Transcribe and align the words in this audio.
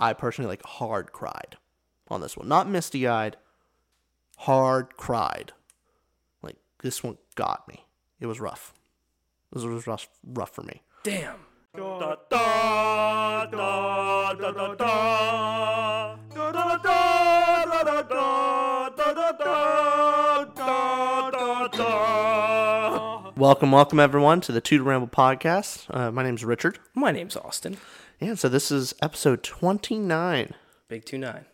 I 0.00 0.14
personally 0.14 0.48
like 0.48 0.62
hard 0.64 1.12
cried 1.12 1.58
on 2.08 2.22
this 2.22 2.34
one. 2.34 2.48
Not 2.48 2.66
misty 2.66 3.06
eyed, 3.06 3.36
hard 4.38 4.96
cried. 4.96 5.52
Like 6.42 6.56
this 6.82 7.04
one 7.04 7.18
got 7.34 7.68
me. 7.68 7.84
It 8.18 8.26
was 8.26 8.40
rough. 8.40 8.72
This 9.52 9.62
was 9.62 9.86
rough, 9.86 10.08
rough 10.24 10.54
for 10.54 10.62
me. 10.62 10.82
Damn. 11.02 11.36
Welcome, 23.36 23.72
welcome 23.72 24.00
everyone 24.00 24.40
to 24.42 24.52
the 24.52 24.60
2 24.60 24.78
To 24.78 24.82
Ramble 24.82 25.08
podcast. 25.08 25.86
Uh, 25.94 26.10
my 26.10 26.22
name's 26.22 26.44
Richard. 26.44 26.78
My 26.94 27.12
name's 27.12 27.36
Austin. 27.36 27.76
Yeah, 28.22 28.34
so 28.34 28.50
this 28.50 28.70
is 28.70 28.94
episode 29.00 29.42
29. 29.42 30.52
Big 30.88 31.06
two 31.06 31.16
nine. 31.16 31.46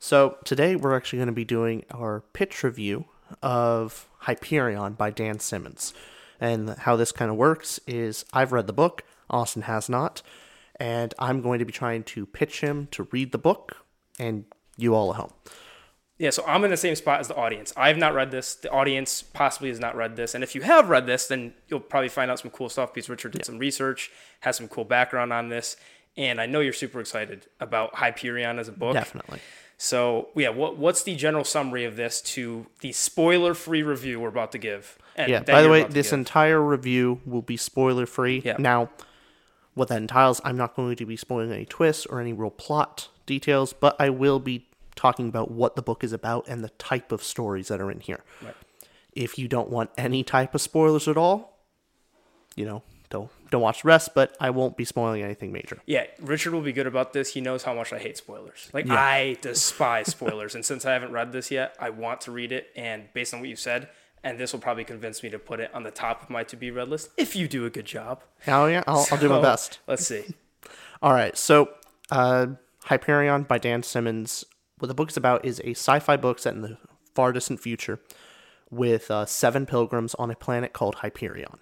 So 0.00 0.36
today 0.44 0.74
we're 0.74 0.96
actually 0.96 1.18
going 1.18 1.28
to 1.28 1.32
be 1.32 1.44
doing 1.44 1.84
our 1.92 2.24
pitch 2.32 2.64
review 2.64 3.04
of 3.40 4.08
Hyperion 4.18 4.94
by 4.94 5.10
Dan 5.10 5.38
Simmons. 5.38 5.94
And 6.40 6.70
how 6.70 6.96
this 6.96 7.12
kind 7.12 7.30
of 7.30 7.36
works 7.36 7.78
is 7.86 8.24
I've 8.32 8.50
read 8.50 8.66
the 8.66 8.72
book, 8.72 9.04
Austin 9.30 9.62
has 9.62 9.88
not, 9.88 10.22
and 10.80 11.14
I'm 11.20 11.40
going 11.40 11.60
to 11.60 11.64
be 11.64 11.72
trying 11.72 12.02
to 12.04 12.26
pitch 12.26 12.62
him 12.62 12.88
to 12.90 13.04
read 13.12 13.30
the 13.30 13.38
book 13.38 13.76
and 14.18 14.44
you 14.76 14.96
all 14.96 15.10
at 15.12 15.18
home. 15.18 15.32
Yeah, 16.18 16.30
so 16.30 16.42
I'm 16.48 16.64
in 16.64 16.72
the 16.72 16.76
same 16.76 16.96
spot 16.96 17.20
as 17.20 17.28
the 17.28 17.36
audience. 17.36 17.72
I 17.76 17.86
have 17.86 17.96
not 17.96 18.12
read 18.12 18.32
this. 18.32 18.56
The 18.56 18.70
audience 18.70 19.22
possibly 19.22 19.68
has 19.68 19.78
not 19.78 19.94
read 19.94 20.16
this. 20.16 20.34
And 20.34 20.42
if 20.42 20.56
you 20.56 20.62
have 20.62 20.88
read 20.88 21.06
this, 21.06 21.28
then 21.28 21.54
you'll 21.68 21.78
probably 21.78 22.08
find 22.08 22.28
out 22.28 22.40
some 22.40 22.50
cool 22.50 22.68
stuff 22.68 22.92
because 22.92 23.08
Richard 23.08 23.32
did 23.32 23.44
some 23.44 23.58
research, 23.58 24.10
has 24.40 24.56
some 24.56 24.66
cool 24.66 24.84
background 24.84 25.32
on 25.32 25.48
this. 25.48 25.76
And 26.18 26.40
I 26.40 26.46
know 26.46 26.58
you're 26.58 26.72
super 26.72 26.98
excited 26.98 27.46
about 27.60 27.94
Hyperion 27.94 28.58
as 28.58 28.66
a 28.66 28.72
book. 28.72 28.92
Definitely. 28.92 29.38
So, 29.78 30.30
yeah, 30.34 30.48
what, 30.48 30.76
what's 30.76 31.04
the 31.04 31.14
general 31.14 31.44
summary 31.44 31.84
of 31.84 31.94
this 31.94 32.20
to 32.22 32.66
the 32.80 32.90
spoiler 32.90 33.54
free 33.54 33.84
review 33.84 34.18
we're 34.18 34.28
about 34.28 34.50
to 34.52 34.58
give? 34.58 34.98
And 35.14 35.30
Yeah, 35.30 35.44
by 35.44 35.62
the 35.62 35.70
way, 35.70 35.84
this 35.84 36.10
give. 36.10 36.18
entire 36.18 36.60
review 36.60 37.20
will 37.24 37.42
be 37.42 37.56
spoiler 37.56 38.04
free. 38.04 38.42
Yeah. 38.44 38.56
Now, 38.58 38.90
what 39.74 39.86
that 39.88 39.98
entails, 39.98 40.40
I'm 40.44 40.56
not 40.56 40.74
going 40.74 40.96
to 40.96 41.06
be 41.06 41.16
spoiling 41.16 41.52
any 41.52 41.64
twists 41.64 42.04
or 42.06 42.20
any 42.20 42.32
real 42.32 42.50
plot 42.50 43.08
details, 43.24 43.72
but 43.72 43.94
I 44.00 44.10
will 44.10 44.40
be 44.40 44.66
talking 44.96 45.28
about 45.28 45.52
what 45.52 45.76
the 45.76 45.82
book 45.82 46.02
is 46.02 46.12
about 46.12 46.48
and 46.48 46.64
the 46.64 46.70
type 46.70 47.12
of 47.12 47.22
stories 47.22 47.68
that 47.68 47.80
are 47.80 47.92
in 47.92 48.00
here. 48.00 48.24
Right. 48.42 48.56
If 49.12 49.38
you 49.38 49.46
don't 49.46 49.70
want 49.70 49.90
any 49.96 50.24
type 50.24 50.56
of 50.56 50.60
spoilers 50.60 51.06
at 51.06 51.16
all, 51.16 51.56
you 52.56 52.66
know, 52.66 52.82
don't 53.08 53.30
don't 53.50 53.62
watch 53.62 53.82
the 53.82 53.88
rest, 53.88 54.14
but 54.14 54.36
I 54.40 54.50
won't 54.50 54.76
be 54.76 54.84
spoiling 54.84 55.22
anything 55.22 55.52
major. 55.52 55.78
Yeah, 55.86 56.04
Richard 56.20 56.52
will 56.52 56.60
be 56.60 56.72
good 56.72 56.86
about 56.86 57.12
this. 57.12 57.32
He 57.34 57.40
knows 57.40 57.62
how 57.62 57.74
much 57.74 57.92
I 57.92 57.98
hate 57.98 58.16
spoilers. 58.16 58.70
Like 58.72 58.86
Yeah. 58.86 58.94
I 58.94 59.36
despise 59.40 60.08
spoilers, 60.08 60.54
and 60.54 60.64
since 60.64 60.84
I 60.84 60.92
haven't 60.92 61.12
read 61.12 61.32
this 61.32 61.50
yet, 61.50 61.74
I 61.78 61.90
want 61.90 62.20
to 62.22 62.32
read 62.32 62.52
it. 62.52 62.68
And 62.76 63.08
based 63.14 63.32
on 63.34 63.40
what 63.40 63.48
you 63.48 63.56
said, 63.56 63.88
and 64.24 64.38
this 64.38 64.52
will 64.52 64.60
probably 64.60 64.84
convince 64.84 65.22
me 65.22 65.30
to 65.30 65.38
put 65.38 65.60
it 65.60 65.70
on 65.74 65.82
the 65.84 65.90
top 65.90 66.22
of 66.22 66.30
my 66.30 66.42
to 66.44 66.56
be 66.56 66.70
read 66.70 66.88
list 66.88 67.10
if 67.16 67.36
you 67.36 67.46
do 67.48 67.64
a 67.66 67.70
good 67.70 67.86
job. 67.86 68.22
Oh 68.46 68.66
yeah, 68.66 68.82
I'll, 68.86 69.06
I'll 69.10 69.18
do 69.18 69.28
my 69.28 69.40
best. 69.40 69.78
Let's 69.86 70.06
see. 70.06 70.24
All 71.00 71.12
right, 71.12 71.36
so 71.36 71.70
uh, 72.10 72.48
Hyperion 72.84 73.44
by 73.44 73.58
Dan 73.58 73.82
Simmons. 73.82 74.44
What 74.78 74.88
the 74.88 74.94
book 74.94 75.10
is 75.10 75.16
about 75.16 75.44
is 75.44 75.60
a 75.64 75.70
sci-fi 75.70 76.16
book 76.16 76.38
set 76.38 76.54
in 76.54 76.62
the 76.62 76.78
far 77.14 77.32
distant 77.32 77.60
future, 77.60 78.00
with 78.70 79.10
uh, 79.10 79.24
seven 79.26 79.66
pilgrims 79.66 80.14
on 80.16 80.30
a 80.30 80.36
planet 80.36 80.72
called 80.72 80.96
Hyperion. 80.96 81.58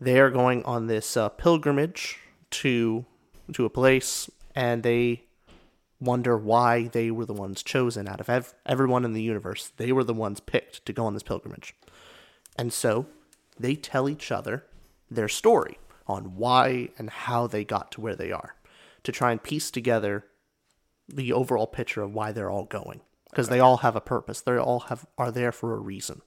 They 0.00 0.20
are 0.20 0.30
going 0.30 0.64
on 0.64 0.86
this 0.86 1.16
uh, 1.16 1.28
pilgrimage 1.28 2.18
to 2.50 3.04
to 3.52 3.64
a 3.64 3.70
place, 3.70 4.30
and 4.54 4.82
they 4.82 5.24
wonder 6.00 6.36
why 6.36 6.88
they 6.88 7.10
were 7.10 7.24
the 7.24 7.32
ones 7.32 7.62
chosen 7.62 8.06
out 8.06 8.20
of 8.20 8.28
ev- 8.28 8.54
everyone 8.66 9.04
in 9.04 9.12
the 9.12 9.22
universe. 9.22 9.72
They 9.76 9.90
were 9.90 10.04
the 10.04 10.14
ones 10.14 10.40
picked 10.40 10.84
to 10.86 10.92
go 10.92 11.06
on 11.06 11.14
this 11.14 11.22
pilgrimage, 11.22 11.74
and 12.56 12.72
so 12.72 13.06
they 13.58 13.74
tell 13.74 14.08
each 14.08 14.30
other 14.30 14.64
their 15.10 15.28
story 15.28 15.78
on 16.06 16.36
why 16.36 16.90
and 16.98 17.10
how 17.10 17.46
they 17.46 17.64
got 17.64 17.90
to 17.92 18.00
where 18.00 18.16
they 18.16 18.30
are 18.30 18.54
to 19.02 19.12
try 19.12 19.32
and 19.32 19.42
piece 19.42 19.70
together 19.70 20.24
the 21.08 21.32
overall 21.32 21.66
picture 21.66 22.02
of 22.02 22.14
why 22.14 22.32
they're 22.32 22.50
all 22.50 22.64
going 22.64 23.00
because 23.30 23.48
they 23.48 23.60
all 23.60 23.78
have 23.78 23.96
a 23.96 24.00
purpose. 24.00 24.40
They 24.40 24.56
all 24.56 24.80
have 24.80 25.06
are 25.16 25.30
there 25.30 25.52
for 25.52 25.74
a 25.74 25.78
reason. 25.78 26.22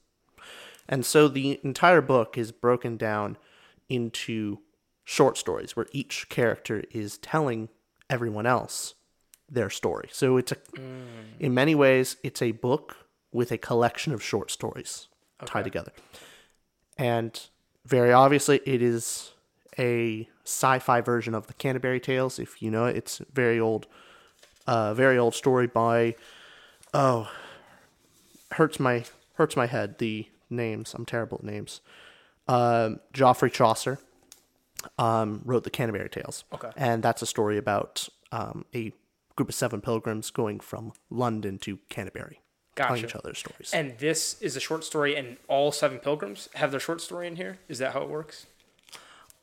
And 0.88 1.06
so 1.06 1.28
the 1.28 1.60
entire 1.62 2.00
book 2.00 2.36
is 2.36 2.52
broken 2.52 2.96
down 2.96 3.36
into 3.92 4.58
short 5.04 5.36
stories 5.36 5.76
where 5.76 5.86
each 5.92 6.28
character 6.28 6.84
is 6.90 7.18
telling 7.18 7.68
everyone 8.08 8.46
else 8.46 8.94
their 9.50 9.68
story 9.68 10.08
so 10.12 10.36
it's 10.36 10.52
a 10.52 10.56
in 11.38 11.52
many 11.52 11.74
ways 11.74 12.16
it's 12.22 12.40
a 12.40 12.52
book 12.52 12.96
with 13.32 13.52
a 13.52 13.58
collection 13.58 14.12
of 14.12 14.22
short 14.22 14.50
stories 14.50 15.08
tied 15.44 15.64
together 15.64 15.92
and 16.96 17.48
very 17.84 18.12
obviously 18.12 18.60
it 18.64 18.80
is 18.80 19.32
a 19.78 20.28
sci-fi 20.44 21.00
version 21.00 21.34
of 21.34 21.46
the 21.46 21.54
Canterbury 21.54 22.00
Tales. 22.00 22.38
If 22.38 22.62
you 22.62 22.70
know 22.70 22.86
it, 22.86 22.96
it's 22.96 23.20
very 23.32 23.58
old, 23.58 23.86
uh, 24.66 24.94
very 24.94 25.18
old 25.18 25.34
story 25.34 25.66
by, 25.66 26.14
oh, 26.92 27.30
hurts 28.52 28.78
my 28.78 29.04
hurts 29.34 29.56
my 29.56 29.66
head. 29.66 29.98
The 29.98 30.28
names 30.50 30.94
I'm 30.94 31.06
terrible 31.06 31.38
at 31.38 31.44
names. 31.44 31.80
Um, 32.48 33.00
Geoffrey 33.12 33.50
Chaucer 33.50 33.98
um, 34.98 35.42
wrote 35.44 35.64
the 35.64 35.70
Canterbury 35.70 36.08
Tales. 36.08 36.44
Okay. 36.52 36.70
and 36.76 37.02
that's 37.02 37.22
a 37.22 37.26
story 37.26 37.56
about 37.56 38.08
um, 38.32 38.64
a 38.74 38.92
group 39.36 39.48
of 39.48 39.54
seven 39.54 39.80
pilgrims 39.80 40.30
going 40.30 40.58
from 40.60 40.92
London 41.10 41.58
to 41.60 41.78
Canterbury, 41.88 42.40
telling 42.76 43.04
each 43.04 43.14
other's 43.14 43.38
stories. 43.38 43.70
And 43.72 43.96
this 43.98 44.40
is 44.42 44.56
a 44.56 44.60
short 44.60 44.84
story, 44.84 45.16
and 45.16 45.36
all 45.48 45.70
seven 45.72 45.98
pilgrims 45.98 46.48
have 46.54 46.70
their 46.72 46.80
short 46.80 47.00
story 47.00 47.26
in 47.28 47.36
here. 47.36 47.58
Is 47.68 47.78
that 47.78 47.92
how 47.92 48.02
it 48.02 48.08
works? 48.08 48.46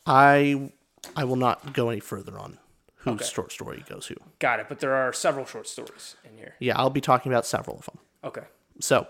I 0.05 0.71
I 1.15 1.23
will 1.23 1.35
not 1.37 1.73
go 1.73 1.89
any 1.89 1.99
further 2.01 2.37
on 2.37 2.57
whose 2.97 3.13
Okay. 3.21 3.25
short 3.25 3.51
story 3.51 3.83
goes 3.87 4.07
who. 4.07 4.15
Got 4.39 4.59
it. 4.59 4.65
But 4.67 4.79
there 4.79 4.93
are 4.93 5.13
several 5.13 5.45
short 5.45 5.67
stories 5.67 6.15
in 6.29 6.37
here. 6.37 6.55
Yeah, 6.59 6.77
I'll 6.77 6.89
be 6.89 7.01
talking 7.01 7.31
about 7.31 7.45
several 7.45 7.77
of 7.79 7.85
them. 7.85 7.97
Okay. 8.25 8.43
So, 8.81 9.07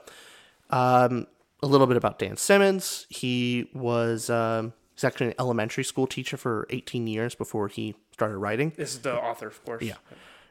um, 0.69 1.25
a 1.61 1.67
little 1.67 1.88
bit 1.88 1.97
about 1.97 2.19
Dan 2.19 2.38
Simmons. 2.38 3.06
He 3.09 3.69
was 3.73 4.29
um, 4.29 4.73
he's 4.95 5.03
actually 5.03 5.27
an 5.27 5.33
elementary 5.39 5.83
school 5.83 6.07
teacher 6.07 6.38
for 6.38 6.67
18 6.69 7.07
years 7.07 7.35
before 7.35 7.67
he 7.67 7.95
started 8.13 8.38
writing, 8.38 8.73
This 8.75 8.94
is 8.95 9.00
the 9.00 9.15
author, 9.15 9.47
of 9.47 9.63
course. 9.65 9.83
Yeah. 9.83 9.95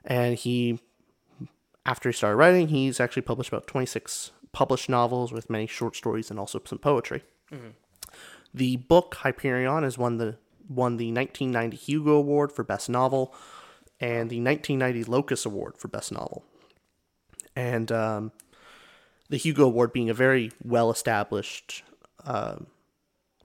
and 0.05 0.37
he 0.37 0.81
after 1.85 2.09
he 2.09 2.13
started 2.13 2.37
writing, 2.37 2.69
he's 2.69 3.01
actually 3.01 3.23
published 3.23 3.49
about 3.51 3.67
26 3.67 4.33
published 4.53 4.89
novels 4.89 5.33
with 5.33 5.51
many 5.51 5.67
short 5.67 5.97
stories 5.97 6.31
and 6.31 6.39
also 6.39 6.61
some 6.65 6.79
poetry. 6.79 7.23
The 8.55 8.77
book 8.77 9.17
Hyperion 9.21 9.83
has 9.83 9.97
won 9.99 10.17
the 10.19 10.37
won 10.69 10.97
the 10.99 11.13
1990 11.13 11.77
Hugo 11.77 12.13
Award 12.13 12.53
for 12.53 12.63
Best 12.63 12.89
Novel 12.91 13.35
and 14.01 14.29
the 14.31 14.41
1990 14.41 15.05
Locus 15.05 15.45
Award 15.47 15.77
for 15.79 15.89
Best 15.89 16.13
Novel. 16.13 16.45
And 17.57 17.91
um, 17.91 18.33
the 19.29 19.37
Hugo 19.37 19.65
Award 19.65 19.93
being 19.93 20.11
a 20.11 20.15
very 20.15 20.51
well 20.65 20.91
established 20.91 21.83
um 22.25 22.67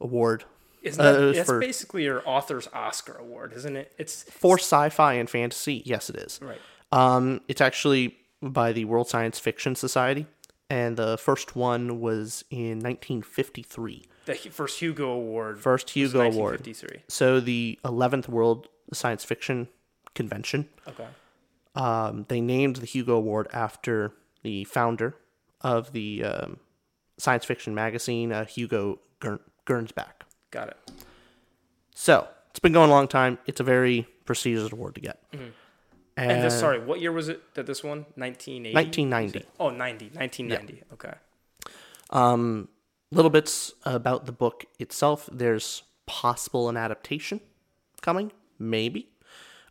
award 0.02 0.44
Isn't 0.82 1.02
that, 1.04 1.16
Uh, 1.16 1.32
that's 1.32 1.46
for- 1.48 1.60
basically 1.60 2.04
your 2.04 2.22
author's 2.28 2.68
Oscar 2.74 3.14
award, 3.14 3.54
isn't 3.54 3.76
it? 3.78 3.94
It's 3.98 4.24
for 4.24 4.58
sci-fi 4.58 5.14
and 5.14 5.30
fantasy. 5.30 5.82
Yes, 5.86 6.10
it 6.10 6.18
is. 6.18 6.40
right. 6.42 6.60
Um, 6.92 7.42
it's 7.48 7.62
actually 7.62 8.18
by 8.42 8.74
the 8.74 8.84
World 8.86 9.08
Science 9.08 9.40
Fiction 9.40 9.76
Society, 9.76 10.28
and 10.70 10.98
the 10.98 11.18
first 11.18 11.56
one 11.56 12.02
was 12.02 12.44
in 12.52 12.80
1953. 12.82 14.06
The 14.26 14.36
first 14.36 14.80
Hugo 14.80 15.10
Award. 15.12 15.60
First 15.62 15.88
was 15.88 15.94
Hugo 15.94 16.20
Award. 16.22 16.60
1953. 16.66 17.04
So 17.08 17.40
the 17.40 17.80
11th 17.86 18.28
World 18.28 18.68
Science 18.94 19.24
Fiction 19.24 19.70
Convention, 20.16 20.68
Okay. 20.88 21.08
um, 21.76 22.26
they 22.28 22.42
named 22.42 22.76
the 22.78 22.86
Hugo 22.86 23.16
Award 23.16 23.48
after 23.54 24.12
the 24.44 24.66
founder 24.66 25.16
of 25.64 25.92
the 25.94 26.24
um, 26.24 26.58
science 27.18 27.46
fiction 27.46 27.74
magazine, 27.74 28.32
uh, 28.32 28.46
Hugo 28.46 29.00
Gern- 29.20 29.40
Gernsback. 29.66 30.24
Got 30.52 30.70
it. 30.70 30.78
So 31.96 32.28
it's 32.50 32.60
been 32.60 32.74
going 32.74 32.90
a 32.90 32.94
long 32.94 33.08
time. 33.08 33.38
It's 33.46 33.60
a 33.60 33.64
very 33.64 34.08
prestigious 34.26 34.72
award 34.72 34.96
to 34.96 35.02
get. 35.02 35.24
And 36.16 36.44
this, 36.44 36.60
sorry, 36.60 36.80
what 36.80 37.02
year 37.02 37.12
was 37.12 37.28
it 37.30 37.42
that 37.56 37.66
this 37.66 37.84
one? 37.84 38.06
1980? 38.16 38.74
1990. 38.76 39.46
Oh, 39.60 39.70
90. 39.70 40.12
1990. 40.14 40.84
Okay. 40.94 41.14
Um, 42.12 42.68
little 43.12 43.32
bits 43.32 43.74
about 43.84 44.26
the 44.26 44.32
book 44.32 44.66
itself. 44.80 45.28
There's 45.32 45.84
possible 46.06 46.70
an 46.70 46.78
adaptation 46.78 47.40
coming, 48.02 48.32
maybe. 48.60 49.10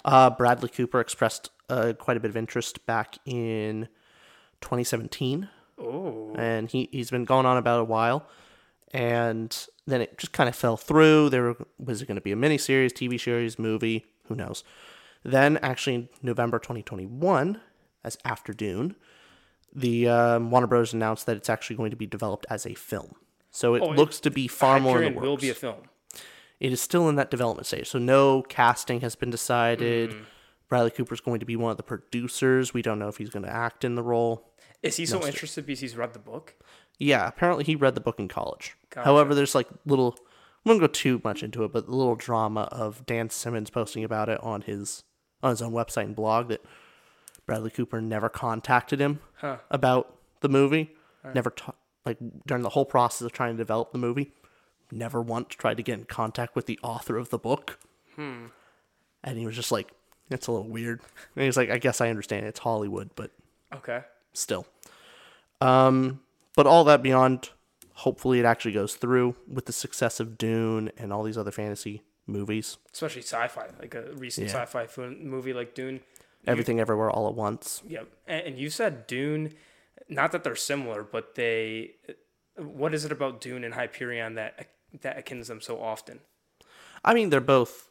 Uh, 0.04 0.30
Bradley 0.30 0.68
Cooper 0.68 1.00
expressed 1.00 1.50
uh, 1.68 1.92
quite 1.96 2.16
a 2.16 2.20
bit 2.20 2.30
of 2.30 2.36
interest 2.36 2.84
back 2.86 3.18
in 3.24 3.88
2017, 4.62 5.48
Oh. 5.82 6.34
and 6.36 6.70
he 6.70 6.88
he's 6.92 7.10
been 7.10 7.24
going 7.24 7.46
on 7.46 7.56
about 7.56 7.80
a 7.80 7.84
while. 7.84 8.26
And 8.94 9.66
then 9.86 10.02
it 10.02 10.18
just 10.18 10.32
kind 10.32 10.48
of 10.48 10.54
fell 10.56 10.76
through. 10.76 11.30
There 11.30 11.56
was 11.78 12.02
it 12.02 12.06
going 12.06 12.16
to 12.16 12.20
be 12.20 12.32
a 12.32 12.36
miniseries, 12.36 12.92
TV 12.92 13.18
series, 13.18 13.58
movie? 13.58 14.04
Who 14.26 14.34
knows? 14.34 14.64
Then, 15.24 15.56
actually, 15.58 15.94
in 15.94 16.08
November 16.22 16.58
2021, 16.58 17.60
as 18.04 18.18
After 18.24 18.52
Dune, 18.52 18.96
the 19.74 20.08
um, 20.08 20.50
Warner 20.50 20.66
Bros. 20.66 20.92
announced 20.92 21.24
that 21.26 21.36
it's 21.36 21.48
actually 21.48 21.76
going 21.76 21.90
to 21.90 21.96
be 21.96 22.06
developed 22.06 22.44
as 22.50 22.66
a 22.66 22.74
film. 22.74 23.14
So 23.50 23.74
it 23.74 23.82
Oh, 23.82 23.90
looks 23.90 24.20
to 24.20 24.30
be 24.30 24.46
far 24.48 24.78
more 24.80 25.02
in 25.02 25.14
the 25.14 25.20
will 25.20 25.36
be 25.36 25.48
a 25.50 25.54
film. 25.54 25.76
it 26.60 26.72
is 26.72 26.80
still 26.80 27.08
in 27.08 27.16
that 27.16 27.30
development 27.30 27.66
stage. 27.66 27.88
So 27.88 27.98
no 27.98 28.42
casting 28.42 29.00
has 29.00 29.14
been 29.14 29.30
decided. 29.30 30.10
Mm. 30.10 30.24
Bradley 30.68 30.92
is 31.10 31.20
going 31.20 31.40
to 31.40 31.46
be 31.46 31.56
one 31.56 31.70
of 31.70 31.76
the 31.76 31.82
producers. 31.82 32.74
We 32.74 32.82
don't 32.82 32.98
know 32.98 33.08
if 33.08 33.16
he's 33.18 33.30
going 33.30 33.44
to 33.44 33.52
act 33.52 33.84
in 33.84 33.94
the 33.94 34.02
role. 34.02 34.51
Is 34.82 34.96
he 34.96 35.06
so 35.06 35.24
interested 35.24 35.64
because 35.66 35.80
he's 35.80 35.96
read 35.96 36.12
the 36.12 36.18
book? 36.18 36.54
Yeah, 36.98 37.26
apparently 37.28 37.64
he 37.64 37.76
read 37.76 37.94
the 37.94 38.00
book 38.00 38.18
in 38.18 38.28
college. 38.28 38.76
Gotcha. 38.90 39.04
However, 39.04 39.34
there's 39.34 39.54
like 39.54 39.68
little. 39.86 40.16
I 40.64 40.68
won't 40.68 40.80
go 40.80 40.86
too 40.86 41.20
much 41.24 41.42
into 41.42 41.64
it, 41.64 41.72
but 41.72 41.86
the 41.86 41.94
little 41.94 42.14
drama 42.14 42.68
of 42.70 43.04
Dan 43.06 43.30
Simmons 43.30 43.70
posting 43.70 44.04
about 44.04 44.28
it 44.28 44.40
on 44.42 44.62
his 44.62 45.04
on 45.42 45.50
his 45.50 45.62
own 45.62 45.72
website 45.72 46.04
and 46.04 46.16
blog 46.16 46.48
that 46.48 46.62
Bradley 47.46 47.70
Cooper 47.70 48.00
never 48.00 48.28
contacted 48.28 49.00
him 49.00 49.20
Huh. 49.36 49.58
about 49.70 50.16
the 50.40 50.48
movie. 50.48 50.94
Never 51.34 51.50
ta- 51.50 51.74
like 52.04 52.18
during 52.46 52.62
the 52.62 52.70
whole 52.70 52.84
process 52.84 53.22
of 53.26 53.32
trying 53.32 53.54
to 53.54 53.58
develop 53.58 53.92
the 53.92 53.98
movie, 53.98 54.32
never 54.90 55.20
once 55.22 55.54
tried 55.54 55.76
to 55.78 55.82
get 55.82 55.98
in 55.98 56.04
contact 56.04 56.54
with 56.56 56.66
the 56.66 56.78
author 56.82 57.16
of 57.16 57.30
the 57.30 57.38
book. 57.38 57.78
Hmm. 58.16 58.46
And 59.24 59.38
he 59.38 59.46
was 59.46 59.54
just 59.56 59.70
like, 59.72 59.90
"It's 60.30 60.46
a 60.48 60.52
little 60.52 60.68
weird." 60.68 61.00
And 61.36 61.44
he's 61.44 61.56
like, 61.56 61.70
"I 61.70 61.78
guess 61.78 62.00
I 62.00 62.08
understand. 62.08 62.46
It's 62.46 62.58
Hollywood, 62.60 63.10
but 63.16 63.30
Okay. 63.74 64.02
Still. 64.32 64.66
Um, 65.60 66.20
but 66.56 66.66
all 66.66 66.84
that 66.84 67.02
beyond, 67.02 67.50
hopefully 67.94 68.38
it 68.40 68.44
actually 68.44 68.72
goes 68.72 68.94
through 68.94 69.36
with 69.46 69.66
the 69.66 69.72
success 69.72 70.20
of 70.20 70.36
Dune 70.38 70.90
and 70.96 71.12
all 71.12 71.22
these 71.22 71.38
other 71.38 71.50
fantasy 71.52 72.02
movies. 72.26 72.78
Especially 72.92 73.22
sci-fi, 73.22 73.68
like 73.80 73.94
a 73.94 74.12
recent 74.14 74.48
Yeah. 74.48 74.52
sci-fi 74.54 74.86
film, 74.86 75.24
movie 75.28 75.52
like 75.52 75.74
Dune. 75.74 76.00
Everything 76.46 76.80
Everywhere 76.80 77.08
All 77.08 77.28
at 77.28 77.34
Once. 77.34 77.82
Yep. 77.86 78.08
And, 78.26 78.46
and 78.48 78.58
you 78.58 78.68
said 78.68 79.06
Dune, 79.06 79.54
not 80.08 80.32
that 80.32 80.42
they're 80.42 80.56
similar, 80.56 81.04
but 81.04 81.36
they. 81.36 81.92
What 82.56 82.94
is 82.94 83.04
it 83.04 83.12
about 83.12 83.40
Dune 83.40 83.62
and 83.62 83.74
Hyperion 83.74 84.34
that 84.34 84.66
that 85.02 85.18
akins 85.18 85.46
them 85.46 85.60
so 85.60 85.80
often? 85.80 86.20
I 87.04 87.14
mean, 87.14 87.30
they're 87.30 87.40
both 87.40 87.88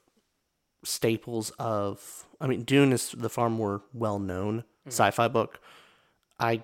staples 0.83 1.51
of. 1.59 2.25
I 2.41 2.47
mean, 2.47 2.63
Dune 2.63 2.91
is 2.91 3.11
the 3.11 3.29
far 3.29 3.49
more 3.49 3.83
well 3.93 4.19
known 4.19 4.65
sci-fi 4.85 5.29
book. 5.29 5.61
I, 6.41 6.63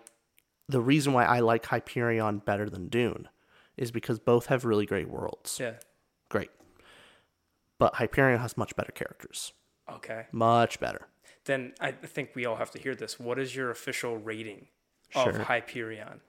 the 0.67 0.81
reason 0.81 1.13
why 1.13 1.23
I 1.25 1.39
like 1.39 1.65
Hyperion 1.65 2.39
better 2.39 2.69
than 2.69 2.89
Dune, 2.89 3.29
is 3.77 3.91
because 3.91 4.19
both 4.19 4.47
have 4.47 4.65
really 4.65 4.85
great 4.85 5.07
worlds. 5.09 5.59
Yeah. 5.59 5.73
Great, 6.29 6.49
but 7.79 7.95
Hyperion 7.95 8.39
has 8.39 8.57
much 8.57 8.75
better 8.75 8.91
characters. 8.91 9.53
Okay. 9.89 10.25
Much 10.33 10.79
better. 10.79 11.07
Then 11.45 11.73
I 11.79 11.91
think 11.91 12.31
we 12.35 12.45
all 12.45 12.57
have 12.57 12.71
to 12.71 12.79
hear 12.79 12.93
this. 12.95 13.17
What 13.19 13.39
is 13.39 13.55
your 13.55 13.69
official 13.71 14.17
rating 14.17 14.67
of 15.15 15.33
Sure. 15.35 15.43
Hyperion? 15.43 16.19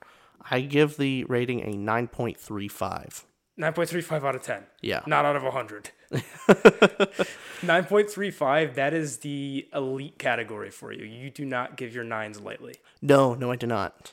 I 0.48 0.60
give 0.60 0.96
the 0.98 1.24
rating 1.24 1.62
a 1.62 1.76
nine 1.76 2.06
point 2.06 2.38
three 2.38 2.68
five. 2.68 3.24
9.35 3.58 4.22
out 4.24 4.36
of 4.36 4.42
10. 4.42 4.62
Yeah. 4.82 5.00
Not 5.04 5.24
out 5.24 5.34
of 5.34 5.42
100. 5.42 5.90
9.35, 7.60 8.74
that 8.74 8.94
is 8.94 9.18
the 9.18 9.68
elite 9.74 10.18
category 10.18 10.70
for 10.70 10.92
you. 10.92 11.04
You 11.04 11.30
do 11.30 11.44
not 11.44 11.76
give 11.76 11.94
your 11.94 12.04
nines 12.04 12.40
lightly. 12.40 12.74
No, 13.02 13.34
no, 13.34 13.50
I 13.50 13.56
do 13.56 13.66
not. 13.66 14.12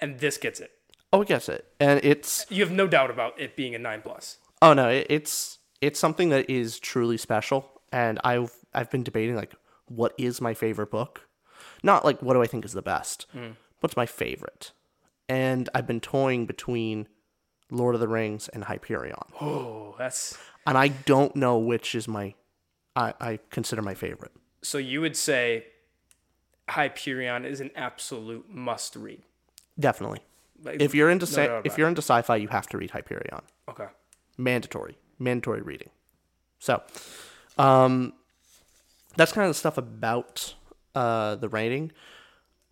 And 0.00 0.18
this 0.18 0.38
gets 0.38 0.60
it. 0.60 0.70
Oh, 1.12 1.22
I 1.22 1.24
guess 1.24 1.48
it, 1.48 1.66
and 1.80 2.00
it's 2.04 2.46
You 2.50 2.62
have 2.62 2.70
no 2.72 2.86
doubt 2.86 3.10
about 3.10 3.38
it 3.38 3.56
being 3.56 3.74
a 3.74 3.78
9 3.78 4.02
plus. 4.02 4.38
oh 4.62 4.72
no, 4.74 4.88
it, 4.88 5.06
it's 5.10 5.58
it's 5.80 5.98
something 5.98 6.28
that 6.28 6.48
is 6.48 6.78
truly 6.78 7.16
special, 7.16 7.68
and 7.90 8.20
I've 8.22 8.52
I've 8.72 8.90
been 8.90 9.02
debating 9.02 9.34
like 9.34 9.52
what 9.86 10.14
is 10.18 10.40
my 10.40 10.54
favorite 10.54 10.90
book, 10.92 11.26
not 11.82 12.04
like 12.04 12.22
what 12.22 12.34
do 12.34 12.42
I 12.42 12.46
think 12.46 12.64
is 12.64 12.74
the 12.74 12.80
best, 12.82 13.26
hmm. 13.32 13.50
what's 13.80 13.96
my 13.96 14.06
favorite, 14.06 14.70
and 15.28 15.68
I've 15.74 15.86
been 15.88 15.98
toying 16.00 16.46
between 16.46 17.08
Lord 17.72 17.96
of 17.96 18.00
the 18.00 18.06
Rings 18.08 18.48
and 18.48 18.62
Hyperion, 18.64 19.16
Oh, 19.40 19.96
that's 19.98 20.38
and 20.64 20.78
I 20.78 20.88
don't 20.88 21.34
know 21.34 21.58
which 21.58 21.96
is 21.96 22.06
my 22.06 22.34
I, 22.96 23.14
I 23.20 23.38
consider 23.50 23.82
my 23.82 23.94
favorite. 23.94 24.32
so 24.62 24.78
you 24.78 25.00
would 25.00 25.16
say 25.16 25.64
Hyperion 26.68 27.44
is 27.44 27.60
an 27.60 27.70
absolute 27.74 28.48
must 28.48 28.94
read. 28.96 29.22
Definitely, 29.78 30.20
Like, 30.62 30.80
if 30.80 30.94
you're 30.94 31.10
into 31.10 31.26
no 31.26 31.30
sci- 31.32 31.60
if 31.64 31.78
you're 31.78 31.88
into 31.88 32.02
sci-fi, 32.02 32.36
you 32.36 32.48
have 32.48 32.66
to 32.68 32.78
read 32.78 32.90
Hyperion. 32.90 33.42
Okay. 33.68 33.86
mandatory 34.36 34.96
mandatory 35.18 35.60
reading 35.62 35.90
so 36.58 36.82
um 37.58 38.12
that's 39.16 39.32
kind 39.32 39.44
of 39.44 39.50
the 39.50 39.58
stuff 39.58 39.76
about 39.78 40.54
uh 40.94 41.36
the 41.36 41.48
writing 41.48 41.92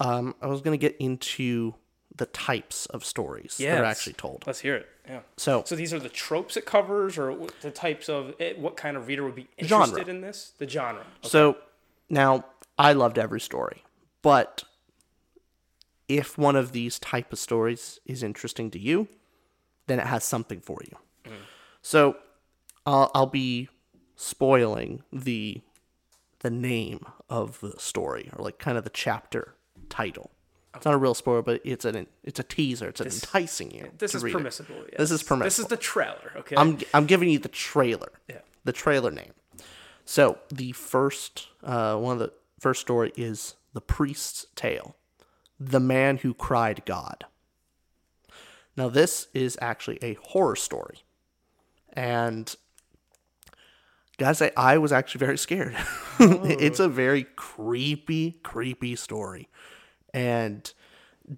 um 0.01 0.35
i 0.41 0.47
was 0.47 0.61
going 0.63 0.73
to 0.79 0.81
get 0.81 0.97
into 0.99 1.75
the 2.17 2.25
types 2.27 2.87
of 2.87 3.05
stories 3.05 3.57
Yeah. 3.61 3.75
that 3.75 3.83
are 3.83 3.87
actually 3.87 4.15
told 4.15 4.45
Let's 4.47 4.61
hear 4.61 4.77
it. 4.77 4.87
Yeah. 5.09 5.21
so 5.37 5.63
So 5.65 5.75
these 5.75 5.93
are 5.95 5.99
the 5.99 6.09
tropes 6.09 6.57
it 6.57 6.67
covers, 6.67 7.19
or 7.19 7.37
the 7.63 7.71
types 7.71 8.09
of 8.09 8.35
it, 8.39 8.59
what 8.59 8.77
kind 8.77 8.97
of 8.97 9.07
reader 9.07 9.25
would 9.25 9.35
be 9.35 9.49
Genre. 9.63 9.85
interested 9.87 10.09
in 10.09 10.21
this? 10.21 10.53
The 10.59 10.69
genre. 10.69 11.05
so 11.23 11.57
now 12.11 12.45
i 12.79 12.93
loved 12.93 13.19
every 13.19 13.41
story 13.41 13.83
but 14.23 14.65
if 16.09 16.39
one 16.39 16.57
of 16.57 16.73
these 16.73 16.99
type 16.99 17.33
of 17.33 17.39
stories 17.39 18.01
is 18.07 18.23
interesting 18.23 18.71
to 18.71 18.79
you 18.79 19.09
then 19.87 19.99
it 19.99 20.07
has 20.07 20.25
something 20.25 20.61
for 20.61 20.79
you 20.85 20.97
mm. 21.31 21.37
so 21.83 22.17
I'll, 22.87 23.11
I'll 23.15 23.27
be 23.27 23.69
spoiling 24.17 25.03
the 25.13 25.61
the 26.41 26.51
name 26.51 27.05
of 27.29 27.61
the 27.61 27.75
story 27.79 28.31
or 28.37 28.45
like 28.45 28.59
kind 28.59 28.79
of 28.79 28.85
the 28.85 28.91
chapter 28.91 29.55
title 29.89 30.31
it's 30.77 30.85
not 30.85 30.95
a 30.95 30.99
real 30.99 31.15
spoiler 31.15 31.43
but 31.43 31.61
it's 31.65 31.85
an 31.85 32.07
it's 32.23 32.39
a 32.39 32.43
teaser 32.43 32.89
it's 32.89 33.01
an 33.01 33.07
enticing 33.07 33.71
you 33.71 33.91
This 33.99 34.15
is 34.15 34.23
permissible. 34.23 34.75
this 34.97 35.11
is 35.11 35.23
permissible. 35.23 35.45
This 35.45 35.59
is 35.59 35.67
the 35.67 35.77
trailer. 35.77 36.33
Okay. 36.37 36.57
I'm 36.57 36.79
I'm 36.95 37.07
giving 37.07 37.31
you 37.31 37.39
the 37.39 37.49
trailer. 37.49 38.13
Yeah. 38.29 38.41
The 38.65 38.73
trailer 38.73 39.11
name. 39.11 39.33
So 40.05 40.39
the 40.51 40.73
first 40.73 41.49
uh, 41.65 41.97
one 41.97 42.15
of 42.15 42.19
the 42.19 42.33
first 42.61 42.81
story 42.81 43.13
is 43.17 43.55
the 43.73 43.81
priest's 43.81 44.47
tale, 44.57 44.97
the 45.59 45.81
man 45.81 46.19
who 46.19 46.35
cried 46.35 46.83
God. 46.85 47.25
Now 48.77 48.89
this 48.89 49.29
is 49.35 49.59
actually 49.61 49.99
a 50.03 50.15
horror 50.23 50.57
story, 50.57 51.01
and 51.93 52.55
gotta 54.19 54.35
say 54.35 54.51
I 54.57 54.79
was 54.79 54.93
actually 54.93 55.21
very 55.21 55.39
scared. 55.39 55.77
it's 56.21 56.81
a 56.81 56.89
very 56.89 57.25
creepy, 57.37 58.33
creepy 58.43 58.97
story, 58.97 59.49
and 60.19 60.73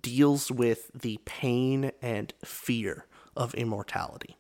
deals 0.01 0.51
with 0.51 0.91
the 0.95 1.19
pain 1.27 1.93
and 2.01 2.33
fear 2.43 3.05
of 3.37 3.53
immortality. 3.53 4.39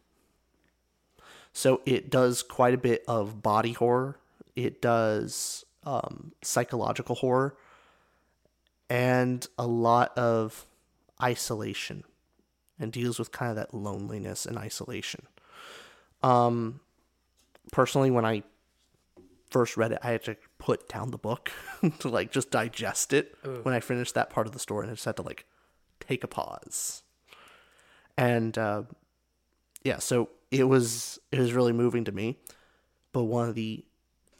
So 1.52 1.82
it 1.85 2.09
does 2.09 2.42
quite 2.42 2.73
a 2.73 2.78
bit 2.78 3.04
of 3.06 3.42
body 3.42 3.75
horror. 3.75 4.18
It 4.56 4.80
does 4.80 5.66
um, 5.85 6.32
psychological 6.40 7.16
horror, 7.16 7.54
and 8.88 9.47
a 9.59 9.66
lot 9.66 10.16
of 10.16 10.66
isolation, 11.23 12.04
and 12.78 12.90
deals 12.90 13.18
with 13.18 13.30
kind 13.30 13.50
of 13.50 13.56
that 13.56 13.75
loneliness 13.75 14.47
and 14.47 14.56
isolation. 14.56 15.26
Um, 16.23 16.80
personally, 17.73 18.11
when 18.11 18.25
I 18.25 18.42
first 19.50 19.76
read 19.76 19.92
it, 19.92 19.99
I 20.02 20.12
had 20.12 20.25
to 20.25 20.37
put 20.60 20.88
down 20.88 21.10
the 21.10 21.18
book 21.18 21.50
to 21.98 22.08
like 22.08 22.30
just 22.30 22.52
digest 22.52 23.12
it 23.12 23.34
when 23.62 23.74
I 23.74 23.80
finished 23.80 24.14
that 24.14 24.30
part 24.30 24.46
of 24.46 24.52
the 24.52 24.60
story, 24.60 24.84
and 24.84 24.92
I 24.92 24.94
just 24.94 25.06
had 25.06 25.16
to 25.16 25.22
like 25.22 25.46
take 25.98 26.22
a 26.22 26.28
pause. 26.28 27.02
And 28.16 28.56
uh, 28.56 28.82
yeah, 29.82 29.98
so 29.98 30.28
it 30.52 30.64
was 30.64 31.18
it 31.32 31.40
was 31.40 31.52
really 31.52 31.72
moving 31.72 32.04
to 32.04 32.12
me. 32.12 32.38
But 33.12 33.24
one 33.24 33.48
of 33.48 33.56
the 33.56 33.84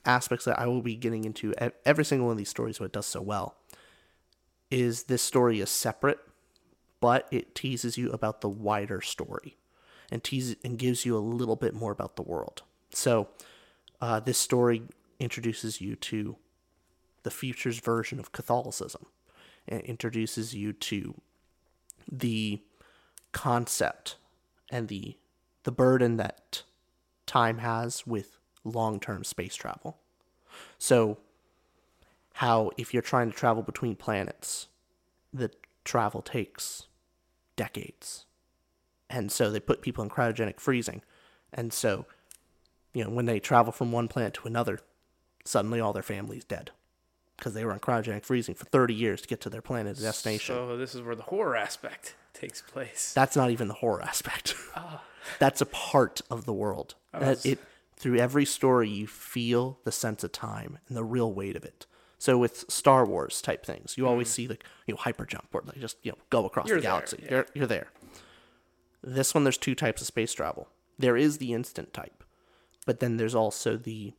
aspects 0.05 0.45
that 0.45 0.59
I 0.59 0.67
will 0.67 0.83
be 0.83 0.95
getting 0.95 1.25
into 1.25 1.53
every 1.85 2.05
single 2.05 2.29
one 2.29 2.33
of 2.33 2.39
these 2.39 2.49
stories, 2.49 2.79
what 2.79 2.87
it 2.87 2.93
does 2.93 3.07
so 3.07 3.21
well, 3.21 3.57
is 4.71 5.05
this 5.05 5.23
story 5.23 5.61
is 5.61 5.71
separate, 5.71 6.21
but 7.01 7.27
it 7.33 7.55
teases 7.55 7.99
you 7.99 8.11
about 8.11 8.43
the 8.43 8.49
wider 8.49 9.01
story, 9.01 9.57
and 10.11 10.23
teases 10.23 10.57
and 10.63 10.79
gives 10.79 11.05
you 11.05 11.17
a 11.17 11.19
little 11.19 11.57
bit 11.57 11.75
more 11.75 11.91
about 11.91 12.17
the 12.17 12.23
world. 12.23 12.63
So, 12.93 13.29
uh, 14.01 14.21
this 14.21 14.39
story 14.39 14.83
introduces 15.21 15.81
you 15.81 15.95
to 15.95 16.37
the 17.23 17.31
future's 17.31 17.79
version 17.79 18.19
of 18.19 18.33
Catholicism, 18.33 19.07
and 19.69 19.83
introduces 19.83 20.55
you 20.55 20.73
to 20.73 21.21
the 22.11 22.63
concept 23.33 24.17
and 24.71 24.89
the 24.89 25.17
the 25.63 25.73
burden 25.73 26.17
that 26.17 26.63
time 27.27 27.59
has 27.59 28.07
with 28.07 28.39
long-term 28.65 29.23
space 29.25 29.55
travel. 29.55 29.99
So 30.79 31.19
how 32.35 32.71
if 32.79 32.95
you're 32.95 33.03
trying 33.03 33.31
to 33.31 33.37
travel 33.37 33.63
between 33.63 33.95
planets, 33.95 34.69
the 35.33 35.51
travel 35.85 36.23
takes 36.23 36.87
decades. 37.57 38.25
And 39.11 39.31
so 39.31 39.51
they 39.51 39.61
put 39.61 39.83
people 39.83 40.03
in 40.03 40.11
cryogenic 40.11 40.61
freezing. 40.61 41.03
And 41.53 41.73
so, 41.73 42.07
you 42.95 43.05
know, 43.05 43.11
when 43.11 43.27
they 43.27 43.39
travel 43.39 43.73
from 43.73 43.93
one 43.93 44.09
planet 44.09 44.35
to 44.35 44.47
another, 44.49 44.81
suddenly 45.45 45.81
all 45.81 45.93
their 45.93 46.03
family's 46.03 46.45
dead 46.45 46.71
because 47.37 47.55
they 47.55 47.65
were 47.65 47.73
in 47.73 47.81
cryogenic 47.81 48.25
freezing 48.25 48.55
for 48.55 48.67
30 48.67 48.95
years 48.95 49.23
to 49.23 49.29
get 49.29 49.41
to 49.41 49.51
their 49.51 49.63
planet 49.63 49.99
destination. 49.99 50.55
So 50.55 50.77
this 50.77 50.95
is 50.95 51.03
where 51.03 51.17
the 51.17 51.23
horror 51.23 51.57
aspect 51.57 52.15
takes 52.35 52.61
place. 52.61 53.13
That's 53.15 53.35
not 53.35 53.51
even 53.51 53.69
the 53.69 53.75
horror 53.75 54.03
aspect. 54.03 54.55
That's 55.39 55.61
a 55.61 55.67
part 55.67 56.21
of 56.31 56.45
the 56.45 56.53
world. 56.53 56.95
Oh, 57.13 57.21
that 57.21 57.45
it 57.45 57.59
through 57.97 58.19
every 58.19 58.47
story 58.47 58.89
you 58.89 59.07
feel 59.07 59.79
the 59.85 59.93
sense 59.93 60.25
of 60.25 60.33
time 60.33 60.79
and 60.89 60.97
the 60.97 61.05
real 61.05 61.33
weight 61.33 61.57
of 61.57 61.65
it. 61.65 61.87
So 62.19 62.39
with 62.39 62.71
Star 62.71 63.07
Wars 63.07 63.43
type 63.43 63.65
things, 63.65 63.97
you 63.97 64.07
always 64.07 64.29
hmm. 64.29 64.33
see 64.33 64.49
like 64.49 64.65
you 64.87 64.95
know 64.95 65.01
hyper 65.01 65.27
jump 65.27 65.49
or 65.53 65.63
like 65.67 65.79
just 65.79 65.97
you 66.03 66.13
know 66.13 66.19
go 66.31 66.45
across 66.47 66.69
You're 66.69 66.79
the 66.79 66.83
there, 66.83 66.91
galaxy. 66.91 67.21
yeah. 67.23 67.31
You're 67.31 67.47
you're 67.55 67.67
there. 67.67 67.89
This 69.03 69.35
one 69.35 69.45
there's 69.45 69.59
two 69.59 69.75
types 69.75 70.01
of 70.01 70.07
space 70.07 70.33
travel. 70.33 70.69
There 70.99 71.17
is 71.17 71.39
the 71.39 71.55
instant 71.55 71.95
type, 71.95 72.23
but 72.85 73.01
then 73.01 73.17
there's 73.17 73.35
also 73.35 73.77
the 73.77 74.13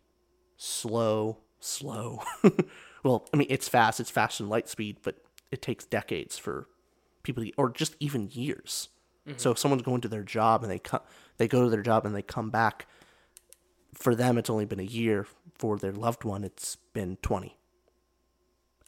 slow, 0.62 1.40
slow. 1.60 2.22
well, 3.04 3.28
I 3.34 3.38
mean 3.38 3.48
it's 3.50 3.68
fast. 3.68 4.00
It's 4.00 4.12
faster 4.12 4.44
than 4.44 4.50
light 4.50 4.70
speed, 4.70 4.98
but 5.02 5.16
it 5.50 5.62
takes 5.62 5.86
decades 5.86 6.38
for 6.38 6.68
people 7.24 7.44
to, 7.44 7.52
or 7.58 7.70
just 7.70 7.96
even 8.00 8.30
years. 8.32 8.90
So 9.38 9.52
if 9.52 9.60
someone's 9.60 9.84
going 9.84 10.02
to 10.02 10.08
their 10.08 10.24
job 10.24 10.64
and 10.64 10.72
they 10.72 10.80
come, 10.80 11.02
they 11.38 11.48
go 11.48 11.64
to 11.64 11.70
their 11.70 11.84
job 11.84 12.06
and 12.06 12.16
they 12.16 12.22
come 12.22 12.50
back. 12.50 12.88
For 13.94 14.16
them, 14.16 14.38
it's 14.38 14.50
only 14.50 14.66
been 14.66 14.80
a 14.80 14.84
year. 14.84 15.28
For 15.58 15.78
their 15.78 15.92
loved 15.92 16.24
one, 16.24 16.44
it's 16.44 16.76
been 16.76 17.18
twenty, 17.22 17.56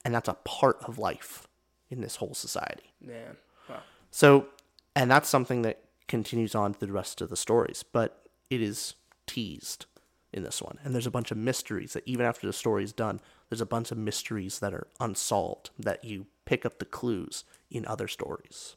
and 0.03 0.13
that's 0.13 0.27
a 0.27 0.33
part 0.33 0.77
of 0.83 0.97
life 0.97 1.47
in 1.89 2.01
this 2.01 2.15
whole 2.15 2.33
society. 2.33 2.93
Man. 2.99 3.37
Wow. 3.69 3.81
So, 4.09 4.47
and 4.95 5.09
that's 5.09 5.29
something 5.29 5.61
that 5.61 5.81
continues 6.07 6.55
on 6.55 6.73
through 6.73 6.87
the 6.87 6.93
rest 6.93 7.21
of 7.21 7.29
the 7.29 7.37
stories, 7.37 7.83
but 7.83 8.25
it 8.49 8.61
is 8.61 8.95
teased 9.27 9.85
in 10.33 10.43
this 10.43 10.61
one. 10.61 10.79
And 10.83 10.93
there's 10.93 11.07
a 11.07 11.11
bunch 11.11 11.31
of 11.31 11.37
mysteries 11.37 11.93
that 11.93 12.03
even 12.05 12.25
after 12.25 12.47
the 12.47 12.53
story 12.53 12.83
is 12.83 12.93
done, 12.93 13.19
there's 13.49 13.61
a 13.61 13.65
bunch 13.65 13.91
of 13.91 13.97
mysteries 13.97 14.59
that 14.59 14.73
are 14.73 14.87
unsolved 14.99 15.69
that 15.79 16.03
you 16.03 16.25
pick 16.45 16.65
up 16.65 16.79
the 16.79 16.85
clues 16.85 17.43
in 17.71 17.85
other 17.85 18.07
stories. 18.07 18.75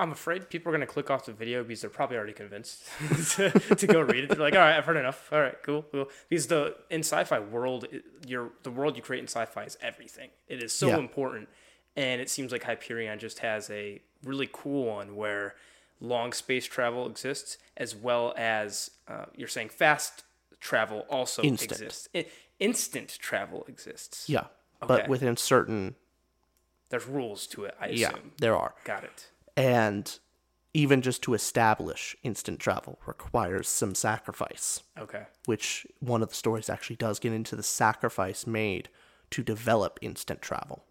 I'm 0.00 0.12
afraid 0.12 0.48
people 0.48 0.70
are 0.70 0.76
going 0.76 0.86
to 0.86 0.92
click 0.92 1.10
off 1.10 1.24
the 1.26 1.32
video 1.32 1.64
because 1.64 1.80
they're 1.80 1.90
probably 1.90 2.16
already 2.16 2.32
convinced 2.32 2.84
to, 3.32 3.50
to 3.50 3.86
go 3.86 4.00
read 4.00 4.24
it. 4.24 4.30
They're 4.30 4.38
like, 4.38 4.54
all 4.54 4.60
right, 4.60 4.76
I've 4.76 4.84
heard 4.84 4.96
enough. 4.96 5.28
All 5.32 5.40
right, 5.40 5.56
cool, 5.64 5.82
cool. 5.90 6.08
Because 6.28 6.46
the 6.46 6.76
in 6.88 7.00
sci-fi 7.00 7.40
world, 7.40 7.86
your 8.24 8.50
the 8.62 8.70
world 8.70 8.94
you 8.96 9.02
create 9.02 9.20
in 9.20 9.26
sci-fi 9.26 9.64
is 9.64 9.76
everything. 9.80 10.30
It 10.46 10.62
is 10.62 10.72
so 10.72 10.88
Yeah. 10.88 10.98
important, 10.98 11.48
and 11.96 12.20
it 12.20 12.30
seems 12.30 12.52
like 12.52 12.62
Hyperion 12.62 13.18
just 13.18 13.40
has 13.40 13.70
a 13.70 14.00
really 14.22 14.48
cool 14.52 14.84
one 14.84 15.16
where 15.16 15.56
long 16.00 16.32
space 16.32 16.64
travel 16.64 17.08
exists 17.08 17.58
as 17.76 17.96
well 17.96 18.32
as 18.36 18.92
uh, 19.08 19.24
you're 19.34 19.48
saying 19.48 19.68
fast 19.70 20.22
travel 20.60 21.06
also 21.08 21.42
Instant. 21.42 21.72
exists. 21.72 22.08
Instant 22.58 23.16
travel 23.18 23.64
exists. 23.68 24.28
Yeah. 24.28 24.40
Okay. 24.82 24.86
But 24.86 25.08
within 25.08 25.36
certain, 25.36 25.94
There's 26.88 27.06
rules 27.06 27.46
to 27.48 27.64
it. 27.64 27.74
I 27.80 27.86
assume. 27.88 27.98
yeah, 28.00 28.16
there 28.38 28.56
are. 28.56 28.74
Got 28.84 29.04
it. 29.04 29.28
And 29.56 30.18
even 30.74 31.02
just 31.02 31.22
to 31.22 31.34
establish 31.34 32.14
instant 32.22 32.60
travel 32.60 32.98
requires 33.06 33.68
some 33.68 33.94
sacrifice. 33.94 34.82
Okay. 34.98 35.24
which 35.46 35.86
one 36.00 36.22
of 36.22 36.28
the 36.28 36.34
stories 36.34 36.68
actually 36.68 36.96
does 36.96 37.18
get 37.18 37.32
into 37.32 37.56
the 37.56 37.62
sacrifice 37.62 38.46
made 38.46 38.88
to 39.30 39.42
develop 39.42 39.98
instant 40.02 40.40
travel. 40.42 40.84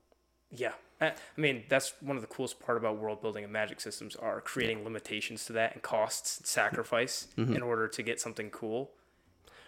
Yeah. 0.52 0.74
I 1.00 1.08
I 1.10 1.14
mean, 1.38 1.64
that's 1.70 1.94
one 2.02 2.16
of 2.18 2.22
the 2.22 2.28
coolest 2.28 2.60
part 2.60 2.78
about 2.78 2.98
world 2.98 3.22
building 3.22 3.44
and 3.44 3.54
magic 3.54 3.80
systems 3.80 4.16
are 4.16 4.42
creating 4.42 4.84
limitations 4.84 5.46
to 5.46 5.54
that 5.54 5.74
and 5.74 5.82
costs 5.82 6.38
and 6.40 6.48
sacrifice 6.48 7.28
Mm-hmm. 7.38 7.56
in 7.56 7.62
order 7.62 7.88
to 7.88 8.04
get 8.04 8.20
something 8.20 8.50
cool. 8.50 8.92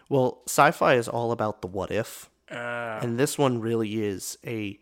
Well, 0.09 0.41
sci-fi 0.47 0.95
is 0.95 1.07
all 1.07 1.31
about 1.31 1.61
the 1.61 1.67
what 1.67 1.91
if, 1.91 2.29
Uh, 2.51 2.99
and 3.01 3.19
this 3.19 3.37
one 3.37 3.61
really 3.61 4.03
is 4.03 4.37
a 4.45 4.79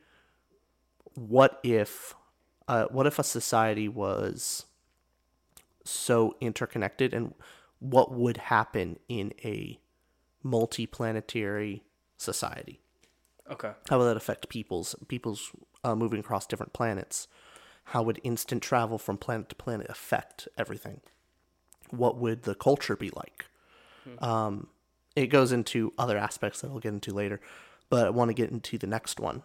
what 1.16 1.60
if 1.64 2.16
uh, 2.68 2.86
what 2.92 3.06
if 3.08 3.20
a 3.20 3.24
society 3.24 3.88
was 3.90 4.66
so 5.84 6.36
interconnected 6.42 7.14
and 7.14 7.34
what 7.80 8.12
would 8.12 8.38
happen 8.38 9.00
in 9.08 9.34
a 9.44 9.80
multi-planetary 10.44 11.84
society? 12.18 12.80
okay. 13.50 13.74
How 13.90 13.98
would 14.00 14.06
that 14.06 14.18
affect 14.18 14.50
people's 14.50 14.96
people's 15.08 15.52
uh, 15.84 15.96
moving 15.96 16.20
across 16.20 16.46
different 16.46 16.74
planets? 16.74 17.28
How 17.86 18.02
would 18.04 18.20
instant 18.24 18.62
travel 18.64 18.98
from 18.98 19.18
planet 19.18 19.50
to 19.50 19.56
planet 19.56 19.88
affect 19.90 20.48
everything? 20.58 21.02
What 21.90 22.18
would 22.18 22.44
the 22.44 22.56
culture 22.56 22.96
be 22.96 23.10
like? 23.10 23.46
Um, 24.20 24.68
it 25.18 25.28
goes 25.28 25.52
into 25.52 25.92
other 25.98 26.18
aspects 26.18 26.62
that 26.62 26.70
I'll 26.70 26.80
get 26.80 26.94
into 26.94 27.12
later, 27.14 27.42
but 27.90 28.06
I 28.06 28.10
want 28.12 28.30
to 28.30 28.34
get 28.34 28.52
into 28.52 28.78
the 28.78 28.88
next 28.88 29.20
one. 29.20 29.42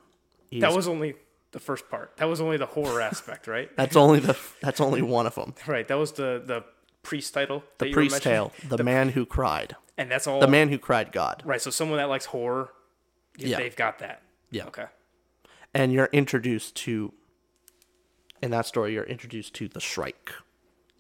Is, 0.51 0.61
That 0.61 0.75
was 0.75 0.87
only 0.87 1.15
the 1.53 1.61
first 1.61 1.89
part. 1.89 2.17
That 2.19 2.27
was 2.27 2.41
only 2.41 2.59
the 2.59 2.67
horror 2.67 3.01
aspect, 3.01 3.47
right? 3.47 3.71
that's 3.77 3.97
only 3.97 4.21
the 4.21 4.37
that's 4.61 4.81
only 4.81 5.01
one 5.03 5.27
of 5.27 5.35
them. 5.35 5.55
Right. 5.67 5.89
That 5.89 5.97
was 5.99 6.13
the 6.13 6.43
the 6.45 6.65
priest 7.03 7.33
title. 7.35 7.65
The 7.79 7.91
priest 7.93 8.23
tale, 8.23 8.53
the, 8.69 8.85
man 8.85 9.09
who 9.11 9.25
cried, 9.27 9.77
and 9.99 10.11
that's 10.11 10.27
all. 10.27 10.41
the 10.41 10.47
man 10.49 10.69
who 10.69 10.79
cried 10.79 11.11
God, 11.11 11.43
Right. 11.45 11.61
So 11.61 11.71
someone 11.71 11.99
that 11.99 12.09
likes 12.09 12.27
horror, 12.27 12.71
Yeah. 13.37 13.57
they've 13.57 13.75
got 13.75 13.99
that. 14.01 14.23
Yeah. 14.51 14.67
Okay. 14.67 14.87
and 15.75 15.93
you're 15.93 16.11
introduced 16.13 16.77
to. 16.85 17.13
In 18.43 18.51
that 18.51 18.67
story, 18.67 18.93
you're 18.95 19.05
introduced 19.05 19.55
to 19.55 19.69
the 19.69 19.81
Shrike. 19.81 20.33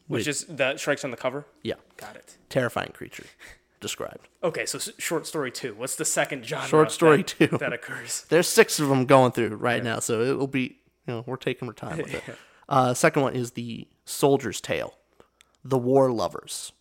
Which 0.07 0.27
is 0.29 0.45
the 0.45 0.77
Shrike's 0.77 1.05
on 1.05 1.11
the 1.11 1.17
cover. 1.17 1.45
Yeah, 1.63 1.75
Got 1.97 2.17
it. 2.17 2.37
terrifying 2.49 2.93
creature, 2.93 3.25
described. 3.83 4.29
Okay. 4.43 4.65
So 4.65 4.79
short 4.99 5.27
story 5.27 5.51
two. 5.51 5.75
What's 5.75 5.97
the 5.97 6.07
second 6.07 6.47
genre? 6.47 6.67
Short 6.67 6.91
story 6.91 7.19
that, 7.19 7.27
two. 7.27 7.47
that 7.59 7.73
occurs. 7.75 8.25
There's 8.31 8.49
six 8.49 8.81
of 8.81 8.89
them 8.89 9.05
going 9.05 9.33
through 9.33 9.57
right 9.57 9.85
now, 9.85 9.99
so 9.99 10.23
it'll 10.23 10.47
be 10.47 10.79
you 11.07 11.15
know 11.15 11.25
we're 11.27 11.37
taking 11.37 11.69
our 11.69 11.75
time 11.75 11.99
with 11.99 12.15
it. 12.15 12.23
Uh, 12.69 12.95
second 12.95 13.21
one 13.21 13.35
is 13.35 13.51
the 13.51 13.87
Soldier's 14.07 14.59
Tale, 14.59 14.95
the 15.63 15.77
War 15.77 16.11
Lovers. 16.11 16.73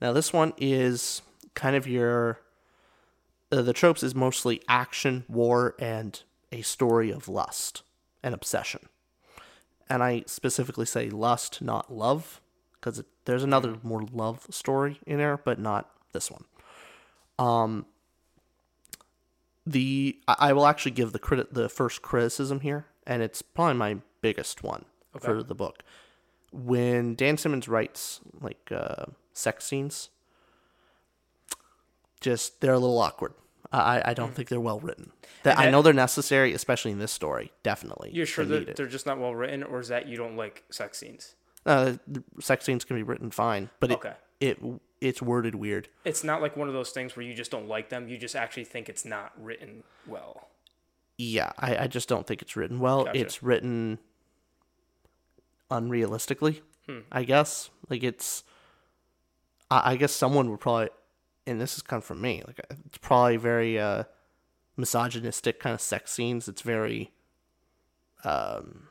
Now 0.00 0.12
this 0.12 0.32
one 0.32 0.54
is 0.56 1.20
kind 1.54 1.76
of 1.76 1.86
your 1.86 2.38
uh, 3.52 3.60
the 3.60 3.72
tropes 3.72 4.02
is 4.02 4.14
mostly 4.14 4.62
action, 4.68 5.24
war, 5.28 5.74
and 5.78 6.22
a 6.50 6.62
story 6.62 7.10
of 7.10 7.28
lust 7.28 7.82
and 8.22 8.34
obsession. 8.34 8.88
And 9.88 10.02
I 10.02 10.24
specifically 10.26 10.86
say 10.86 11.10
lust, 11.10 11.60
not 11.60 11.92
love, 11.92 12.40
because 12.74 13.02
there's 13.24 13.44
another 13.44 13.76
more 13.82 14.02
love 14.12 14.46
story 14.50 15.00
in 15.06 15.18
there, 15.18 15.36
but 15.36 15.58
not 15.58 15.90
this 16.14 16.30
one 16.30 17.84
the 19.66 20.18
I 20.28 20.36
I 20.38 20.52
will 20.52 20.66
actually 20.66 20.92
give 20.92 21.12
the 21.12 21.18
credit 21.18 21.54
the 21.54 21.68
first 21.68 22.02
criticism 22.02 22.60
here, 22.60 22.86
and 23.06 23.22
it's 23.22 23.42
probably 23.42 23.74
my 23.74 23.98
biggest 24.20 24.62
one 24.62 24.84
for 25.18 25.42
the 25.42 25.54
book. 25.54 25.82
When 26.52 27.14
Dan 27.14 27.36
Simmons 27.36 27.66
writes 27.68 28.20
like 28.40 28.70
uh, 28.70 29.06
sex 29.32 29.64
scenes, 29.64 30.10
just 32.20 32.60
they're 32.60 32.74
a 32.74 32.78
little 32.78 32.98
awkward. 32.98 33.32
I 33.72 34.02
I 34.04 34.14
don't 34.14 34.34
think 34.34 34.48
they're 34.48 34.60
well 34.60 34.80
written. 34.80 35.12
That, 35.42 35.58
I 35.58 35.70
know 35.70 35.82
they're 35.82 35.92
necessary, 35.92 36.52
especially 36.52 36.92
in 36.92 36.98
this 36.98 37.12
story. 37.12 37.52
Definitely, 37.62 38.10
You're 38.12 38.26
sure 38.26 38.44
they 38.44 38.58
need 38.60 38.66
that 38.66 38.70
it. 38.72 38.76
they're 38.76 38.86
just 38.86 39.06
not 39.06 39.18
well 39.18 39.34
written, 39.34 39.62
or 39.62 39.80
is 39.80 39.88
that 39.88 40.06
you 40.06 40.16
don't 40.16 40.36
like 40.36 40.62
sex 40.70 40.98
scenes? 40.98 41.34
Uh, 41.66 41.94
the 42.06 42.22
sex 42.40 42.64
scenes 42.66 42.84
can 42.84 42.96
be 42.96 43.02
written 43.02 43.30
fine, 43.30 43.70
but 43.80 43.90
it, 43.90 43.94
Okay. 43.94 44.12
it 44.40 44.58
it's 45.04 45.20
worded 45.20 45.54
weird. 45.54 45.88
It's 46.04 46.24
not 46.24 46.40
like 46.40 46.56
one 46.56 46.68
of 46.68 46.74
those 46.74 46.90
things 46.90 47.14
where 47.14 47.24
you 47.24 47.34
just 47.34 47.50
don't 47.50 47.68
like 47.68 47.90
them. 47.90 48.08
You 48.08 48.16
just 48.16 48.34
actually 48.34 48.64
think 48.64 48.88
it's 48.88 49.04
not 49.04 49.32
written 49.38 49.84
well. 50.06 50.48
Yeah, 51.18 51.52
I, 51.58 51.76
I 51.76 51.86
just 51.86 52.08
don't 52.08 52.26
think 52.26 52.42
it's 52.42 52.56
written 52.56 52.80
well. 52.80 53.04
Gotcha. 53.04 53.20
It's 53.20 53.42
written 53.42 53.98
unrealistically, 55.70 56.62
I 57.12 57.24
guess. 57.24 57.70
Like 57.88 58.02
it's, 58.02 58.44
I, 59.70 59.92
I 59.92 59.96
guess 59.96 60.12
someone 60.12 60.50
would 60.50 60.60
probably, 60.60 60.88
and 61.46 61.60
this 61.60 61.74
has 61.74 61.82
come 61.82 62.00
from 62.00 62.20
me. 62.20 62.42
Like 62.46 62.60
it's 62.86 62.98
probably 62.98 63.36
very 63.36 63.78
uh, 63.78 64.04
misogynistic 64.76 65.60
kind 65.60 65.74
of 65.74 65.80
sex 65.80 66.12
scenes. 66.12 66.48
It's 66.48 66.62
very, 66.62 67.12
um, 68.24 68.88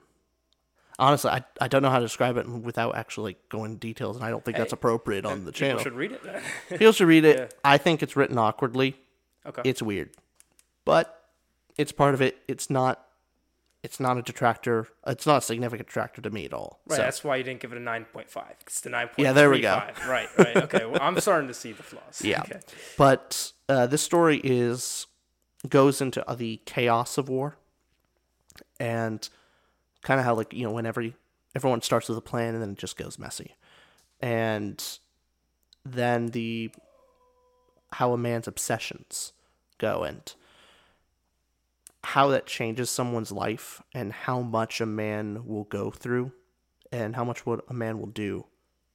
honestly, 1.00 1.32
I 1.32 1.44
I 1.62 1.68
don't 1.68 1.82
know 1.82 1.90
how 1.90 2.00
to 2.00 2.06
describe 2.06 2.38
it 2.38 2.48
without 2.48 2.96
actually 2.96 3.38
going 3.50 3.72
into 3.74 3.80
details, 3.88 4.16
and 4.16 4.26
I 4.26 4.30
don't 4.30 4.44
think 4.44 4.58
that's 4.58 4.74
appropriate 4.74 5.26
on 5.26 5.46
the 5.46 5.52
People 5.52 5.68
channel. 5.68 5.84
should 5.84 5.94
read 5.94 6.12
it. 6.12 6.22
People 6.78 6.92
should 6.94 7.08
read 7.08 7.26
it. 7.26 7.54
I 7.64 7.78
think 7.78 8.02
it's 8.04 8.16
written 8.16 8.38
awkwardly. 8.38 8.96
okay. 9.46 9.62
It's 9.66 9.82
weird, 9.82 10.12
but 10.86 11.24
it's 11.78 11.92
part 11.92 12.14
of 12.14 12.22
it. 12.22 12.38
It's 12.48 12.70
not. 12.70 13.06
It's 13.82 14.00
not 14.00 14.18
a 14.18 14.22
detractor. 14.22 14.88
It's 15.06 15.26
not 15.28 15.40
a 15.40 15.42
significant 15.42 15.90
detractor 15.90 16.22
to 16.22 16.30
me 16.30 16.46
at 16.46 16.54
all. 16.54 16.80
Right, 16.88 16.96
So, 16.96 17.02
that's 17.02 17.22
why 17.22 17.36
you 17.36 17.44
didn't 17.44 17.60
give 17.60 17.74
it 17.74 17.78
a 17.78 17.82
9.5. 17.82 18.44
It's 18.62 18.80
the 18.80 18.90
9.35. 18.90 19.10
Yeah, 19.18 19.34
there 19.34 19.50
we 19.50 19.60
go. 19.60 19.82
Right, 20.08 20.30
right. 20.38 20.56
Okay, 20.56 20.86
well, 20.86 21.00
I'm 21.02 21.20
starting 21.20 21.50
to 21.50 21.54
see 21.54 21.74
the 21.74 21.84
flaws. 21.84 22.22
yeah, 22.24 22.44
Okay. 22.44 22.62
but 22.98 23.52
uh, 23.68 23.86
this 23.88 24.02
story 24.02 24.40
is 24.42 25.08
goes 25.68 26.00
into 26.00 26.26
uh, 26.30 26.34
the 26.34 26.62
chaos 26.66 27.18
of 27.18 27.28
war, 27.28 27.58
and 28.80 29.28
kind 30.04 30.20
of 30.20 30.26
how 30.26 30.36
like 30.36 30.54
you 30.54 30.64
know 30.64 30.72
whenever 30.72 31.02
you, 31.02 31.14
everyone 31.56 31.82
starts 31.82 32.08
with 32.08 32.18
a 32.18 32.22
plan 32.22 32.54
and 32.54 32.62
then 32.62 32.72
it 32.72 32.78
just 32.78 32.98
goes 32.98 33.18
messy, 33.18 33.56
and 34.22 35.00
then 35.84 36.28
the 36.28 36.72
how 37.94 38.14
a 38.14 38.18
man's 38.18 38.48
obsessions 38.48 39.34
go 39.78 40.04
and 40.04 40.34
how 42.04 42.28
that 42.28 42.46
changes 42.46 42.90
someone's 42.90 43.32
life 43.32 43.82
and 43.94 44.12
how 44.12 44.42
much 44.42 44.82
a 44.82 44.86
man 44.86 45.46
will 45.46 45.64
go 45.64 45.90
through 45.90 46.32
and 46.92 47.16
how 47.16 47.24
much 47.24 47.46
what 47.46 47.64
a 47.70 47.74
man 47.74 48.00
will 48.00 48.08
do 48.08 48.46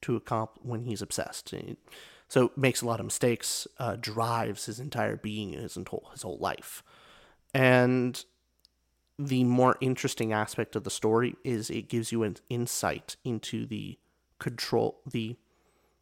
to 0.01 0.15
accomplish 0.15 0.63
when 0.63 0.85
he's 0.85 1.01
obsessed. 1.01 1.53
So 2.27 2.51
makes 2.55 2.81
a 2.81 2.85
lot 2.85 2.99
of 2.99 3.05
mistakes, 3.05 3.67
uh, 3.79 3.97
drives 3.99 4.65
his 4.65 4.79
entire 4.79 5.15
being 5.15 5.53
his 5.53 5.77
whole 5.87 6.09
his 6.11 6.21
whole 6.21 6.37
life, 6.37 6.83
and 7.53 8.23
the 9.19 9.43
more 9.43 9.75
interesting 9.81 10.31
aspect 10.31 10.77
of 10.77 10.85
the 10.85 10.89
story 10.89 11.35
is 11.43 11.69
it 11.69 11.89
gives 11.89 12.09
you 12.09 12.23
an 12.23 12.37
insight 12.49 13.17
into 13.25 13.65
the 13.65 13.99
control, 14.39 15.01
the 15.05 15.35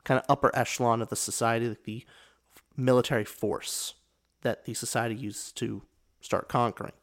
kind 0.04 0.20
of 0.20 0.26
upper 0.30 0.56
echelon 0.56 1.02
of 1.02 1.10
the 1.10 1.16
society, 1.16 1.68
like 1.68 1.84
the 1.84 2.06
military 2.78 3.26
force 3.26 3.96
that 4.44 4.66
the 4.66 4.76
society 4.76 5.16
uses 5.16 5.52
to 5.54 5.82
start 6.22 6.48
conquering. 6.48 6.94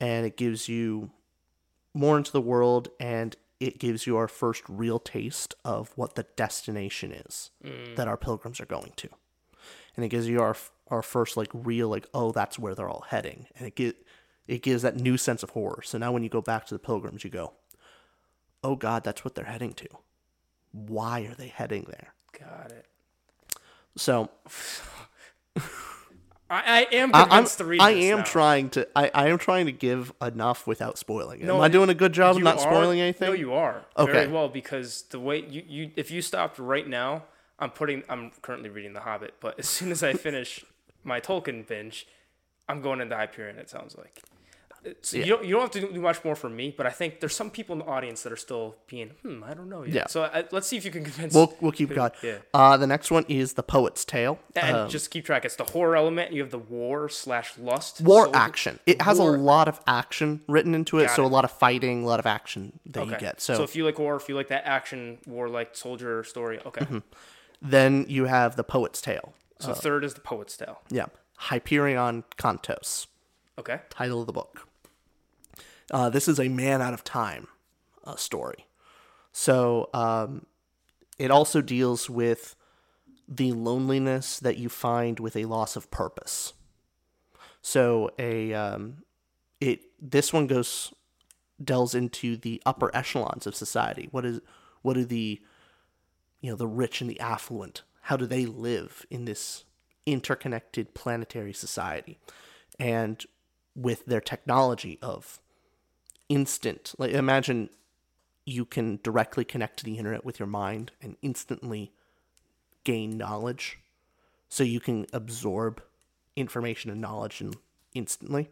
And 0.00 0.24
it 0.24 0.38
gives 0.38 0.70
you 0.70 1.10
more 1.92 2.16
into 2.16 2.32
the 2.32 2.40
world 2.40 2.88
and 2.98 3.36
it 3.60 3.78
gives 3.78 4.06
you 4.06 4.16
our 4.16 4.28
first 4.28 4.62
real 4.68 4.98
taste 4.98 5.54
of 5.66 5.92
what 5.96 6.14
the 6.14 6.24
destination 6.36 7.12
is 7.12 7.50
mm. 7.62 7.94
that 7.96 8.08
our 8.08 8.16
pilgrims 8.16 8.58
are 8.58 8.66
going 8.66 8.92
to. 8.96 9.08
And 9.96 10.04
it 10.04 10.08
gives 10.08 10.28
you 10.28 10.40
our 10.40 10.56
our 10.88 11.02
first 11.02 11.36
like 11.36 11.50
real 11.52 11.88
like 11.88 12.06
oh 12.14 12.30
that's 12.30 12.60
where 12.60 12.72
they're 12.72 12.88
all 12.88 13.06
heading 13.08 13.46
and 13.56 13.66
it 13.66 13.74
get 13.74 13.96
it 14.48 14.62
gives 14.62 14.82
that 14.82 14.96
new 14.96 15.16
sense 15.16 15.42
of 15.42 15.50
horror. 15.50 15.82
So 15.82 15.98
now 15.98 16.12
when 16.12 16.22
you 16.22 16.28
go 16.28 16.40
back 16.40 16.66
to 16.66 16.74
the 16.74 16.78
pilgrims 16.78 17.24
you 17.24 17.30
go 17.30 17.52
oh 18.64 18.76
god 18.76 19.04
that's 19.04 19.24
what 19.24 19.34
they're 19.34 19.44
heading 19.44 19.72
to. 19.74 19.88
Why 20.72 21.20
are 21.22 21.34
they 21.34 21.48
heading 21.48 21.86
there? 21.88 22.14
Got 22.38 22.72
it. 22.72 22.86
So 23.96 24.30
I, 26.48 26.86
I 26.90 26.94
am 26.94 27.10
I, 27.14 27.22
I'm, 27.22 27.28
convinced 27.28 27.58
to 27.58 27.64
read 27.64 27.80
I 27.80 27.90
am 27.90 28.18
now. 28.18 28.24
trying 28.24 28.70
to 28.70 28.86
I, 28.94 29.10
I 29.12 29.28
am 29.28 29.38
trying 29.38 29.66
to 29.66 29.72
give 29.72 30.12
enough 30.22 30.66
without 30.66 30.96
spoiling 30.98 31.40
it. 31.40 31.46
No, 31.46 31.56
Am 31.56 31.62
I 31.62 31.68
doing 31.68 31.88
a 31.88 31.94
good 31.94 32.12
job 32.12 32.36
of 32.36 32.42
not 32.42 32.56
are- 32.58 32.60
spoiling 32.60 33.00
anything? 33.00 33.28
No, 33.28 33.34
you 33.34 33.52
are. 33.52 33.84
Okay. 33.98 34.12
Very 34.12 34.28
well 34.28 34.48
because 34.48 35.02
the 35.10 35.18
way 35.18 35.44
you, 35.44 35.62
you 35.66 35.90
if 35.96 36.10
you 36.10 36.22
stopped 36.22 36.58
right 36.58 36.86
now, 36.86 37.24
I'm 37.58 37.70
putting 37.70 38.04
I'm 38.08 38.30
currently 38.42 38.68
reading 38.70 38.92
The 38.92 39.00
Hobbit, 39.00 39.34
but 39.40 39.58
as 39.58 39.68
soon 39.68 39.90
as 39.90 40.02
I 40.02 40.12
finish 40.12 40.64
my 41.02 41.20
Tolkien 41.20 41.66
binge, 41.66 42.06
I'm 42.68 42.80
going 42.80 43.00
into 43.00 43.16
Hyperion. 43.16 43.58
It 43.58 43.68
sounds 43.68 43.96
like. 43.96 44.22
So 45.02 45.16
you 45.16 45.24
don't 45.26 45.44
you 45.44 45.52
don't 45.52 45.62
have 45.62 45.70
to 45.72 45.92
do 45.92 46.00
much 46.00 46.24
more 46.24 46.34
for 46.36 46.48
me, 46.48 46.74
but 46.76 46.86
I 46.86 46.90
think 46.90 47.20
there's 47.20 47.34
some 47.34 47.50
people 47.50 47.72
in 47.74 47.80
the 47.80 47.84
audience 47.86 48.22
that 48.22 48.32
are 48.32 48.36
still 48.36 48.76
being 48.86 49.10
hmm 49.22 49.42
I 49.44 49.54
don't 49.54 49.68
know 49.68 49.82
yet. 49.82 49.94
Yeah. 49.94 50.06
So 50.06 50.24
I, 50.24 50.44
let's 50.52 50.66
see 50.68 50.76
if 50.76 50.84
you 50.84 50.90
can 50.90 51.04
convince. 51.04 51.34
We'll 51.34 51.54
we'll 51.60 51.72
keep 51.72 51.92
going. 51.94 52.12
Yeah. 52.22 52.38
Uh, 52.54 52.76
the 52.76 52.86
next 52.86 53.10
one 53.10 53.24
is 53.28 53.54
the 53.54 53.62
Poet's 53.62 54.04
Tale. 54.04 54.38
and 54.54 54.76
Um, 54.76 54.88
just 54.88 55.10
keep 55.10 55.24
track. 55.24 55.44
It's 55.44 55.56
the 55.56 55.64
horror 55.64 55.96
element. 55.96 56.32
You 56.32 56.42
have 56.42 56.50
the 56.50 56.58
war 56.58 57.08
slash 57.08 57.56
lust. 57.58 58.00
war 58.00 58.26
So- 58.26 58.32
action. 58.34 58.78
It 58.86 59.02
has 59.02 59.18
war- 59.18 59.34
a 59.34 59.38
lot 59.38 59.68
of 59.68 59.80
action 59.86 60.42
written 60.46 60.74
into 60.74 60.98
it, 60.98 61.06
Got 61.06 61.16
so 61.16 61.22
it. 61.22 61.26
a 61.26 61.28
lot 61.28 61.44
of 61.44 61.50
fighting, 61.50 62.04
a 62.04 62.06
lot 62.06 62.20
of 62.20 62.26
action 62.26 62.78
that 62.86 63.06
you 63.06 63.16
get. 63.18 63.40
So, 63.40 63.62
if 63.62 63.74
you 63.76 63.84
like 63.84 63.96
horror, 63.96 64.16
if 64.16 64.28
you 64.28 64.34
like 64.34 64.48
that 64.48 64.64
action 64.66 65.18
war 65.26 65.48
like 65.48 65.74
soldier 65.76 66.22
story, 66.24 66.60
okay. 66.66 66.82
Mm-hmm. 66.82 66.98
then 67.62 68.04
you 68.08 68.26
have 68.26 68.56
the 68.56 68.64
Poet's 68.64 69.00
Tale. 69.00 69.32
So 69.58 69.72
third 69.72 70.04
is 70.04 70.12
the 70.12 70.20
poet's 70.20 70.54
tale. 70.56 70.80
Yeah, 70.90 71.06
Hyperion 71.38 72.24
Cantos. 72.36 73.06
Okay. 73.58 73.80
title 73.88 74.20
of 74.20 74.26
the 74.26 74.34
book. 74.34 74.65
Uh, 75.90 76.10
this 76.10 76.28
is 76.28 76.40
a 76.40 76.48
man 76.48 76.82
out 76.82 76.94
of 76.94 77.04
time 77.04 77.48
uh, 78.04 78.16
story. 78.16 78.66
So 79.32 79.90
um, 79.92 80.46
it 81.18 81.30
also 81.30 81.60
deals 81.60 82.08
with 82.08 82.56
the 83.28 83.52
loneliness 83.52 84.38
that 84.40 84.56
you 84.56 84.68
find 84.68 85.20
with 85.20 85.36
a 85.36 85.44
loss 85.44 85.76
of 85.76 85.90
purpose. 85.90 86.52
So 87.60 88.10
a 88.18 88.54
um, 88.54 89.02
it 89.60 89.80
this 90.00 90.32
one 90.32 90.46
goes 90.46 90.92
delves 91.62 91.94
into 91.94 92.36
the 92.36 92.62
upper 92.64 92.94
echelons 92.94 93.46
of 93.46 93.56
society. 93.56 94.08
What 94.10 94.24
is 94.24 94.40
what 94.82 94.94
do 94.94 95.04
the 95.04 95.40
you 96.40 96.50
know 96.50 96.56
the 96.56 96.66
rich 96.66 97.00
and 97.00 97.10
the 97.10 97.18
affluent 97.18 97.82
how 98.02 98.16
do 98.16 98.24
they 98.24 98.46
live 98.46 99.04
in 99.10 99.24
this 99.24 99.64
interconnected 100.06 100.94
planetary 100.94 101.52
society 101.52 102.18
and 102.78 103.26
with 103.74 104.06
their 104.06 104.20
technology 104.20 104.96
of 105.02 105.40
instant. 106.28 106.94
Like 106.98 107.12
imagine 107.12 107.70
you 108.44 108.64
can 108.64 109.00
directly 109.02 109.44
connect 109.44 109.78
to 109.78 109.84
the 109.84 109.98
internet 109.98 110.24
with 110.24 110.38
your 110.38 110.46
mind 110.46 110.92
and 111.02 111.16
instantly 111.22 111.92
gain 112.84 113.18
knowledge. 113.18 113.78
So 114.48 114.62
you 114.62 114.78
can 114.78 115.06
absorb 115.12 115.82
information 116.36 116.90
and 116.90 117.00
knowledge 117.00 117.40
and 117.40 117.56
instantly. 117.94 118.48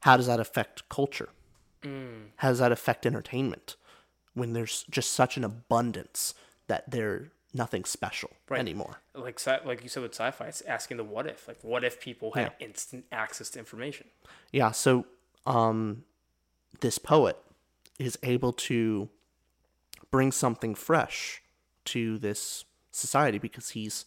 How 0.00 0.16
does 0.16 0.26
that 0.26 0.38
affect 0.38 0.88
culture? 0.88 1.30
How 2.36 2.48
does 2.48 2.60
that 2.60 2.72
affect 2.72 3.04
entertainment 3.04 3.76
when 4.32 4.54
there's 4.54 4.84
just 4.88 5.12
such 5.12 5.36
an 5.36 5.44
abundance 5.44 6.34
that 6.66 6.90
they're 6.90 7.30
nothing 7.52 7.84
special 7.84 8.30
anymore? 8.50 9.00
Like 9.14 9.38
sci- 9.38 9.60
like 9.66 9.82
you 9.82 9.88
said 9.88 10.02
with 10.02 10.14
sci-fi, 10.14 10.46
it's 10.46 10.62
asking 10.62 10.96
the 10.96 11.04
what 11.04 11.26
if. 11.26 11.46
Like 11.46 11.58
what 11.62 11.84
if 11.84 12.00
people 12.00 12.32
had 12.32 12.52
instant 12.58 13.04
access 13.12 13.50
to 13.50 13.58
information? 13.58 14.06
Yeah, 14.50 14.70
so 14.70 15.04
um 15.46 16.04
this 16.80 16.98
poet 16.98 17.36
is 17.98 18.18
able 18.22 18.52
to 18.52 19.08
bring 20.10 20.32
something 20.32 20.74
fresh 20.74 21.42
to 21.86 22.18
this 22.18 22.64
society 22.90 23.38
because 23.38 23.70
he's 23.70 24.06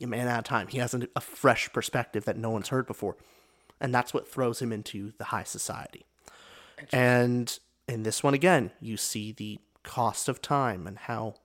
a 0.00 0.06
man 0.06 0.28
out 0.28 0.38
of 0.38 0.44
time. 0.44 0.68
He 0.68 0.78
has 0.78 0.94
a, 0.94 1.08
a 1.16 1.20
fresh 1.20 1.72
perspective 1.72 2.24
that 2.24 2.36
no 2.36 2.50
one's 2.50 2.68
heard 2.68 2.86
before. 2.86 3.16
And 3.80 3.94
that's 3.94 4.14
what 4.14 4.28
throws 4.28 4.60
him 4.60 4.72
into 4.72 5.12
the 5.18 5.24
high 5.24 5.44
society. 5.44 6.06
And 6.92 7.58
in 7.88 8.02
this 8.02 8.22
one 8.22 8.34
again, 8.34 8.72
you 8.80 8.96
see 8.96 9.32
the 9.32 9.58
cost 9.82 10.28
of 10.28 10.42
time 10.42 10.86
and 10.86 10.98
how 10.98 11.36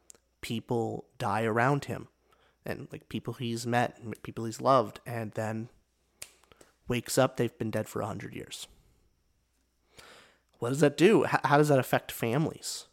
people 0.42 1.06
die 1.18 1.44
around 1.44 1.86
him 1.86 2.08
and 2.66 2.88
like 2.92 3.08
people 3.08 3.34
he's 3.34 3.66
met 3.66 3.98
people 4.24 4.46
he's 4.46 4.60
loved 4.60 5.00
and 5.06 5.32
then 5.34 5.70
wakes 6.88 7.18
up 7.18 7.38
they've 7.38 7.58
been 7.60 7.70
dead 7.70 7.88
for 7.88 8.02
a 8.02 8.06
100 8.06 8.34
years 8.34 8.68
what 10.62 10.70
does 10.70 10.80
that 10.80 10.96
do 10.98 11.24
how, 11.24 11.40
how 11.44 11.58
does 11.58 11.68
that 11.68 11.80
affect 11.80 12.12
families 12.12 12.88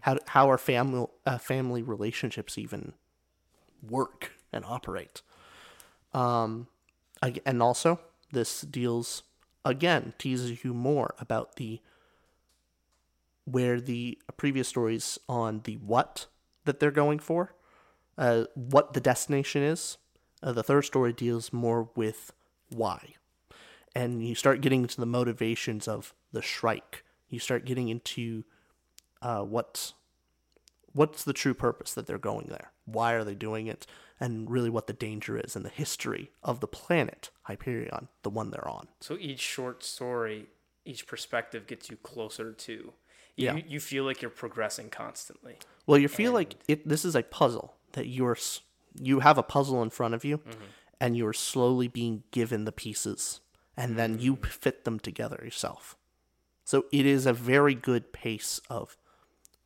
how, 0.00 0.18
how 0.28 0.50
are 0.50 0.58
family 0.58 1.06
uh, 1.26 1.38
family 1.38 1.82
relationships 1.82 2.58
even 2.58 2.92
work 3.88 4.32
and 4.52 4.64
operate 4.64 5.22
um 6.12 6.66
and 7.46 7.62
also 7.62 8.00
this 8.32 8.62
deals 8.62 9.22
again 9.64 10.12
teases 10.18 10.64
you 10.64 10.74
more 10.74 11.14
about 11.18 11.56
the 11.56 11.80
where 13.44 13.80
the 13.80 14.18
previous 14.36 14.68
stories 14.68 15.18
on 15.28 15.60
the 15.64 15.74
what 15.76 16.26
that 16.64 16.80
they're 16.80 16.90
going 16.90 17.18
for 17.18 17.54
uh, 18.20 18.44
what 18.54 18.92
the 18.92 19.00
destination 19.00 19.62
is. 19.62 19.96
Uh, 20.42 20.52
the 20.52 20.62
third 20.62 20.82
story 20.82 21.12
deals 21.12 21.52
more 21.52 21.88
with 21.96 22.32
why. 22.68 23.14
And 23.94 24.24
you 24.24 24.34
start 24.34 24.60
getting 24.60 24.82
into 24.82 25.00
the 25.00 25.06
motivations 25.06 25.88
of 25.88 26.14
the 26.32 26.42
Shrike. 26.42 27.02
You 27.30 27.38
start 27.38 27.64
getting 27.64 27.88
into 27.88 28.44
uh, 29.22 29.40
what's 29.42 29.94
what's 30.92 31.24
the 31.24 31.32
true 31.32 31.54
purpose 31.54 31.94
that 31.94 32.06
they're 32.06 32.18
going 32.18 32.48
there. 32.48 32.72
Why 32.84 33.12
are 33.12 33.24
they 33.24 33.34
doing 33.34 33.66
it? 33.66 33.86
and 34.20 34.50
really 34.50 34.68
what 34.68 34.86
the 34.86 34.92
danger 34.92 35.38
is 35.38 35.56
and 35.56 35.64
the 35.64 35.70
history 35.70 36.30
of 36.42 36.60
the 36.60 36.66
planet 36.66 37.30
Hyperion, 37.44 38.08
the 38.22 38.30
one 38.30 38.50
they're 38.50 38.68
on. 38.68 38.88
So 39.00 39.16
each 39.18 39.40
short 39.40 39.82
story, 39.82 40.48
each 40.84 41.06
perspective 41.06 41.66
gets 41.66 41.90
you 41.90 41.96
closer 41.96 42.52
to. 42.52 42.72
You, 42.72 42.92
Yeah. 43.36 43.60
You 43.66 43.80
feel 43.80 44.04
like 44.04 44.20
you're 44.20 44.30
progressing 44.30 44.90
constantly. 44.90 45.56
Well, 45.86 45.98
you 45.98 46.08
feel 46.08 46.32
like 46.32 46.56
it. 46.68 46.86
This 46.86 47.04
is 47.04 47.16
a 47.16 47.22
puzzle 47.22 47.74
that 47.92 48.06
you're. 48.06 48.36
You 49.00 49.20
have 49.20 49.38
a 49.38 49.42
puzzle 49.42 49.82
in 49.82 49.90
front 49.90 50.14
of 50.14 50.24
you, 50.24 50.40
and 51.00 51.16
you 51.16 51.26
are 51.26 51.32
slowly 51.32 51.88
being 51.88 52.24
given 52.32 52.64
the 52.64 52.72
pieces, 52.72 53.40
and 53.76 53.98
then 53.98 54.18
you 54.18 54.36
fit 54.36 54.84
them 54.84 55.00
together 55.00 55.40
yourself. 55.42 55.96
So 56.64 56.84
it 56.92 57.06
is 57.06 57.26
a 57.26 57.32
very 57.32 57.74
good 57.74 58.12
pace 58.12 58.60
of 58.70 58.96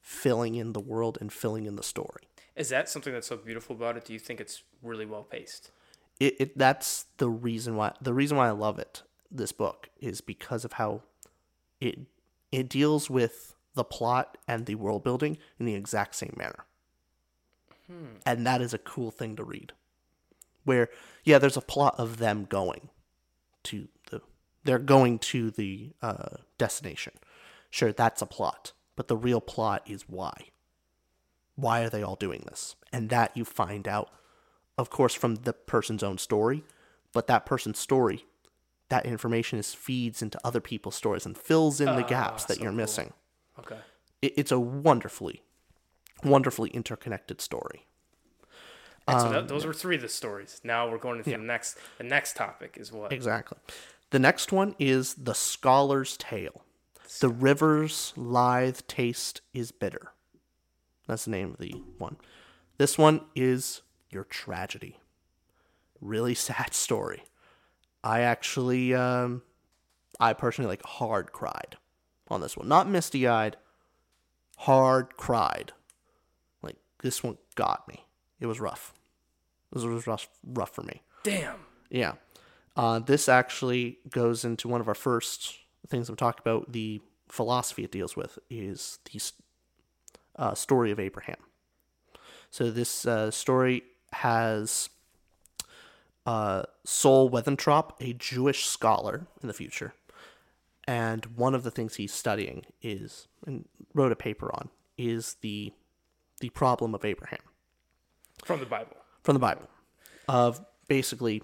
filling 0.01 0.55
in 0.55 0.73
the 0.73 0.81
world 0.81 1.19
and 1.21 1.33
filling 1.33 1.67
in 1.67 1.77
the 1.77 1.83
story. 1.83 2.29
Is 2.57 2.69
that 2.69 2.89
something 2.89 3.13
that's 3.13 3.27
so 3.27 3.37
beautiful 3.37 3.75
about 3.75 3.97
it? 3.97 4.05
Do 4.05 4.13
you 4.13 4.19
think 4.19 4.41
it's 4.41 4.63
really 4.83 5.07
well 5.07 5.25
paced? 5.25 5.71
It, 6.21 6.37
it 6.39 6.59
that's 6.59 7.07
the 7.17 7.29
reason 7.29 7.75
why 7.75 7.93
the 8.01 8.15
reason 8.15 8.37
why 8.37 8.49
I 8.49 8.53
love 8.53 8.79
it. 8.79 9.03
This 9.31 9.51
book 9.51 9.91
is 10.01 10.21
because 10.21 10.65
of 10.65 10.75
how 10.75 11.03
it 11.81 11.99
it 12.53 12.69
deals 12.69 13.11
with 13.11 13.55
the 13.75 13.85
plot 13.85 14.39
and 14.47 14.67
the 14.67 14.77
world 14.77 15.03
building 15.03 15.39
in 15.59 15.67
the 15.67 15.75
exact 15.75 16.15
same 16.15 16.35
manner. 16.37 16.65
And 18.25 18.47
that 18.47 18.63
is 18.63 18.73
a 18.73 18.79
cool 18.79 19.11
thing 19.11 19.35
to 19.37 19.45
read. 19.45 19.73
Where 20.65 20.89
yeah, 21.25 21.39
there's 21.39 21.57
a 21.57 21.63
plot 21.63 21.97
of 21.99 22.19
them 22.19 22.47
going 22.49 22.91
to 23.65 23.89
the 24.11 24.21
they're 24.63 24.79
going 24.79 25.19
to 25.19 25.51
the 25.51 25.93
uh, 26.01 26.37
destination. 26.65 27.13
Sure, 27.69 27.93
that's 27.93 28.23
a 28.23 28.27
plot, 28.27 28.73
but 28.97 29.09
the 29.09 29.17
real 29.17 29.41
plot 29.41 29.83
is 29.87 30.09
why. 30.09 30.35
Why 31.57 31.83
are 31.83 31.91
they 31.91 32.03
all 32.03 32.17
doing 32.17 32.45
this? 32.47 32.75
And 32.91 33.11
that 33.11 33.37
you 33.37 33.45
find 33.45 33.87
out, 33.87 34.09
of 34.79 34.89
course, 34.89 35.15
from 35.15 35.35
the 35.37 35.53
person's 35.53 36.03
own 36.03 36.17
story, 36.17 36.65
but 37.13 37.27
that 37.27 37.45
person's 37.45 37.79
story, 37.79 38.25
that 38.89 39.05
information 39.05 39.59
is 39.59 39.75
feeds 39.75 40.23
into 40.23 40.39
other 40.43 40.61
people's 40.61 40.95
stories 40.95 41.27
and 41.27 41.37
fills 41.37 41.81
in 41.81 41.87
the 41.87 42.05
ah, 42.05 42.09
gaps 42.09 42.45
that 42.47 42.57
so 42.57 42.63
you're 42.63 42.73
cool. 42.73 42.77
missing. 42.85 43.13
Okay. 43.59 43.79
It, 44.23 44.33
it's 44.37 44.53
a 44.53 44.59
wonderfully, 44.59 45.43
wonderfully 46.23 46.71
interconnected 46.71 47.41
story. 47.43 47.87
So 49.09 49.17
um, 49.17 49.33
that, 49.33 49.49
those 49.49 49.67
were 49.67 49.75
three 49.75 49.97
of 49.97 50.03
the 50.03 50.09
stories. 50.09 50.63
Now 50.65 50.89
we're 50.89 50.99
going 50.99 51.19
into 51.19 51.31
the 51.31 51.37
next. 51.39 51.77
The 51.99 52.05
next 52.05 52.37
topic 52.37 52.79
is 52.81 52.91
what? 52.91 53.13
Exactly. 53.13 53.59
The 54.15 54.21
next 54.21 54.53
one 54.53 54.77
is 54.79 55.15
The 55.15 55.35
Scholar's 55.35 56.17
Tale. 56.17 56.63
The 57.19 57.29
river 57.29 57.89
Lethe's 58.15 58.83
taste 58.83 59.41
is 59.53 59.73
bitter. 59.73 60.13
That's 61.09 61.25
the 61.25 61.33
name 61.33 61.51
of 61.51 61.59
the 61.59 61.83
one. 61.99 62.19
This 62.79 62.97
one 62.97 63.23
is 63.35 63.83
Your 64.11 64.23
Tragedy. 64.23 65.01
Really 66.01 66.35
sad 66.37 66.75
story. 66.75 67.25
I 68.05 68.21
actually, 68.21 68.95
um, 68.95 69.43
I 70.21 70.33
personally 70.33 70.69
like 70.69 70.85
hard 70.85 71.33
cried 71.33 71.77
on 72.29 72.41
this 72.41 72.57
one. 72.57 72.69
Not 72.69 72.89
misty 72.89 73.27
eyed, 73.27 73.57
hard 74.59 75.17
cried. 75.17 75.73
Like, 76.63 76.77
this 77.03 77.25
one 77.25 77.39
got 77.57 77.89
me. 77.89 78.07
It 78.39 78.47
was 78.47 78.61
rough. 78.61 78.95
This 79.73 79.83
was 79.83 80.07
rough, 80.07 80.29
rough 80.45 80.73
for 80.73 80.83
me. 80.83 81.03
Damn. 81.25 81.57
Yeah. 81.91 82.13
Uh, 82.77 82.99
this 82.99 83.29
actually 83.29 83.99
goes 84.11 84.45
into 84.45 84.69
one 84.69 84.81
of 84.81 84.89
our 84.89 84.95
first 84.95 85.59
things 85.89 86.09
I'm 86.09 86.17
talking 86.17 86.41
about. 86.45 86.73
The 86.73 87.01
philosophy 87.29 87.85
it 87.85 87.93
deals 87.93 88.17
with 88.17 88.39
is 88.51 88.99
the 89.13 89.21
uh, 90.37 90.55
story 90.55 90.91
of 90.91 90.99
Abraham. 90.99 91.37
So 92.51 92.71
this 92.71 93.07
uh, 93.07 93.31
story 93.31 93.83
has 94.13 94.89
uh, 96.27 96.65
Sol 96.85 97.29
Weintraub, 97.29 97.95
a 98.01 98.13
Jewish 98.13 98.67
scholar 98.67 99.27
in 99.43 99.49
the 99.49 99.55
future, 99.55 99.95
and 100.87 101.25
one 101.37 101.55
of 101.55 101.63
the 101.63 101.71
things 101.71 101.97
he's 101.97 102.13
studying 102.13 102.65
is 102.83 103.29
and 103.47 103.67
wrote 103.93 104.13
a 104.13 104.17
paper 104.17 104.55
on 104.55 104.71
is 104.97 105.37
the 105.41 105.73
the 106.41 106.49
problem 106.51 106.95
of 106.95 107.05
Abraham 107.05 107.39
From 108.45 108.61
the 108.61 108.67
Bible. 108.67 108.97
from 109.23 109.35
the 109.35 109.41
Bible 109.41 109.69
of 110.29 110.65
basically 110.89 111.43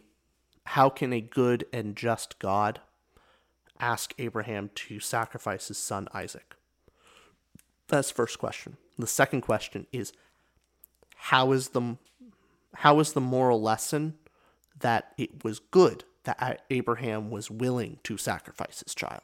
how 0.70 0.88
can 0.88 1.12
a 1.12 1.20
good 1.20 1.66
and 1.72 1.96
just 1.96 2.38
God 2.38 2.80
ask 3.80 4.14
Abraham 4.18 4.70
to 4.76 5.00
sacrifice 5.00 5.66
his 5.66 5.78
son 5.78 6.06
Isaac? 6.14 6.54
That's 7.88 8.08
the 8.08 8.14
first 8.14 8.38
question. 8.38 8.76
The 8.96 9.08
second 9.08 9.40
question 9.40 9.88
is 9.92 10.12
how 11.16 11.50
is 11.50 11.70
the 11.70 11.96
how 12.76 13.00
is 13.00 13.14
the 13.14 13.20
moral 13.20 13.60
lesson 13.60 14.14
that 14.78 15.12
it 15.18 15.42
was 15.42 15.58
good 15.58 16.04
that 16.22 16.62
Abraham 16.70 17.30
was 17.30 17.50
willing 17.50 17.98
to 18.04 18.16
sacrifice 18.16 18.80
his 18.84 18.94
child? 18.94 19.22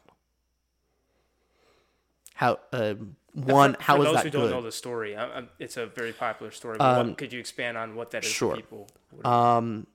How 2.35 2.59
uh, 2.72 2.94
one 3.35 3.74
For- 3.74 3.82
how 3.82 3.96
for 3.96 4.02
is 4.02 4.06
those 4.06 4.14
that 4.14 4.24
who 4.24 4.30
good? 4.30 4.40
don't 4.40 4.50
know 4.50 4.62
the 4.62 4.72
story, 4.72 5.14
I, 5.14 5.26
I, 5.26 5.42
it's 5.61 5.76
a 5.76 5.87
very 5.87 6.12
popular 6.12 6.50
story. 6.50 6.78
But 6.78 7.06
what, 7.06 7.18
could 7.18 7.32
you 7.32 7.38
expand 7.38 7.76
on 7.76 7.94
what 7.94 8.11
that 8.11 8.24
is 8.24 8.30
sure. 8.30 8.56
for 8.56 8.56
people? 8.56 8.88
Um, 9.24 9.87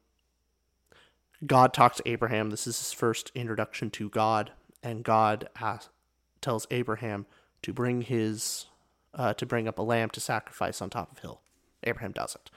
God 1.45 1.73
talks 1.73 1.97
to 1.97 2.07
Abraham. 2.07 2.49
This 2.49 2.67
is 2.67 2.77
his 2.77 2.93
first 2.93 3.31
introduction 3.33 3.89
to 3.91 4.09
God, 4.09 4.51
and 4.83 5.03
God 5.03 5.49
asks, 5.59 5.89
tells 6.39 6.67
Abraham 6.71 7.25
to 7.63 7.73
bring 7.73 8.01
his 8.01 8.65
uh, 9.13 9.33
to 9.33 9.45
bring 9.45 9.67
up 9.67 9.77
a 9.77 9.81
lamb 9.81 10.09
to 10.11 10.19
sacrifice 10.19 10.81
on 10.81 10.89
top 10.89 11.11
of 11.11 11.19
hill. 11.19 11.41
Abraham 11.83 12.11
does 12.11 12.35
it. 12.35 12.49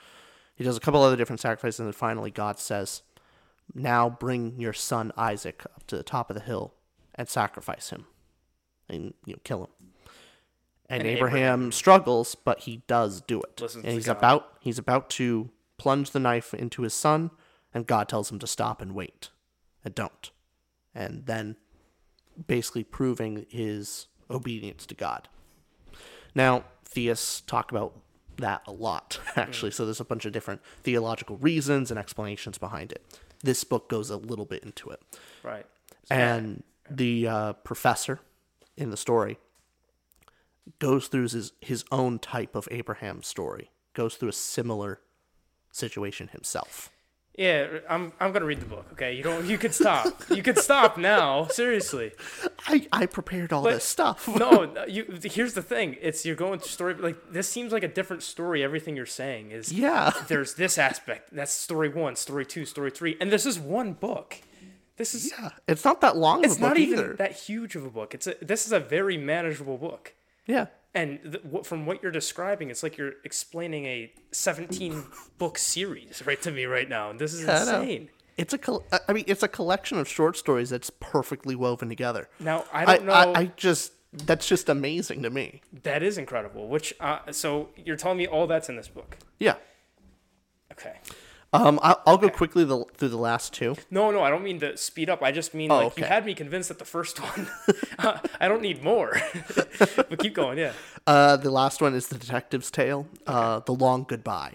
He 0.55 0.63
does 0.65 0.77
a 0.77 0.81
couple 0.81 1.03
other 1.03 1.17
different 1.17 1.41
sacrifices, 1.41 1.81
and 1.81 1.87
then 1.89 1.93
finally 1.95 2.31
God 2.31 2.59
says, 2.59 3.03
"Now 3.75 4.09
bring 4.09 4.61
your 4.61 4.73
son 4.73 5.13
Isaac 5.17 5.65
up 5.75 5.87
to 5.89 5.97
the 5.97 6.03
top 6.03 6.31
of 6.31 6.35
the 6.35 6.43
hill 6.43 6.75
and 7.15 7.29
sacrifice 7.29 7.91
him, 7.91 8.07
and 8.89 9.15
you 9.25 9.35
know, 9.35 9.41
kill 9.45 9.65
him." 9.65 9.71
And, 10.89 11.01
And 11.01 11.09
Abraham, 11.11 11.37
Abraham- 11.39 11.73
struggles, 11.73 12.35
but 12.35 12.61
he 12.61 12.83
does 12.87 13.23
do 13.23 13.41
it. 13.41 13.61
And 13.77 13.87
he's 13.87 14.07
God. 14.07 14.19
about 14.19 14.53
he's 14.61 14.79
about 14.79 15.09
to 15.11 15.51
plunge 15.79 16.11
the 16.11 16.21
knife 16.21 16.53
into 16.55 16.83
his 16.83 16.95
son, 16.95 17.31
and 17.75 17.87
God 17.87 18.09
tells 18.09 18.31
him 18.31 18.39
to 18.39 18.47
stop 18.47 18.81
and 18.81 18.95
wait, 18.95 19.29
and 19.85 19.95
don't, 19.95 20.31
and 20.95 21.27
then 21.27 21.57
basically 22.47 22.85
proving 22.85 23.47
his 23.51 24.07
obedience 24.31 24.87
to 24.87 24.95
God. 24.95 25.29
Now, 26.35 26.65
theists 26.85 27.41
talk 27.41 27.71
about 27.71 27.97
that 28.39 28.63
a 28.67 28.73
lot, 28.73 29.19
actually. 29.37 29.73
So 29.73 29.85
there's 29.85 30.01
a 30.01 30.05
bunch 30.05 30.25
of 30.25 30.33
different 30.33 30.63
theological 30.83 31.37
reasons 31.37 31.91
and 31.91 31.99
explanations 31.99 32.59
behind 32.59 32.93
it. 32.93 33.05
This 33.43 33.65
book 33.65 33.89
goes 33.89 34.11
a 34.11 34.17
little 34.17 34.47
bit 34.47 34.63
into 34.63 34.91
it. 34.91 35.01
Right. 35.43 35.67
And 36.11 36.63
the 36.91 37.27
uh, 37.27 37.53
professor 37.55 38.21
in 38.77 38.91
the 38.91 38.97
story 38.97 39.39
goes 40.79 41.09
through 41.09 41.29
his, 41.29 41.53
his 41.61 41.85
own 41.93 42.19
type 42.19 42.55
of 42.55 42.69
Abraham 42.71 43.23
story, 43.23 43.71
goes 43.93 44.17
through 44.17 44.31
a 44.31 44.35
similar 44.35 45.01
situation 45.71 46.29
himself. 46.29 46.91
Yeah, 47.37 47.67
I'm. 47.89 48.13
I'm 48.21 48.31
gonna 48.33 48.45
read 48.45 48.61
the 48.61 48.67
book. 48.67 48.87
Okay, 48.93 49.15
you 49.15 49.25
don't. 49.25 49.45
You 49.47 49.59
could 49.59 49.75
stop. 49.75 50.23
you 50.31 50.41
could 50.43 50.57
stop 50.59 50.97
now. 50.97 51.49
Seriously. 51.49 52.13
I, 52.69 52.87
I 52.93 53.07
prepared 53.07 53.53
all 53.53 53.63
this 53.63 53.83
stuff. 53.85 54.29
No. 54.39 54.73
You. 54.87 55.19
Here's 55.25 55.55
the 55.55 55.63
thing. 55.63 55.97
It's 56.01 56.25
you're 56.25 56.37
going 56.37 56.61
through 56.61 56.69
story. 56.69 56.95
Like 56.95 57.33
this 57.33 57.49
seems 57.49 57.73
like 57.73 57.83
a 57.83 57.89
different 57.89 58.23
story. 58.23 58.63
Everything 58.63 58.95
you're 58.95 59.05
saying 59.07 59.51
is. 59.51 59.73
Yeah. 59.73 60.13
There's 60.29 60.55
this 60.55 60.79
aspect. 60.79 61.31
That's 61.35 61.51
story 61.53 61.89
one, 61.89 62.15
story 62.15 62.47
two, 62.47 62.65
story 62.65 62.93
three, 62.93 63.17
and 63.21 63.33
this 63.33 63.47
is 63.47 63.59
one 63.59 63.95
book. 63.95 64.37
This 64.97 65.13
is. 65.13 65.33
Yeah, 65.37 65.51
it's 65.67 65.85
not 65.85 66.01
that 66.03 66.17
long 66.17 66.45
It's 66.45 66.55
of 66.55 66.59
a 66.59 66.61
book 66.61 66.69
not 66.71 66.79
even 66.79 66.99
either. 67.01 67.15
that 67.15 67.33
huge 67.33 67.75
of 67.75 67.85
a 67.85 67.91
book. 67.91 68.15
It's 68.15 68.29
a. 68.29 68.37
This 68.41 68.65
is 68.65 68.71
a 68.71 68.79
very 68.79 69.17
manageable 69.19 69.77
book. 69.77 70.15
yeah. 70.47 70.67
And 70.95 71.19
th- 71.23 71.43
what, 71.45 71.67
from 71.67 71.87
what 71.87 72.03
you're 72.03 72.13
describing, 72.13 72.71
it's 72.71 72.83
like 72.85 72.97
you're 72.97 73.15
explaining 73.25 73.87
a 73.87 74.13
17 74.31 75.05
book 75.39 75.59
series 75.59 76.23
right 76.25 76.41
to 76.43 76.51
me 76.53 76.67
right 76.67 76.89
now, 76.89 77.11
and 77.11 77.19
this 77.19 77.35
is 77.35 77.49
I 77.49 77.65
know. 77.65 77.81
insane. 77.81 78.11
It's 78.37 78.53
a 78.53 78.59
col- 78.59 78.85
I 79.09 79.13
mean, 79.13 79.25
it's 79.27 79.43
a 79.43 79.49
collection 79.49 79.99
of 79.99 80.09
short 80.09 80.37
stories 80.37 80.71
that's 80.71 80.91
perfectly 81.01 81.55
woven 81.55 81.89
together. 81.89 82.29
Now 82.41 82.65
I 82.73 82.83
I, 82.83 82.97
don't 82.97 83.07
know. 83.07 83.13
I, 83.13 83.39
I 83.41 83.45
just 83.57 83.93
that's 84.13 84.47
just 84.47 84.69
amazing 84.69 85.23
to 85.23 85.31
me. 85.31 85.63
that 85.83 86.03
is 86.03 86.19
incredible. 86.19 86.69
Which 86.69 86.95
uh, 87.01 87.19
so 87.33 87.69
you're 87.77 87.97
telling 87.97 88.19
me 88.19 88.27
all 88.27 88.47
that's 88.47 88.69
in 88.69 88.77
this 88.77 88.89
book? 88.89 89.19
Yeah. 89.39 89.55
Okay. 90.73 90.95
Um, 91.55 91.79
I, 91.85 91.95
I'll 92.05 92.19
go 92.19 92.29
quickly 92.29 92.65
the, 92.65 92.85
through 92.97 93.11
the 93.11 93.17
last 93.17 93.53
two. 93.53 93.77
No, 93.89 94.11
no, 94.11 94.23
I 94.23 94.31
don't 94.31 94.43
mean 94.43 94.59
to 94.59 94.77
speed 94.77 95.09
up. 95.09 95.23
I 95.23 95.31
just 95.31 95.55
mean 95.55 95.71
Oh, 95.71 95.85
like 95.85 95.97
you 95.97 96.03
had 96.05 96.27
me 96.27 96.35
convinced 96.35 96.69
that 96.69 96.81
the 96.81 96.85
first 96.85 97.21
one. 97.21 97.49
I 98.41 98.49
don't 98.49 98.61
need 98.61 98.83
more. 98.83 99.17
but 99.79 100.19
keep 100.19 100.35
going. 100.35 100.59
Yeah. 100.59 100.73
Uh, 101.07 101.37
the 101.37 101.53
last 101.53 101.81
one 101.81 101.95
is 101.95 102.09
the 102.09 102.19
Detective's 102.19 102.73
Tale, 102.73 103.07
uh, 103.29 103.61
the 103.61 103.73
Long 103.73 104.03
Goodbye, 104.03 104.55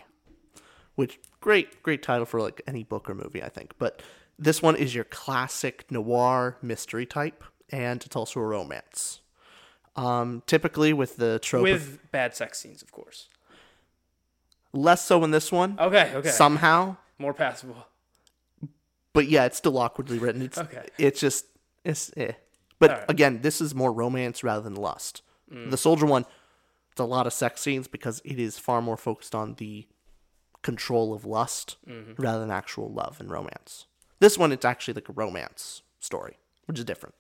which 0.96 1.20
great, 1.40 1.82
great 1.84 2.04
title 2.04 2.26
for 2.26 2.42
like 2.42 2.62
any 2.68 2.84
book 2.84 3.10
or 3.10 3.16
movie, 3.16 3.42
I 3.42 3.50
think. 3.50 3.74
But 3.80 4.02
this 4.38 4.62
one 4.62 4.76
is 4.76 4.94
your 4.94 5.06
classic 5.06 5.90
noir 5.90 6.58
mystery 6.62 7.06
type, 7.06 7.46
and 7.70 8.04
it's 8.04 8.16
also 8.16 8.42
a 8.42 8.44
romance. 8.44 9.22
Um, 9.96 10.44
typically 10.48 10.92
with 10.92 11.16
the 11.16 11.40
trope 11.40 11.62
of 11.62 11.72
With 11.72 12.12
bad 12.12 12.36
sex 12.36 12.60
scenes, 12.60 12.82
of 12.82 12.92
course. 12.92 13.30
Less 14.74 15.04
so 15.06 15.24
in 15.24 15.32
this 15.32 15.52
one. 15.52 15.78
Okay, 15.80 16.12
okay. 16.16 16.30
Somehow, 16.30 16.98
More 17.18 17.34
passable. 17.34 17.88
but 19.14 19.28
yeah, 19.28 19.46
it's 19.46 19.58
still 19.58 19.78
awkwardly 19.78 20.20
written. 20.20 20.42
It's 20.42 20.58
Okay. 20.58 20.88
it's 20.98 21.20
just 21.20 21.46
it's 21.84 22.12
eh. 22.18 22.34
But 22.80 22.92
Alright. 22.92 23.10
again, 23.10 23.42
this 23.42 23.60
is 23.62 23.74
more 23.76 23.92
romance 23.92 24.44
rather 24.44 24.62
than 24.62 24.76
lust. 24.76 25.22
Mm. 25.52 25.70
The 25.72 25.78
soldier 25.78 26.06
one, 26.06 26.26
it's 26.92 27.00
a 27.02 27.04
lot 27.06 27.28
of 27.28 27.34
sex 27.34 27.62
scenes 27.62 27.88
because 27.88 28.22
it 28.24 28.40
is 28.40 28.58
far 28.60 28.82
more 28.82 28.96
focused 28.98 29.36
on 29.36 29.56
the 29.56 29.88
control 30.62 31.14
of 31.14 31.26
lust 31.26 31.78
Mm-hmm. 31.88 32.22
rather 32.22 32.40
than 32.40 32.52
actual 32.52 32.92
love 32.92 33.20
and 33.20 33.30
romance. 33.32 33.86
This 34.20 34.38
one, 34.38 34.52
it's 34.52 34.66
actually 34.66 34.94
like 34.96 35.10
a 35.10 35.14
romance 35.14 35.82
story, 36.00 36.38
which 36.66 36.78
is 36.80 36.86
different. 36.86 37.16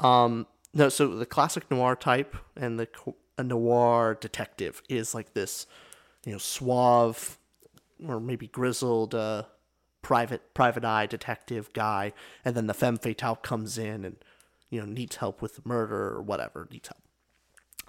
Um, 0.00 0.46
no, 0.74 0.88
so 0.88 1.08
the 1.16 1.26
classic 1.26 1.70
noir 1.70 1.96
type 1.96 2.36
and 2.56 2.78
the 2.78 2.86
co- 2.86 3.16
a 3.38 3.42
noir 3.42 4.16
detective 4.20 4.82
is 4.88 5.14
like 5.14 5.34
this, 5.34 5.66
you 6.26 6.32
know, 6.32 6.38
suave 6.38 7.38
or 8.06 8.20
maybe 8.20 8.48
grizzled 8.48 9.14
uh, 9.14 9.44
private 10.02 10.52
private 10.52 10.84
eye 10.84 11.06
detective 11.06 11.72
guy, 11.72 12.12
and 12.44 12.54
then 12.54 12.66
the 12.66 12.74
femme 12.74 12.98
fatale 12.98 13.36
comes 13.36 13.78
in 13.78 14.04
and 14.04 14.16
you 14.68 14.80
know 14.80 14.86
needs 14.86 15.16
help 15.16 15.40
with 15.40 15.64
murder 15.64 16.08
or 16.08 16.20
whatever 16.20 16.68
needs 16.70 16.88
help. 16.88 17.00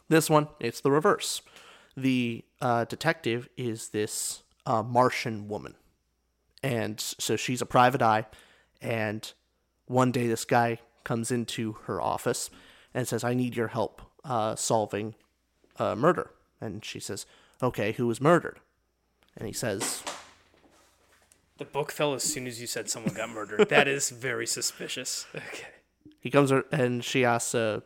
This 0.07 0.29
one, 0.29 0.47
it's 0.61 0.79
the 0.79 0.91
reverse. 0.91 1.41
The 1.97 2.45
uh, 2.61 2.85
detective 2.85 3.49
is 3.57 3.89
this 3.89 4.43
uh, 4.65 4.83
Martian 4.83 5.49
woman, 5.49 5.73
and 6.63 7.01
so 7.01 7.35
she's 7.35 7.61
a 7.61 7.65
private 7.65 8.03
eye, 8.03 8.27
and 8.81 9.33
one 9.87 10.11
day 10.11 10.27
this 10.27 10.45
guy 10.45 10.79
comes 11.03 11.31
into 11.31 11.73
her 11.85 11.99
office 11.99 12.51
and 12.93 13.07
says, 13.07 13.23
"I 13.23 13.33
need 13.33 13.55
your 13.55 13.69
help 13.69 14.01
uh, 14.23 14.55
solving 14.55 15.15
a 15.77 15.95
murder." 15.95 16.31
And 16.59 16.83
she 16.83 16.99
says, 16.99 17.27
"Okay, 17.61 17.91
who 17.93 18.07
was 18.07 18.21
murdered?" 18.21 18.59
And 19.35 19.47
he 19.47 19.53
says, 19.53 20.03
The 21.57 21.65
book 21.65 21.91
fell 21.91 22.13
as 22.13 22.23
soon 22.23 22.47
as 22.47 22.59
you 22.59 22.67
said 22.67 22.89
someone 22.89 23.13
got 23.13 23.29
murdered. 23.29 23.69
that 23.69 23.87
is 23.87 24.09
very 24.27 24.47
suspicious. 24.47 25.25
Okay. 25.35 25.67
he 26.19 26.29
comes 26.31 26.51
and 26.71 27.03
she 27.03 27.23
asks, 27.25 27.53
uh, 27.55 27.81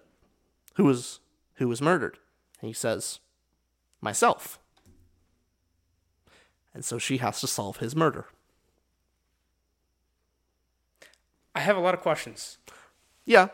"Who 0.75 0.85
was 0.85 1.19
who 1.55 1.67
was 1.67 1.81
murdered?" 1.81 2.17
And 2.61 2.67
he 2.67 2.73
says, 2.73 3.19
"Myself." 4.01 4.59
And 6.73 6.85
so 6.85 6.97
she 6.97 7.17
has 7.17 7.41
to 7.41 7.47
solve 7.47 7.77
his 7.77 7.95
murder. 7.95 8.27
I 11.53 11.59
have 11.59 11.75
a 11.75 11.81
lot 11.81 11.93
of 11.93 11.99
questions. 11.99 12.57
Yeah, 13.25 13.49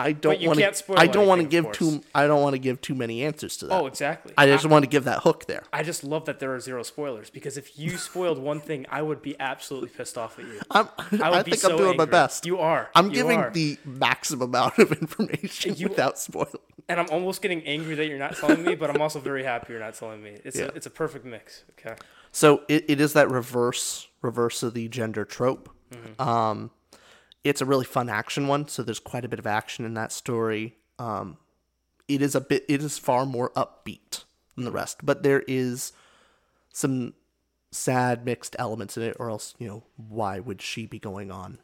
I 0.00 0.12
don't 0.12 0.40
want 0.42 0.58
to. 0.58 0.94
I 0.96 1.06
don't 1.06 1.26
want 1.26 1.40
to 1.42 1.46
give 1.46 1.70
too. 1.72 2.02
I 2.14 2.26
don't 2.26 2.42
want 2.42 2.54
to 2.54 2.58
give 2.58 2.80
too 2.80 2.94
many 2.94 3.22
answers 3.24 3.56
to 3.58 3.66
that. 3.66 3.74
Oh, 3.74 3.86
exactly. 3.86 4.32
I 4.36 4.46
just 4.46 4.66
want 4.66 4.84
to 4.84 4.88
give 4.88 5.04
that 5.04 5.20
hook 5.20 5.46
there. 5.46 5.62
I 5.72 5.82
just 5.82 6.02
love 6.04 6.24
that 6.26 6.40
there 6.40 6.54
are 6.54 6.60
zero 6.60 6.82
spoilers 6.82 7.30
because 7.30 7.56
if 7.56 7.78
you 7.78 7.96
spoiled 7.96 8.38
one 8.38 8.60
thing, 8.60 8.86
I 8.88 9.02
would 9.02 9.22
be 9.22 9.38
absolutely 9.40 9.90
pissed 9.90 10.16
off 10.18 10.38
at 10.38 10.46
you. 10.46 10.60
I'm, 10.70 10.88
I 11.22 11.38
I, 11.38 11.42
think 11.42 11.56
so 11.56 11.70
I'm 11.72 11.76
doing 11.76 11.96
my 11.96 12.04
best. 12.06 12.46
You 12.46 12.58
are. 12.58 12.90
I'm 12.94 13.06
You 13.06 13.14
giving 13.14 13.38
are. 13.40 13.50
the 13.50 13.78
maximum 13.84 14.48
amount 14.48 14.78
of 14.78 14.92
information 15.00 15.74
You- 15.76 15.88
without 15.88 16.18
spoiling. 16.18 16.54
And 16.88 16.98
I'm 16.98 17.08
almost 17.10 17.40
getting 17.40 17.62
angry 17.66 17.94
that 17.94 18.06
you're 18.08 18.18
not 18.18 18.36
telling 18.36 18.64
me, 18.64 18.74
but 18.74 18.90
I'm 18.90 19.00
also 19.00 19.20
very 19.20 19.44
happy 19.44 19.72
you're 19.72 19.80
not 19.80 19.94
telling 19.94 20.22
me. 20.22 20.38
It's 20.44 20.58
Yeah. 20.58 20.64
a, 20.64 20.68
it's 20.68 20.86
a 20.86 20.90
perfect 20.90 21.24
mix. 21.24 21.62
Okay. 21.78 21.94
So 22.32 22.62
it, 22.68 22.84
it 22.88 23.00
is 23.00 23.12
that 23.12 23.30
reverse 23.30 24.08
reverse 24.22 24.62
of 24.62 24.74
the 24.74 24.88
gender 24.88 25.24
trope. 25.24 25.70
Mm-hmm. 25.92 26.20
Um, 26.20 26.70
it's 27.44 27.60
a 27.60 27.66
really 27.66 27.84
fun 27.84 28.08
action 28.08 28.48
one. 28.48 28.68
So 28.68 28.82
there's 28.82 29.00
quite 29.00 29.24
a 29.24 29.28
bit 29.28 29.38
of 29.38 29.46
action 29.46 29.84
in 29.84 29.94
that 29.94 30.12
story. 30.12 30.76
Um, 30.98 31.38
it 32.08 32.22
is 32.22 32.34
a 32.34 32.40
bit. 32.40 32.64
It 32.68 32.82
is 32.82 32.98
far 32.98 33.24
more 33.24 33.50
upbeat 33.50 34.24
than 34.54 34.64
the 34.64 34.72
rest, 34.72 34.98
but 35.02 35.22
there 35.22 35.44
is 35.46 35.92
some 36.72 37.14
sad 37.70 38.24
mixed 38.24 38.56
elements 38.58 38.96
in 38.96 39.04
it, 39.04 39.16
or 39.18 39.30
else 39.30 39.54
you 39.58 39.66
know 39.66 39.84
why 39.96 40.40
would 40.40 40.60
she 40.60 40.86
be 40.86 40.98
going 40.98 41.30
on 41.30 41.58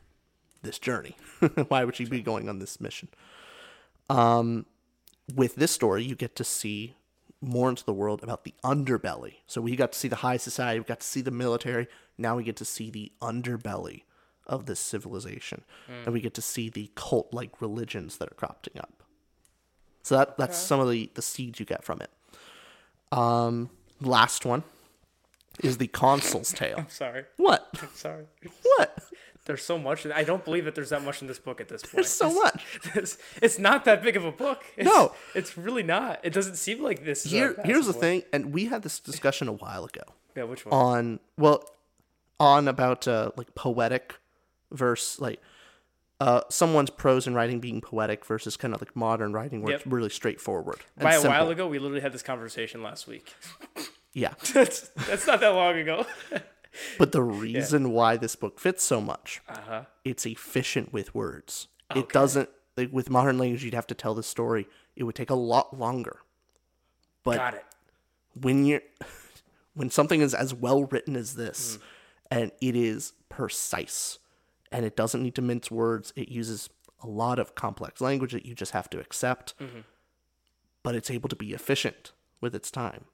this 0.62 0.78
journey? 0.78 1.16
why 1.68 1.84
would 1.84 1.96
she 1.96 2.04
be 2.04 2.22
going 2.22 2.48
on 2.48 2.58
this 2.58 2.80
mission? 2.80 3.08
Um, 4.08 4.66
with 5.34 5.56
this 5.56 5.72
story, 5.72 6.04
you 6.04 6.14
get 6.14 6.36
to 6.36 6.44
see 6.44 6.94
more 7.40 7.68
into 7.68 7.84
the 7.84 7.92
world 7.92 8.22
about 8.22 8.44
the 8.44 8.54
underbelly. 8.64 9.34
So 9.46 9.60
we 9.60 9.76
got 9.76 9.92
to 9.92 9.98
see 9.98 10.08
the 10.08 10.16
high 10.16 10.36
society, 10.36 10.80
we 10.80 10.84
got 10.84 11.00
to 11.00 11.06
see 11.06 11.20
the 11.20 11.30
military. 11.30 11.88
Now 12.16 12.36
we 12.36 12.44
get 12.44 12.56
to 12.56 12.64
see 12.64 12.90
the 12.90 13.12
underbelly 13.20 14.02
of 14.46 14.66
this 14.66 14.80
civilization, 14.80 15.62
and 15.88 16.12
we 16.12 16.20
get 16.20 16.34
to 16.34 16.42
see 16.42 16.68
the 16.68 16.90
cult-like 16.94 17.60
religions 17.60 18.18
that 18.18 18.30
are 18.30 18.34
cropping 18.34 18.78
up. 18.78 19.02
So 20.02 20.16
that 20.16 20.36
that's 20.38 20.56
some 20.58 20.80
of 20.80 20.88
the 20.90 21.10
the 21.14 21.22
seeds 21.22 21.58
you 21.60 21.66
get 21.66 21.82
from 21.84 22.00
it. 22.00 22.10
Um, 23.12 23.70
last 24.00 24.44
one 24.44 24.62
is 25.62 25.78
the 25.78 25.86
consul's 25.88 26.52
tale. 26.52 26.76
i'm 26.78 26.88
Sorry. 26.88 27.24
What? 27.36 27.68
i'm 27.80 27.88
Sorry. 27.94 28.24
What? 28.76 28.98
There's 29.46 29.64
so 29.64 29.78
much. 29.78 30.04
I 30.06 30.24
don't 30.24 30.44
believe 30.44 30.64
that 30.64 30.74
there's 30.74 30.90
that 30.90 31.04
much 31.04 31.22
in 31.22 31.28
this 31.28 31.38
book 31.38 31.60
at 31.60 31.68
this 31.68 31.82
point. 31.82 31.92
There's 31.92 32.08
so 32.08 32.34
much. 32.34 32.64
It's, 32.96 33.16
it's 33.40 33.60
not 33.60 33.84
that 33.84 34.02
big 34.02 34.16
of 34.16 34.24
a 34.24 34.32
book. 34.32 34.64
It's, 34.76 34.84
No. 34.84 35.12
It's 35.36 35.56
really 35.56 35.84
not. 35.84 36.18
It 36.24 36.32
doesn't 36.32 36.56
seem 36.56 36.82
like 36.82 37.04
this. 37.04 37.24
Is 37.24 37.30
Here, 37.30 37.54
here's 37.64 37.86
the 37.86 37.92
thing, 37.92 38.24
and 38.32 38.52
we 38.52 38.64
had 38.64 38.82
this 38.82 38.98
discussion 38.98 39.46
a 39.46 39.52
while 39.52 39.84
ago. 39.84 40.02
Yeah, 40.36 40.42
which 40.44 40.66
one? 40.66 40.74
on 40.74 41.20
well 41.38 41.64
on 42.38 42.68
about 42.68 43.08
uh 43.08 43.30
like 43.36 43.54
poetic 43.54 44.16
verse 44.72 45.20
like 45.20 45.40
uh 46.20 46.40
someone's 46.48 46.90
prose 46.90 47.26
and 47.26 47.36
writing 47.36 47.60
being 47.60 47.80
poetic 47.80 48.24
versus 48.24 48.56
kind 48.56 48.74
of 48.74 48.80
like 48.80 48.94
modern 48.96 49.32
writing 49.32 49.62
where 49.62 49.74
it's 49.76 49.86
really 49.86 50.08
straightforward 50.08 50.78
By 50.98 51.10
a 51.10 51.20
simple. 51.20 51.30
while 51.30 51.50
ago, 51.50 51.68
we 51.68 51.78
literally 51.78 52.00
had 52.00 52.12
this 52.12 52.22
conversation 52.22 52.82
last 52.82 53.06
week. 53.06 53.34
yeah 54.12 54.34
that's, 54.54 54.88
that's 55.06 55.26
not 55.26 55.40
that 55.40 55.50
long 55.50 55.76
ago. 55.76 56.06
but 56.98 57.12
the 57.12 57.22
reason 57.22 57.90
why 57.92 58.16
this 58.16 58.34
book 58.36 58.58
fits 58.58 58.82
so 58.82 59.00
much 59.00 59.40
Uh-huh. 59.48 59.82
it's 60.04 60.26
efficient 60.26 60.92
with 60.92 61.14
words 61.14 61.68
it 61.94 62.08
doesn't 62.08 62.48
like 62.76 62.92
with 62.92 63.08
modern 63.10 63.38
language 63.38 63.62
you'd 63.64 63.74
have 63.74 63.86
to 63.86 63.94
tell 63.94 64.14
the 64.14 64.22
story 64.22 64.66
it 64.96 65.04
would 65.04 65.14
take 65.14 65.30
a 65.30 65.34
lot 65.34 65.78
longer 65.78 66.18
but 67.24 67.36
Got 67.36 67.54
it. 67.54 67.64
when 68.40 68.64
you're 68.64 68.82
when 69.74 69.90
something 69.90 70.20
is 70.22 70.34
as 70.34 70.52
well 70.54 70.84
written 70.84 71.14
as 71.16 71.34
this 71.34 71.76
Mm. 71.76 71.80
and 72.30 72.52
it 72.60 72.74
is 72.74 73.12
precise 73.28 74.18
and 74.72 74.84
it 74.84 74.96
doesn't 74.96 75.22
need 75.22 75.34
to 75.34 75.42
mince 75.42 75.70
words 75.70 76.12
it 76.16 76.28
uses 76.28 76.68
a 77.02 77.06
lot 77.06 77.38
of 77.38 77.54
complex 77.54 78.00
language 78.00 78.32
that 78.32 78.46
you 78.46 78.54
just 78.54 78.72
have 78.72 78.88
to 78.90 78.98
accept 79.00 79.54
Mm-hmm. 79.60 79.80
but 80.82 80.94
it's 80.94 81.10
able 81.10 81.28
to 81.28 81.36
be 81.36 81.52
efficient 81.52 82.12
with 82.40 82.54
its 82.54 82.70
time 82.70 83.04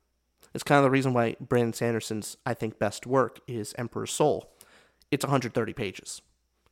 it's 0.55 0.65
kind 0.65 0.79
of 0.79 0.85
the 0.85 0.91
reason 0.91 1.12
why 1.12 1.37
brandon 1.41 1.73
sanderson's 1.73 2.37
i 2.47 2.55
think 2.55 2.79
best 2.79 3.07
work 3.07 3.41
is 3.47 3.75
emperor's 3.79 4.12
soul 4.12 4.53
it's 5.11 5.25
130 5.25 5.73
pages 5.73 6.23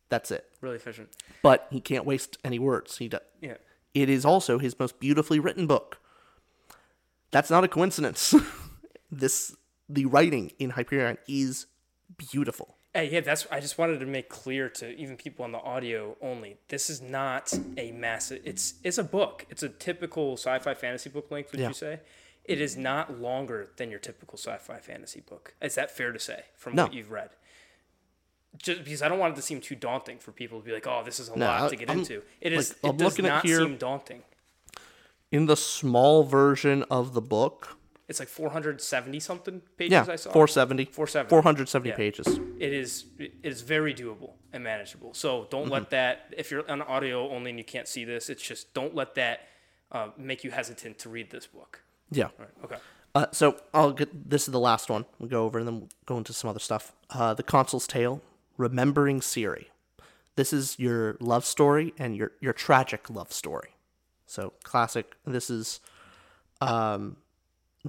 that's 0.09 0.31
it 0.31 0.47
Really 0.61 0.77
efficient. 0.77 1.09
but 1.43 1.67
he 1.71 1.81
can't 1.81 2.05
waste 2.07 2.39
any 2.45 2.59
words 2.59 2.99
he 2.99 3.09
does 3.09 3.21
Yeah. 3.41 3.57
it 3.95 4.09
is 4.09 4.25
also 4.25 4.59
his 4.59 4.79
most 4.79 4.99
beautifully 5.01 5.39
written 5.41 5.67
book. 5.67 5.99
That's 7.33 7.49
not 7.51 7.63
a 7.63 7.69
coincidence. 7.69 8.35
this 9.13 9.55
the 9.89 10.07
writing 10.07 10.51
in 10.59 10.71
Hyperion 10.71 11.17
is 11.29 11.67
beautiful. 12.17 12.77
Hey, 12.93 13.09
yeah, 13.09 13.21
that's. 13.21 13.47
I 13.53 13.61
just 13.61 13.79
wanted 13.79 14.01
to 14.01 14.07
make 14.07 14.29
clear 14.29 14.69
to 14.71 14.91
even 14.97 15.17
people 15.17 15.45
on 15.45 15.53
the 15.53 15.59
audio 15.61 16.17
only. 16.21 16.57
This 16.69 16.91
is 16.91 17.01
not 17.01 17.53
a 17.77 17.93
massive. 17.93 18.43
It's 18.45 18.75
it's 18.83 18.99
a 18.99 19.05
book. 19.05 19.47
It's 19.49 19.63
a 19.63 19.69
typical 19.69 20.33
sci-fi 20.37 20.75
fantasy 20.75 21.09
book 21.09 21.31
length. 21.31 21.53
Would 21.53 21.61
Yeah. 21.61 21.69
you 21.69 21.75
say? 21.75 22.01
It 22.45 22.61
is 22.61 22.77
not 22.77 23.21
longer 23.21 23.71
than 23.77 23.91
your 23.91 24.01
typical 24.01 24.37
sci-fi 24.39 24.81
fantasy 24.81 25.21
book. 25.21 25.55
Is 25.63 25.77
that 25.77 25.91
fair 25.93 26.11
to 26.11 26.19
say 26.19 26.45
from 26.57 26.75
No. 26.75 26.85
what 26.85 26.95
you've 26.95 27.13
read? 27.13 27.31
Just 28.59 28.83
because 28.83 29.03
I 29.03 29.09
don't 29.09 29.21
want 29.21 29.35
it 29.35 29.37
to 29.37 29.43
seem 29.43 29.61
too 29.61 29.77
daunting 29.77 30.19
for 30.19 30.33
people 30.33 30.59
to 30.59 30.65
be 30.67 30.73
like, 30.73 30.87
"Oh, 30.89 31.03
this 31.05 31.21
is 31.21 31.29
a 31.29 31.37
No, 31.39 31.47
lot 31.47 31.63
I- 31.63 31.69
to 31.69 31.77
get 31.77 31.89
I'm- 31.91 32.01
into." 32.01 32.23
It 32.41 32.51
like, 32.53 32.59
is. 32.59 32.75
I'm 32.83 32.91
it 32.91 32.97
does 32.97 33.13
looking 33.13 33.27
at 33.27 33.29
not 33.29 33.45
here- 33.47 33.59
seem 33.61 33.77
daunting. 33.77 34.25
In 35.31 35.47
the 35.47 35.57
small 35.57 36.25
version 36.25 36.83
of 36.91 37.15
the 37.15 37.21
book, 37.21 37.79
It's 38.11 38.19
like 38.19 38.29
470 38.29 39.21
something 39.21 39.63
pages. 39.79 39.93
yeah, 39.93 40.05
I 40.09 40.17
saw 40.17 40.33
470, 40.33 40.87
470. 40.87 41.31
470 41.31 41.89
Yeah. 41.91 41.97
pages. 41.97 42.27
it 42.59 42.73
is 42.73 43.05
it 43.19 43.33
is 43.43 43.63
very 43.63 43.95
doable 43.95 44.33
and 44.53 44.65
manageable. 44.65 45.15
So 45.15 45.47
don't 45.51 45.63
Mm-hmm. 45.65 45.73
let 45.73 45.91
that 45.91 46.35
if 46.37 46.51
you're 46.51 46.69
on 46.71 46.83
audio 46.83 47.31
only 47.31 47.51
and 47.51 47.59
you 47.59 47.65
can't 47.65 47.87
see 47.89 48.05
this, 48.05 48.29
it's 48.29 48.43
just 48.43 48.75
don't 48.75 48.95
let 48.97 49.15
that 49.15 49.47
uh, 49.93 50.09
make 50.19 50.43
you 50.45 50.51
hesitant 50.51 50.99
to 50.99 51.09
read 51.09 51.31
this 51.31 51.47
book. 51.47 51.83
Yeah. 52.11 52.31
Right. 52.39 52.49
Okay. 52.65 52.77
Uh, 53.15 53.27
so 53.33 53.57
I'll 53.73 53.93
get 53.93 54.29
this 54.31 54.49
is 54.49 54.53
the 54.53 54.61
last 54.61 54.91
one. 54.91 55.05
We'll 55.21 55.29
go 55.31 55.45
over 55.45 55.59
and 55.61 55.67
then 55.69 55.79
we'll 55.81 55.89
go 56.07 56.19
into 56.19 56.33
some 56.33 56.51
other 56.51 56.61
stuff. 56.61 56.93
Uh, 57.11 57.33
the 57.35 57.43
Consul's 57.45 57.87
Tale, 57.87 58.21
Remembering 58.57 59.21
Siri. 59.23 59.69
This 60.37 60.53
is 60.53 60.79
your 60.81 61.17
love 61.21 61.45
story 61.45 61.95
and 61.97 62.17
your 62.17 62.33
your 62.41 62.53
tragic 62.53 63.09
love 63.09 63.33
story. 63.33 63.71
So 64.27 64.53
classic. 64.65 65.15
This 65.25 65.49
is 65.51 65.79
um, 66.61 67.17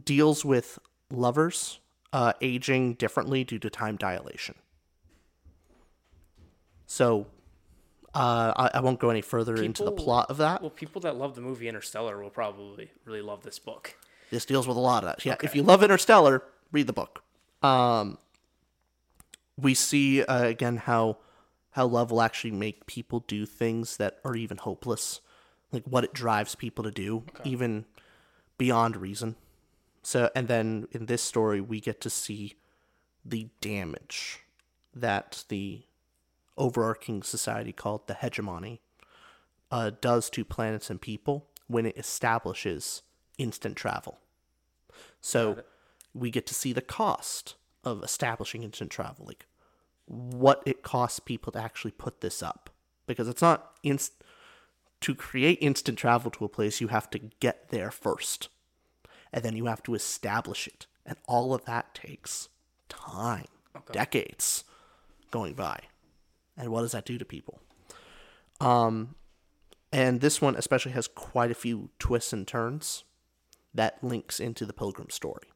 deals 0.04 0.46
with 0.46 0.80
lovers 1.10 1.80
uh, 2.14 2.34
aging 2.42 2.96
differently 2.96 3.44
due 3.44 3.60
to 3.60 3.70
time 3.70 3.98
dilation. 3.98 4.56
So 6.86 7.28
uh, 8.14 8.54
I, 8.56 8.72
I 8.76 8.80
won't 8.82 9.00
go 9.00 9.10
any 9.10 9.22
further 9.22 9.56
into 9.56 9.84
the 9.84 9.92
plot 9.92 10.30
of 10.30 10.38
that. 10.38 10.62
Well, 10.62 10.70
people 10.70 11.02
that 11.02 11.16
love 11.16 11.36
the 11.36 11.42
movie 11.42 11.68
Interstellar 11.68 12.22
will 12.22 12.30
probably 12.30 12.92
really 13.06 13.22
love 13.22 13.44
this 13.44 13.60
book. 13.60 13.96
This 14.30 14.46
deals 14.46 14.68
with 14.68 14.78
a 14.78 14.82
lot 14.82 15.04
of 15.04 15.08
that. 15.08 15.26
Yeah, 15.26 15.36
if 15.42 15.56
you 15.56 15.64
love 15.64 15.84
Interstellar, 15.84 16.44
read 16.72 16.88
the 16.88 16.94
book. 16.94 17.24
Um, 17.62 18.18
we 19.58 19.74
see 19.74 20.24
uh, 20.24 20.46
again 20.46 20.78
how 20.78 21.18
how 21.72 21.86
love 21.86 22.12
will 22.12 22.22
actually 22.22 22.52
make 22.52 22.86
people 22.86 23.22
do 23.28 23.46
things 23.46 23.98
that 23.98 24.20
are 24.26 24.36
even 24.36 24.58
hopeless, 24.58 25.22
like 25.72 25.84
what 25.86 26.04
it 26.04 26.14
drives 26.14 26.56
people 26.56 26.84
to 26.84 26.92
do, 26.92 27.24
even 27.46 27.86
beyond 28.58 28.98
reason. 28.98 29.36
So, 30.02 30.30
and 30.36 30.48
then 30.48 30.88
in 30.92 31.06
this 31.06 31.22
story, 31.22 31.62
we 31.62 31.80
get 31.80 32.02
to 32.02 32.10
see 32.10 32.56
the 33.24 33.50
damage 33.62 34.40
that 34.94 35.44
the 35.48 35.84
overarching 36.58 37.24
society 37.24 37.72
called 37.72 38.08
the 38.08 38.16
hegemony 38.16 38.82
uh, 39.72 39.92
does 40.02 40.30
to 40.32 40.44
planets 40.44 40.90
and 40.90 41.00
people 41.00 41.48
when 41.68 41.86
it 41.86 41.98
establishes 41.98 43.04
instant 43.38 43.78
travel. 43.78 44.20
So 45.22 45.64
we 46.14 46.30
get 46.30 46.46
to 46.48 46.54
see 46.54 46.74
the 46.74 46.82
cost 46.82 47.56
of 47.84 48.04
establishing 48.04 48.64
instant 48.64 48.92
travel, 48.92 49.26
like 49.26 49.46
what 50.06 50.62
it 50.66 50.84
costs 50.84 51.20
people 51.20 51.54
to 51.54 51.60
actually 51.60 51.92
put 51.92 52.22
this 52.22 52.44
up, 52.44 52.70
because 53.08 53.28
it's 53.28 53.42
not 53.42 53.72
inst- 53.84 54.24
to 55.00 55.16
create 55.16 55.58
instant 55.62 55.98
travel 55.98 56.30
to 56.32 56.46
a 56.46 56.50
place. 56.50 56.82
You 56.82 56.90
have 56.90 57.10
to 57.12 57.20
get 57.40 57.70
there 57.70 57.92
first, 57.92 58.50
and 59.34 59.44
then 59.44 59.56
you 59.56 59.66
have 59.66 59.84
to 59.84 59.96
establish 59.96 60.68
it, 60.68 60.88
and 61.06 61.18
all 61.28 61.54
of 61.54 61.66
that 61.66 61.94
takes 61.94 62.50
time, 62.90 63.48
decades 63.92 64.64
going 65.32 65.54
by. 65.54 65.80
And 66.58 66.70
what 66.70 66.82
does 66.82 66.92
that 66.92 67.06
do 67.06 67.18
to 67.18 67.26
people? 67.26 67.60
Um, 68.60 69.16
and 69.92 70.22
this 70.22 70.42
one 70.42 70.56
especially 70.56 70.92
has 70.92 71.08
quite 71.08 71.52
a 71.52 71.56
few 71.56 71.90
twists 72.00 72.34
and 72.34 72.48
turns 72.48 73.04
that 73.74 74.04
links 74.04 74.40
into 74.40 74.66
the 74.66 74.74
Pilgrim 74.74 75.10
story. 75.10 75.48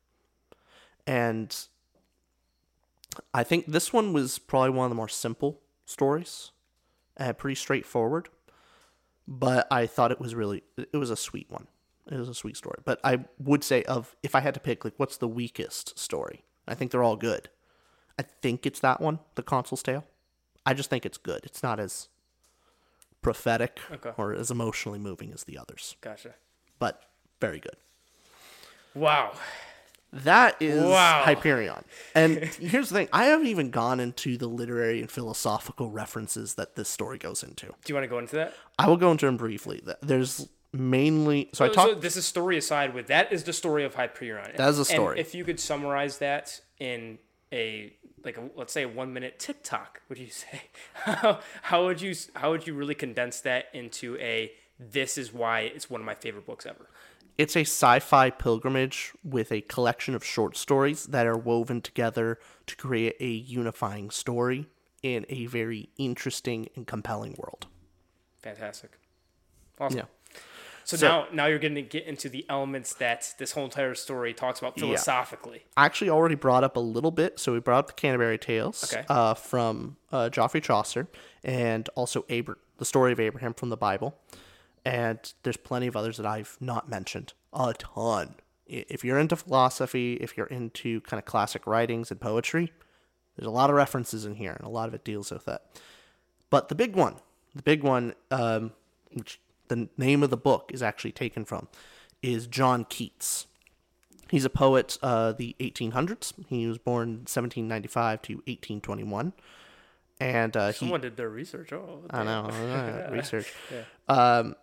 And 1.06 1.56
I 3.34 3.44
think 3.44 3.68
this 3.68 3.94
one 3.94 4.14
was 4.14 4.40
probably 4.40 4.72
one 4.72 4.86
of 4.86 4.90
the 4.90 4.96
more 4.96 5.08
simple 5.08 5.62
stories, 5.86 6.52
uh, 7.18 7.34
pretty 7.34 7.56
straightforward. 7.56 8.30
But 9.28 9.68
I 9.72 9.88
thought 9.88 10.12
it 10.12 10.20
was 10.20 10.36
really 10.36 10.64
it 10.78 10.98
was 10.98 11.10
a 11.10 11.16
sweet 11.16 11.50
one. 11.50 11.68
It 12.12 12.18
was 12.18 12.30
a 12.30 12.34
sweet 12.36 12.56
story. 12.58 12.80
But 12.86 13.00
I 13.04 13.26
would 13.39 13.63
say 13.63 13.84
of 13.84 14.15
if 14.22 14.36
I 14.36 14.39
had 14.41 14.54
to 14.54 14.60
pick 14.60 14.84
like 14.86 14.94
what's 14.98 15.18
the 15.18 15.28
weakest 15.28 15.98
story, 15.98 16.44
I 16.68 16.76
think 16.76 16.91
they're 16.91 17.04
all 17.04 17.15
good. 17.15 17.50
I 18.20 18.24
think 18.24 18.65
it's 18.65 18.80
that 18.82 19.02
one, 19.02 19.20
the 19.36 19.44
Consul's 19.44 19.84
Tale. 19.84 20.06
I 20.65 20.74
just 20.74 20.89
think 20.89 21.06
it's 21.06 21.18
good. 21.18 21.41
It's 21.44 21.62
not 21.63 21.80
as 21.80 22.08
prophetic 23.22 23.80
Okay. 23.91 24.12
or 24.18 24.34
as 24.34 24.52
emotionally 24.52 25.00
moving 25.00 25.32
as 25.34 25.44
the 25.46 25.58
others, 25.58 25.96
Gotcha. 26.02 26.36
but 26.80 27.04
very 27.41 27.60
good. 27.60 27.76
Wow. 28.94 29.34
That 30.13 30.56
is 30.62 30.82
Wow. 30.84 31.24
Hyperion. 31.26 31.84
And 32.13 32.38
here's 32.60 32.89
the 32.89 32.96
thing 32.96 33.10
I 33.12 33.26
haven't 33.26 33.48
even 33.48 33.70
gone 33.70 34.00
into 34.00 34.38
the 34.38 34.48
literary 34.48 35.02
and 35.02 35.12
philosophical 35.12 35.89
references 35.91 36.54
that 36.54 36.76
this 36.76 36.88
story 36.88 37.18
goes 37.18 37.44
into. 37.44 37.65
Do 37.65 37.74
you 37.88 37.96
want 37.96 38.06
to 38.06 38.10
go 38.10 38.20
into 38.20 38.36
that? 38.38 38.54
I 38.80 38.88
will 38.88 38.98
go 38.98 39.12
into 39.12 39.26
them 39.26 39.38
briefly. 39.38 39.84
There's 40.02 40.48
mainly. 40.80 41.50
So 41.54 41.66
I 41.66 41.68
So, 41.70 41.74
talked. 41.74 41.90
so 41.90 41.96
this 42.00 42.18
is 42.18 42.26
story 42.26 42.58
aside 42.58 42.94
with 42.94 43.08
that 43.08 43.32
is 43.32 43.44
the 43.44 43.54
story 43.54 43.84
of 43.84 43.96
Hyperion. 43.96 44.52
That 44.56 44.70
is 44.70 44.78
a 44.78 44.82
And 44.82 44.88
story. 44.88 45.20
if 45.20 45.34
you 45.36 45.44
could 45.44 45.60
summarize 45.60 46.18
that 46.20 46.62
in 46.80 47.20
a 47.52 47.94
like 48.24 48.38
a, 48.38 48.50
let's 48.56 48.74
say 48.74 48.84
a 48.84 48.88
one 48.88 49.14
minute 49.14 49.38
TikTok, 49.40 50.02
would 50.10 50.18
you 50.18 50.28
say 50.30 50.62
how, 50.94 51.40
how 51.64 51.86
would 51.86 52.02
you 52.02 52.14
how 52.36 52.52
would 52.52 52.66
you 52.68 52.74
really 52.74 52.96
condense 52.96 53.42
that 53.42 53.66
into 53.74 54.18
a 54.20 54.52
this 54.80 55.18
is 55.18 55.32
why 55.34 55.62
it's 55.62 55.90
one 55.90 56.02
of 56.02 56.06
my 56.06 56.16
favorite 56.16 56.46
books 56.46 56.66
ever? 56.66 56.88
It's 57.38 57.56
a 57.58 57.62
sci 57.62 58.00
fi 58.00 58.30
pilgrimage 58.30 59.14
with 59.24 59.52
a 59.52 59.62
collection 59.62 60.16
of 60.16 60.24
short 60.24 60.56
stories 60.56 61.06
that 61.08 61.28
are 61.28 61.38
woven 61.38 61.82
together 61.82 62.40
to 62.68 62.76
create 62.78 63.16
a 63.20 63.28
unifying 63.28 64.10
story 64.10 64.68
in 65.04 65.26
a 65.30 65.46
very 65.46 65.90
interesting 65.98 66.68
and 66.76 66.88
compelling 66.88 67.36
world. 67.38 67.68
Fantastic. 68.42 68.98
Awesome. 69.80 70.00
Yeah. 70.00 70.06
So, 70.86 70.98
So- 70.98 71.08
now 71.08 71.28
now 71.34 71.45
you're 71.48 71.60
going 71.60 71.76
to 71.76 71.82
get 71.82 72.06
into 72.06 72.30
the 72.30 72.45
elements 72.48 72.93
that 72.95 73.34
this 73.39 73.52
whole 73.54 73.65
entire 73.65 73.95
story 73.95 74.34
talks 74.34 74.60
about 74.60 74.80
philosophically. 74.80 75.65
I 75.76 75.86
actually 75.86 76.10
already 76.12 76.36
brought 76.36 76.63
up 76.63 76.78
a 76.78 76.80
little 76.80 77.12
bit. 77.12 77.39
So 77.39 77.54
we 77.54 77.60
brought 77.60 77.80
up 77.80 77.88
the 77.88 77.93
Canterbury 77.93 78.38
Tales 78.38 78.93
Okay. 78.93 79.04
uh, 79.10 79.34
from 79.34 79.98
uh, 80.12 80.30
Geoffrey 80.30 80.62
Chaucer 80.62 81.08
and 81.43 81.89
also 81.95 82.24
Abra- 82.30 82.56
the 82.78 82.86
story 82.86 83.12
of 83.12 83.19
Abraham 83.19 83.54
from 83.54 83.69
the 83.69 83.78
Bible. 83.78 84.17
And 84.86 85.34
there's 85.43 85.58
plenty 85.58 85.88
of 85.88 85.95
others 85.98 86.17
that 86.17 86.26
I've 86.28 86.58
not 86.62 86.88
mentioned. 86.88 87.34
A 87.52 87.74
ton. 87.74 88.36
If 88.67 89.04
you're 89.04 89.17
into 89.19 89.36
philosophy, 89.36 90.15
if 90.15 90.38
you're 90.38 90.45
into 90.48 91.02
kind 91.02 91.17
of 91.19 91.26
classic 91.26 91.65
writings 91.65 92.12
and 92.12 92.19
poetry, 92.21 92.71
there's 93.36 93.48
a 93.48 93.52
lot 93.52 93.69
of 93.71 93.76
references 93.76 94.26
in 94.26 94.36
here, 94.36 94.54
and 94.54 94.65
a 94.65 94.69
lot 94.69 94.88
of 94.88 94.93
it 94.93 95.04
deals 95.04 95.32
with 95.32 95.45
that. 95.45 95.63
But 96.52 96.69
the 96.69 96.76
big 96.76 96.95
one, 96.95 97.15
the 97.56 97.62
big 97.63 97.82
one, 97.84 98.13
um, 98.32 98.71
which 99.12 99.39
the 99.67 99.89
name 99.97 100.23
of 100.23 100.30
the 100.30 100.38
book 100.38 100.71
is 100.73 100.82
actually 100.82 101.12
taken 101.12 101.45
from, 101.45 101.67
is 102.21 102.47
John 102.47 102.86
Keats. 102.86 103.47
He's 104.30 104.45
a 104.45 104.49
poet, 104.49 104.97
uh, 105.04 105.34
the 105.34 105.56
1800s. 105.60 106.34
He 106.47 106.65
was 106.67 106.78
born 106.78 107.10
1795 107.25 108.21
to 108.23 108.34
1821, 108.36 109.34
and 110.19 110.58
uh, 110.58 110.67
he 110.67 110.80
Someone 110.80 111.01
did 111.01 111.17
their 111.17 111.30
research. 111.30 111.71
Oh, 111.71 112.01
I 112.10 112.23
know 112.23 112.45
uh, 113.08 113.12
research. 113.12 113.54
Um, 114.08 114.56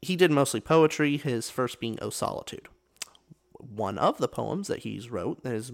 he 0.00 0.16
did 0.16 0.30
mostly 0.30 0.60
poetry. 0.60 1.16
His 1.18 1.50
first 1.50 1.78
being 1.78 1.98
"O 2.00 2.10
Solitude." 2.10 2.68
One 3.52 3.98
of 3.98 4.18
the 4.18 4.28
poems 4.28 4.68
that 4.68 4.80
he's 4.80 5.10
wrote 5.10 5.42
that 5.44 5.54
is 5.54 5.72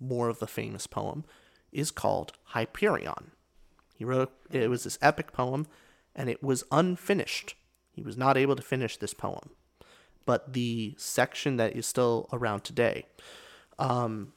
more 0.00 0.28
of 0.28 0.38
the 0.38 0.46
famous 0.46 0.86
poem 0.86 1.24
is 1.72 1.90
called 1.90 2.32
Hyperion. 2.46 3.32
He 3.96 4.04
wrote 4.04 4.32
it 4.50 4.70
was 4.70 4.84
this 4.84 4.98
epic 5.02 5.32
poem, 5.32 5.66
and 6.14 6.30
it 6.30 6.42
was 6.42 6.64
unfinished. 6.72 7.54
He 7.98 8.04
was 8.04 8.16
not 8.16 8.36
able 8.36 8.54
to 8.54 8.62
finish 8.62 8.96
this 8.96 9.12
poem, 9.12 9.50
but 10.24 10.52
the 10.52 10.94
section 10.98 11.56
that 11.56 11.74
is 11.74 11.84
still 11.84 12.28
around 12.32 12.62
today 12.62 13.06
um, 13.76 14.32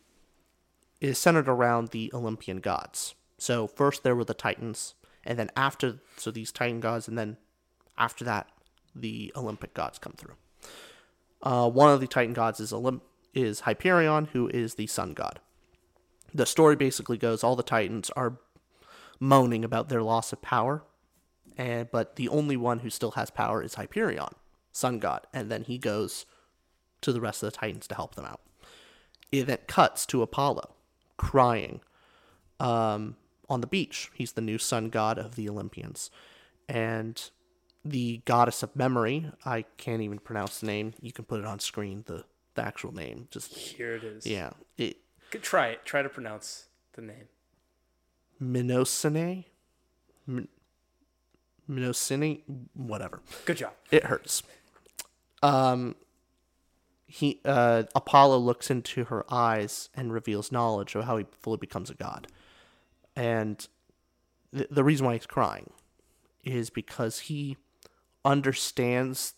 is 0.99 1.19
centered 1.19 1.47
around 1.47 1.89
the 1.89 2.09
Olympian 2.11 2.57
gods. 2.57 3.13
So 3.37 3.67
first 3.67 4.01
there 4.01 4.15
were 4.15 4.25
the 4.25 4.33
Titans, 4.33 4.95
and 5.23 5.37
then 5.37 5.51
after 5.55 5.99
so 6.17 6.31
these 6.31 6.51
Titan 6.51 6.79
gods, 6.79 7.07
and 7.07 7.19
then 7.19 7.37
after 7.99 8.25
that 8.25 8.47
the 8.95 9.31
Olympic 9.35 9.75
gods 9.75 9.99
come 9.99 10.13
through. 10.13 10.37
Uh, 11.43 11.69
one 11.69 11.93
of 11.93 12.01
the 12.01 12.07
Titan 12.07 12.33
gods 12.33 12.59
is 12.59 12.71
Olymp- 12.71 13.01
is 13.35 13.59
Hyperion, 13.59 14.29
who 14.33 14.47
is 14.47 14.73
the 14.73 14.87
sun 14.87 15.13
god. 15.13 15.39
The 16.33 16.47
story 16.47 16.75
basically 16.75 17.17
goes 17.17 17.43
all 17.43 17.55
the 17.55 17.61
Titans 17.61 18.09
are 18.15 18.39
moaning 19.19 19.63
about 19.63 19.89
their 19.89 20.01
loss 20.01 20.33
of 20.33 20.41
power, 20.41 20.83
and 21.61 21.91
but 21.91 22.15
the 22.15 22.27
only 22.29 22.57
one 22.57 22.79
who 22.79 22.89
still 22.89 23.11
has 23.11 23.29
power 23.29 23.61
is 23.63 23.75
Hyperion, 23.75 24.33
sun 24.71 24.99
god, 24.99 25.27
and 25.33 25.51
then 25.51 25.63
he 25.63 25.77
goes 25.77 26.25
to 27.01 27.13
the 27.13 27.21
rest 27.21 27.43
of 27.43 27.51
the 27.51 27.57
Titans 27.57 27.87
to 27.87 27.95
help 27.95 28.15
them 28.15 28.25
out. 28.25 28.41
It 29.31 29.45
then 29.47 29.59
cuts 29.67 30.05
to 30.07 30.21
Apollo 30.21 30.73
crying 31.17 31.81
um, 32.59 33.15
on 33.49 33.61
the 33.61 33.67
beach. 33.67 34.09
He's 34.13 34.33
the 34.33 34.41
new 34.41 34.57
sun 34.57 34.89
god 34.89 35.17
of 35.17 35.35
the 35.35 35.47
Olympians. 35.47 36.09
And 36.67 37.21
the 37.83 38.21
goddess 38.25 38.63
of 38.63 38.75
memory, 38.75 39.31
I 39.45 39.65
can't 39.77 40.01
even 40.01 40.19
pronounce 40.19 40.59
the 40.59 40.67
name. 40.67 40.93
You 41.01 41.11
can 41.11 41.25
put 41.25 41.39
it 41.39 41.45
on 41.45 41.59
screen, 41.59 42.03
the, 42.07 42.23
the 42.55 42.61
actual 42.63 42.93
name. 42.93 43.27
Just, 43.31 43.53
Here 43.53 43.95
it 43.95 44.03
is. 44.03 44.25
yeah. 44.27 44.51
It, 44.77 44.97
Good- 45.31 45.43
Try 45.43 45.67
it. 45.69 45.85
Try 45.85 46.01
to 46.01 46.09
pronounce 46.09 46.67
the 46.93 47.01
name. 47.01 47.27
Minosine? 48.41 49.45
Min- 50.27 50.47
Minosine? 51.71 52.41
Whatever. 52.73 53.21
Good 53.45 53.57
job. 53.57 53.73
It 53.89 54.05
hurts. 54.05 54.43
Um, 55.41 55.95
he 57.07 57.41
uh, 57.43 57.83
Apollo 57.95 58.39
looks 58.39 58.69
into 58.69 59.05
her 59.05 59.25
eyes 59.31 59.89
and 59.95 60.13
reveals 60.13 60.51
knowledge 60.51 60.95
of 60.95 61.05
how 61.05 61.17
he 61.17 61.25
fully 61.39 61.57
becomes 61.57 61.89
a 61.89 61.93
god, 61.93 62.27
and 63.15 63.67
the 64.53 64.67
the 64.69 64.83
reason 64.83 65.05
why 65.05 65.13
he's 65.13 65.25
crying 65.25 65.71
is 66.43 66.69
because 66.69 67.19
he 67.19 67.57
understands 68.23 69.33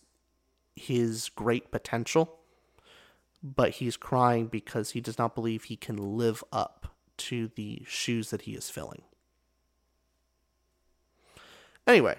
his 0.76 1.30
great 1.30 1.70
potential, 1.70 2.38
but 3.42 3.70
he's 3.72 3.96
crying 3.96 4.46
because 4.46 4.90
he 4.90 5.00
does 5.00 5.18
not 5.18 5.34
believe 5.34 5.64
he 5.64 5.76
can 5.76 5.96
live 5.96 6.44
up 6.52 6.94
to 7.16 7.50
the 7.56 7.82
shoes 7.86 8.30
that 8.30 8.42
he 8.42 8.52
is 8.52 8.70
filling. 8.70 9.02
Anyway, 11.86 12.16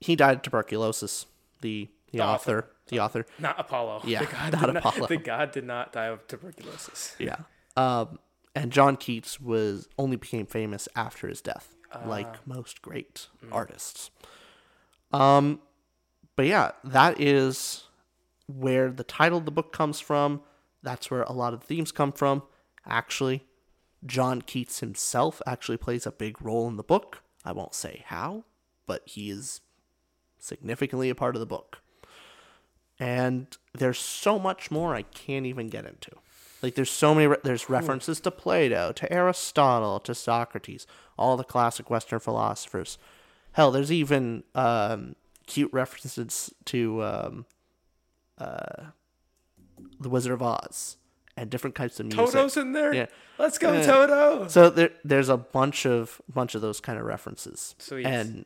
he 0.00 0.16
died 0.16 0.36
of 0.36 0.42
tuberculosis. 0.42 1.26
The 1.60 1.88
the, 2.12 2.18
The 2.18 2.24
author, 2.24 2.58
author. 2.58 2.70
the 2.88 3.00
author, 3.00 3.26
Not 3.38 3.60
Apollo. 3.60 4.02
Yeah, 4.04 4.20
the 4.20 4.26
god 4.32 4.52
not 4.52 4.66
did 4.66 4.76
Apollo. 4.76 5.06
the 5.06 5.16
god 5.16 5.52
did 5.52 5.64
not 5.64 5.92
die 5.92 6.06
of 6.06 6.26
tuberculosis. 6.26 7.14
yeah. 7.18 7.36
Um, 7.76 8.18
and 8.56 8.72
John 8.72 8.96
Keats 8.96 9.40
was 9.40 9.88
only 9.96 10.16
became 10.16 10.46
famous 10.46 10.88
after 10.96 11.28
his 11.28 11.40
death, 11.40 11.76
like 12.04 12.46
most 12.46 12.82
great 12.82 13.28
artists. 13.52 14.10
Um, 15.12 15.60
but 16.34 16.46
yeah, 16.46 16.72
that 16.84 17.20
is 17.20 17.84
where 18.46 18.90
the 18.90 19.04
title 19.04 19.38
of 19.38 19.44
the 19.44 19.50
book 19.52 19.72
comes 19.72 20.00
from. 20.00 20.40
That's 20.82 21.10
where 21.10 21.22
a 21.22 21.32
lot 21.32 21.54
of 21.54 21.60
the 21.60 21.66
themes 21.66 21.92
come 21.92 22.10
from. 22.12 22.42
Actually, 22.86 23.44
John 24.04 24.42
Keats 24.42 24.80
himself 24.80 25.40
actually 25.46 25.76
plays 25.76 26.06
a 26.06 26.10
big 26.12 26.40
role 26.42 26.66
in 26.66 26.76
the 26.76 26.82
book. 26.82 27.22
I 27.44 27.52
won't 27.52 27.74
say 27.74 28.02
how, 28.06 28.44
but 28.86 29.02
he 29.06 29.30
is 29.30 29.60
significantly 30.40 31.10
a 31.10 31.14
part 31.14 31.36
of 31.36 31.40
the 31.40 31.46
book. 31.46 31.78
And 32.98 33.46
there's 33.72 33.98
so 33.98 34.38
much 34.38 34.70
more 34.70 34.94
I 34.94 35.02
can't 35.02 35.46
even 35.46 35.68
get 35.68 35.86
into. 35.86 36.10
Like 36.62 36.74
there's 36.74 36.90
so 36.90 37.14
many 37.14 37.26
re- 37.28 37.36
there's 37.42 37.70
references 37.70 38.20
to 38.20 38.30
Plato, 38.30 38.92
to 38.92 39.10
Aristotle, 39.12 39.98
to 40.00 40.14
Socrates, 40.14 40.86
all 41.18 41.36
the 41.38 41.44
classic 41.44 41.88
Western 41.88 42.20
philosophers. 42.20 42.98
Hell, 43.52 43.70
there's 43.70 43.90
even 43.90 44.44
um, 44.54 45.16
cute 45.46 45.72
references 45.72 46.52
to 46.66 47.02
um, 47.02 47.46
uh, 48.36 48.84
the 49.98 50.10
Wizard 50.10 50.32
of 50.32 50.42
Oz 50.42 50.98
and 51.36 51.48
different 51.48 51.74
types 51.76 51.98
of 51.98 52.06
music. 52.06 52.18
Toto's 52.26 52.58
in 52.58 52.72
there. 52.72 52.94
Yeah. 52.94 53.06
Let's 53.38 53.56
go, 53.56 53.72
Yeah. 53.72 53.86
Toto. 53.86 54.48
So 54.48 54.68
there, 54.68 54.90
there's 55.02 55.30
a 55.30 55.38
bunch 55.38 55.86
of 55.86 56.20
bunch 56.32 56.54
of 56.54 56.60
those 56.60 56.80
kind 56.80 56.98
of 56.98 57.06
references, 57.06 57.74
Sweet. 57.78 58.04
and 58.04 58.44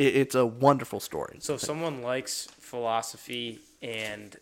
it, 0.00 0.16
it's 0.16 0.34
a 0.34 0.46
wonderful 0.46 0.98
story. 0.98 1.36
So 1.40 1.54
if 1.54 1.60
someone 1.60 2.02
likes 2.02 2.48
philosophy 2.58 3.60
and 3.82 4.36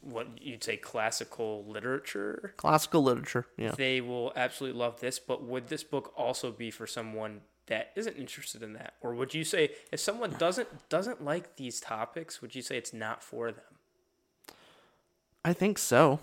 what 0.00 0.26
you'd 0.40 0.64
say 0.64 0.76
classical 0.76 1.64
literature, 1.66 2.54
Classical 2.56 3.02
literature, 3.02 3.46
yeah. 3.56 3.72
they 3.76 4.00
will 4.00 4.32
absolutely 4.34 4.78
love 4.78 5.00
this. 5.00 5.18
But 5.18 5.44
would 5.44 5.68
this 5.68 5.84
book 5.84 6.12
also 6.16 6.50
be 6.50 6.70
for 6.70 6.86
someone 6.86 7.42
that 7.66 7.92
isn't 7.94 8.16
interested 8.16 8.62
in 8.62 8.72
that, 8.72 8.94
or 9.00 9.14
would 9.14 9.32
you 9.32 9.44
say 9.44 9.70
if 9.92 10.00
someone 10.00 10.34
doesn't 10.38 10.88
doesn't 10.88 11.24
like 11.24 11.56
these 11.56 11.80
topics, 11.80 12.42
would 12.42 12.54
you 12.54 12.62
say 12.62 12.76
it's 12.76 12.92
not 12.92 13.22
for 13.22 13.52
them? 13.52 13.64
I 15.44 15.52
think 15.52 15.78
so. 15.78 16.20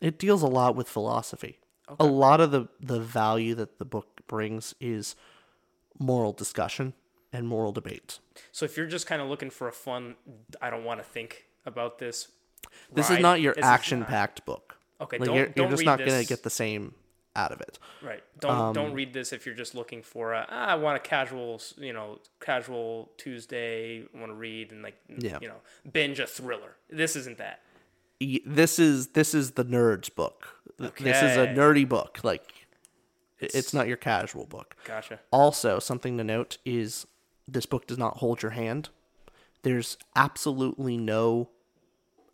It 0.00 0.18
deals 0.18 0.42
a 0.42 0.46
lot 0.46 0.74
with 0.74 0.88
philosophy. 0.88 1.58
A 2.00 2.04
lot 2.04 2.40
of 2.40 2.50
the, 2.50 2.68
the 2.80 3.00
value 3.00 3.54
that 3.54 3.78
the 3.78 3.84
book 3.84 4.20
brings 4.26 4.74
is 4.78 5.16
moral 5.98 6.32
discussion 6.32 6.92
and 7.32 7.46
moral 7.48 7.72
debate. 7.72 8.18
So 8.52 8.64
if 8.64 8.76
you're 8.76 8.86
just 8.86 9.06
kind 9.06 9.20
of 9.22 9.28
looking 9.28 9.50
for 9.50 9.68
a 9.68 9.72
fun, 9.72 10.16
I 10.62 10.70
don't 10.70 10.84
want 10.84 11.00
to 11.00 11.04
think 11.04 11.44
about 11.66 11.98
this. 11.98 12.28
This 12.92 13.10
ride, 13.10 13.16
is 13.18 13.22
not 13.22 13.40
your 13.40 13.54
this 13.54 13.62
is 13.64 13.68
action 13.68 14.00
not- 14.00 14.08
packed 14.08 14.44
book. 14.44 14.76
Okay, 15.00 15.18
like 15.18 15.26
don't- 15.26 15.36
you're, 15.36 15.46
don't 15.46 15.56
you're 15.68 15.70
just 15.70 15.84
not 15.84 15.98
gonna 16.00 16.24
get 16.24 16.42
the 16.42 16.50
same 16.50 16.94
out 17.36 17.52
of 17.52 17.60
it. 17.60 17.78
Right. 18.02 18.22
Don't 18.40 18.50
Um, 18.50 18.72
don't 18.72 18.92
read 18.94 19.12
this 19.12 19.32
if 19.32 19.46
you're 19.46 19.54
just 19.54 19.74
looking 19.74 20.02
for 20.02 20.32
a 20.32 20.44
ah, 20.48 20.66
I 20.66 20.74
want 20.74 20.96
a 20.96 21.00
casual, 21.00 21.60
you 21.76 21.92
know, 21.92 22.18
casual 22.40 23.12
Tuesday. 23.16 24.04
want 24.12 24.30
to 24.32 24.34
read 24.34 24.72
and 24.72 24.82
like 24.82 24.96
Yeah. 25.08 25.38
you 25.40 25.46
know 25.48 25.60
binge 25.92 26.18
a 26.18 26.26
thriller. 26.26 26.74
This 26.90 27.14
isn't 27.14 27.38
that. 27.38 27.60
This 28.44 28.80
is 28.80 29.08
this 29.08 29.34
is 29.34 29.52
the 29.52 29.64
nerd's 29.64 30.08
book. 30.08 30.56
Th- 30.78 30.92
This 30.94 31.22
is 31.22 31.36
a 31.36 31.46
nerdy 31.46 31.88
book. 31.88 32.18
Like 32.24 32.42
i- 33.40 33.48
it's 33.54 33.72
not 33.72 33.86
your 33.86 33.96
casual 33.98 34.46
book. 34.46 34.74
Gotcha. 34.84 35.20
Also, 35.30 35.78
something 35.78 36.18
to 36.18 36.24
note 36.24 36.58
is 36.64 37.06
this 37.48 37.66
book 37.66 37.86
does 37.86 37.98
not 37.98 38.18
hold 38.18 38.42
your 38.42 38.52
hand. 38.52 38.90
There's 39.62 39.96
absolutely 40.14 40.96
no 40.96 41.50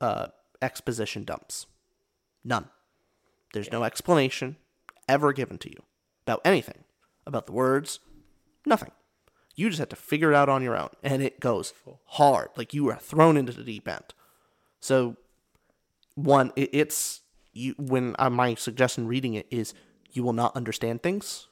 uh, 0.00 0.26
exposition 0.60 1.24
dumps. 1.24 1.66
None. 2.42 2.68
There's 3.52 3.72
no 3.72 3.84
explanation 3.84 4.56
ever 5.08 5.32
given 5.32 5.58
to 5.58 5.70
you 5.70 5.82
about 6.26 6.40
anything, 6.44 6.84
about 7.26 7.46
the 7.46 7.52
words, 7.52 8.00
nothing. 8.66 8.90
You 9.54 9.68
just 9.68 9.78
have 9.78 9.90
to 9.90 9.96
figure 9.96 10.32
it 10.32 10.34
out 10.34 10.48
on 10.48 10.62
your 10.62 10.76
own, 10.76 10.90
and 11.02 11.22
it 11.22 11.38
goes 11.38 11.72
hard. 12.06 12.48
Like 12.56 12.74
you 12.74 12.90
are 12.90 12.96
thrown 12.96 13.36
into 13.36 13.52
the 13.52 13.62
deep 13.62 13.86
end. 13.86 14.12
So, 14.80 15.16
one, 16.16 16.52
it, 16.56 16.70
it's 16.72 17.20
you. 17.52 17.74
When 17.78 18.16
uh, 18.18 18.30
my 18.30 18.54
suggestion 18.54 19.06
reading 19.06 19.34
it 19.34 19.46
is, 19.50 19.72
you 20.10 20.24
will 20.24 20.32
not 20.32 20.56
understand 20.56 21.02
things 21.02 21.46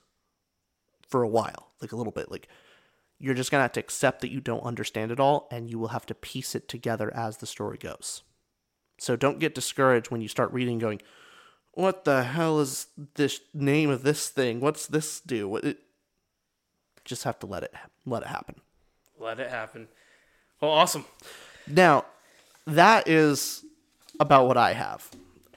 for 1.08 1.22
a 1.22 1.28
while, 1.28 1.68
like 1.80 1.92
a 1.92 1.96
little 1.96 2.12
bit. 2.12 2.30
Like 2.30 2.48
you're 3.22 3.34
just 3.34 3.52
gonna 3.52 3.62
have 3.62 3.72
to 3.72 3.80
accept 3.80 4.20
that 4.20 4.32
you 4.32 4.40
don't 4.40 4.64
understand 4.64 5.12
it 5.12 5.20
all, 5.20 5.46
and 5.52 5.70
you 5.70 5.78
will 5.78 5.88
have 5.88 6.04
to 6.06 6.14
piece 6.14 6.56
it 6.56 6.68
together 6.68 7.14
as 7.14 7.36
the 7.36 7.46
story 7.46 7.78
goes. 7.78 8.24
So 8.98 9.14
don't 9.14 9.38
get 9.38 9.54
discouraged 9.54 10.10
when 10.10 10.20
you 10.20 10.26
start 10.26 10.52
reading, 10.52 10.80
going, 10.80 11.00
"What 11.70 12.04
the 12.04 12.24
hell 12.24 12.58
is 12.58 12.88
this 13.14 13.40
name 13.54 13.90
of 13.90 14.02
this 14.02 14.28
thing? 14.28 14.58
What's 14.58 14.88
this 14.88 15.20
do?" 15.20 15.48
What 15.48 15.62
it, 15.62 15.78
just 17.04 17.22
have 17.22 17.38
to 17.38 17.46
let 17.46 17.62
it 17.62 17.72
let 18.04 18.22
it 18.22 18.28
happen. 18.28 18.60
Let 19.20 19.38
it 19.38 19.50
happen. 19.50 19.86
Well, 20.60 20.72
awesome. 20.72 21.04
Now, 21.68 22.04
that 22.66 23.06
is 23.06 23.64
about 24.18 24.48
what 24.48 24.56
I 24.56 24.72
have 24.72 25.08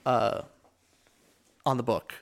uh, 0.05 0.43
on 1.65 1.77
the 1.77 1.83
book. 1.83 2.13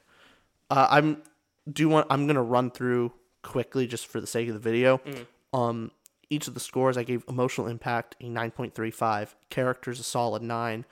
Uh, 0.69 0.87
I'm 0.89 1.21
do 1.69 1.89
want 1.89 2.07
I'm 2.09 2.27
gonna 2.27 2.41
run 2.41 2.71
through 2.71 3.11
quickly 3.41 3.87
just 3.87 4.07
for 4.07 4.21
the 4.21 4.27
sake 4.27 4.47
of 4.47 4.53
the 4.53 4.59
video. 4.59 5.01
Um, 5.54 5.91
each 6.30 6.47
of 6.47 6.56
the 6.56 6.60
scores 6.60 6.97
I 6.97 7.04
gave 7.04 7.24
emotional 7.28 7.68
impact 7.68 8.16
a 8.20 8.26
9.35, 8.26 9.36
characters 9.49 9.99
a 9.99 10.04
solid 10.04 10.41
nine, 10.41 10.86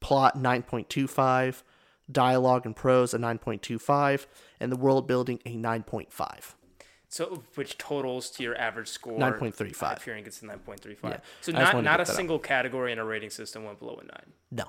plot 0.00 0.38
9.25, 0.38 1.62
dialogue 2.10 2.64
and 2.64 2.74
prose 2.74 3.12
a 3.12 3.18
9.25, 3.18 4.26
and 4.58 4.72
the 4.72 4.76
world 4.76 5.06
building 5.06 5.40
a 5.44 5.56
9.5. 5.56 6.54
So, 7.08 7.44
which 7.54 7.78
totals 7.78 8.30
to 8.32 8.42
your 8.42 8.58
average 8.58 8.88
score? 8.88 9.18
9.35. 9.18 9.76
Hyperion 9.78 10.24
gets 10.24 10.40
to 10.40 10.46
9.35. 10.46 11.20
So, 11.40 11.52
I 11.52 11.60
just 11.60 11.72
not, 11.72 11.84
not 11.84 12.00
a 12.00 12.06
single 12.06 12.38
category 12.38 12.92
in 12.92 12.98
a 12.98 13.04
rating 13.04 13.30
system 13.30 13.64
went 13.64 13.78
below 13.78 14.00
a 14.02 14.04
9. 14.04 14.66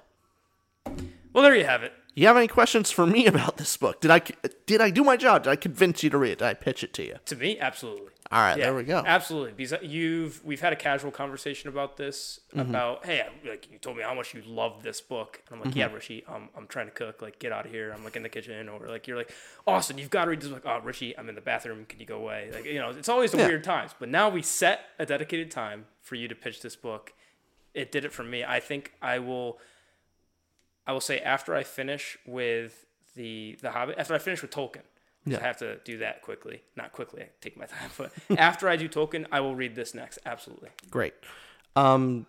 No. 0.87 0.97
Well, 1.37 1.43
there 1.43 1.55
you 1.55 1.65
have 1.65 1.83
it. 1.83 1.93
You 2.15 2.25
have 2.25 2.35
any 2.35 2.47
questions 2.47 2.89
for 2.89 3.05
me 3.05 3.27
about 3.33 3.57
this 3.57 3.77
book? 3.77 4.01
Did 4.01 4.09
I 4.09 4.23
did 4.65 4.81
I 4.81 4.89
do 4.89 5.03
my 5.03 5.15
job? 5.17 5.43
Did 5.43 5.51
I 5.51 5.55
convince 5.55 6.01
you 6.01 6.09
to 6.09 6.17
read 6.17 6.31
it? 6.31 6.39
Did 6.39 6.45
I 6.47 6.55
pitch 6.55 6.83
it 6.83 6.95
to 6.95 7.05
you? 7.05 7.17
To 7.25 7.35
me, 7.35 7.59
absolutely. 7.59 8.07
All 8.31 8.39
right, 8.41 8.57
there 8.57 8.73
we 8.73 8.81
go. 8.81 9.03
Absolutely, 9.05 9.51
because 9.51 9.83
you've 9.83 10.43
we've 10.43 10.59
had 10.59 10.73
a 10.73 10.75
casual 10.75 11.11
conversation 11.11 11.69
about 11.69 11.95
this. 11.95 12.39
Mm-hmm. 12.55 12.71
About 12.71 13.05
hey, 13.05 13.23
like 13.47 13.71
you 13.71 13.77
told 13.77 13.97
me 13.97 14.01
how 14.03 14.15
much 14.15 14.33
you 14.33 14.41
love 14.47 14.81
this 14.81 14.99
book, 14.99 15.43
and 15.51 15.59
I'm 15.59 15.65
like, 15.67 15.75
yeah, 15.75 15.93
Richie, 15.93 16.25
um, 16.27 16.49
I'm 16.57 16.65
trying 16.65 16.87
to 16.87 16.91
cook. 16.91 17.21
Like, 17.21 17.37
get 17.37 17.51
out 17.51 17.67
of 17.67 17.71
here. 17.71 17.93
I'm 17.95 18.03
like 18.03 18.15
in 18.15 18.23
the 18.23 18.29
kitchen, 18.29 18.67
or 18.67 18.87
like 18.87 19.07
you're 19.07 19.17
like, 19.17 19.31
Austin, 19.67 19.99
you've 19.99 20.09
got 20.09 20.23
to 20.25 20.31
read 20.31 20.41
this 20.41 20.49
book. 20.49 20.63
Oh, 20.65 20.79
Richie, 20.79 21.15
I'm 21.15 21.29
in 21.29 21.35
the 21.35 21.41
bathroom. 21.41 21.85
Can 21.87 21.99
you 21.99 22.07
go 22.07 22.17
away? 22.17 22.49
Like, 22.51 22.65
you 22.65 22.79
know, 22.79 22.89
it's 22.89 23.09
always 23.09 23.29
the 23.31 23.37
Yeah. 23.37 23.47
weird 23.47 23.63
times. 23.63 23.91
But 23.99 24.09
now 24.09 24.27
we 24.27 24.41
set 24.41 24.85
a 24.97 25.05
dedicated 25.05 25.51
time 25.51 25.85
for 26.01 26.15
you 26.15 26.27
to 26.29 26.33
pitch 26.33 26.63
this 26.63 26.75
book. 26.75 27.13
It 27.75 27.91
did 27.91 28.05
it 28.05 28.11
for 28.11 28.23
me. 28.23 28.43
I 28.43 28.59
think 28.59 28.93
I 29.03 29.19
will. 29.19 29.59
I 30.87 30.93
will 30.93 31.01
say 31.01 31.19
after 31.19 31.53
I 31.53 31.63
finish 31.63 32.17
with 32.25 32.85
the 33.15 33.57
the 33.61 33.71
Hobbit, 33.71 33.95
after 33.97 34.13
I 34.15 34.19
finish 34.19 34.41
with 34.41 34.51
Tolkien, 34.51 34.83
Yeah. 35.25 35.37
I 35.39 35.43
have 35.43 35.57
to 35.57 35.77
do 35.83 35.97
that 35.99 36.21
quickly. 36.21 36.61
Not 36.75 36.93
quickly, 36.93 37.23
I 37.23 37.29
take 37.41 37.57
my 37.57 37.65
time, 37.75 37.91
but 37.97 38.11
after 38.37 38.69
I 38.69 38.75
do 38.77 38.87
Tolkien, 38.87 39.25
I 39.31 39.41
will 39.41 39.55
read 39.55 39.75
this 39.75 39.93
next. 39.93 40.19
Absolutely. 40.25 40.69
Great. 40.89 41.13
Um, 41.75 42.25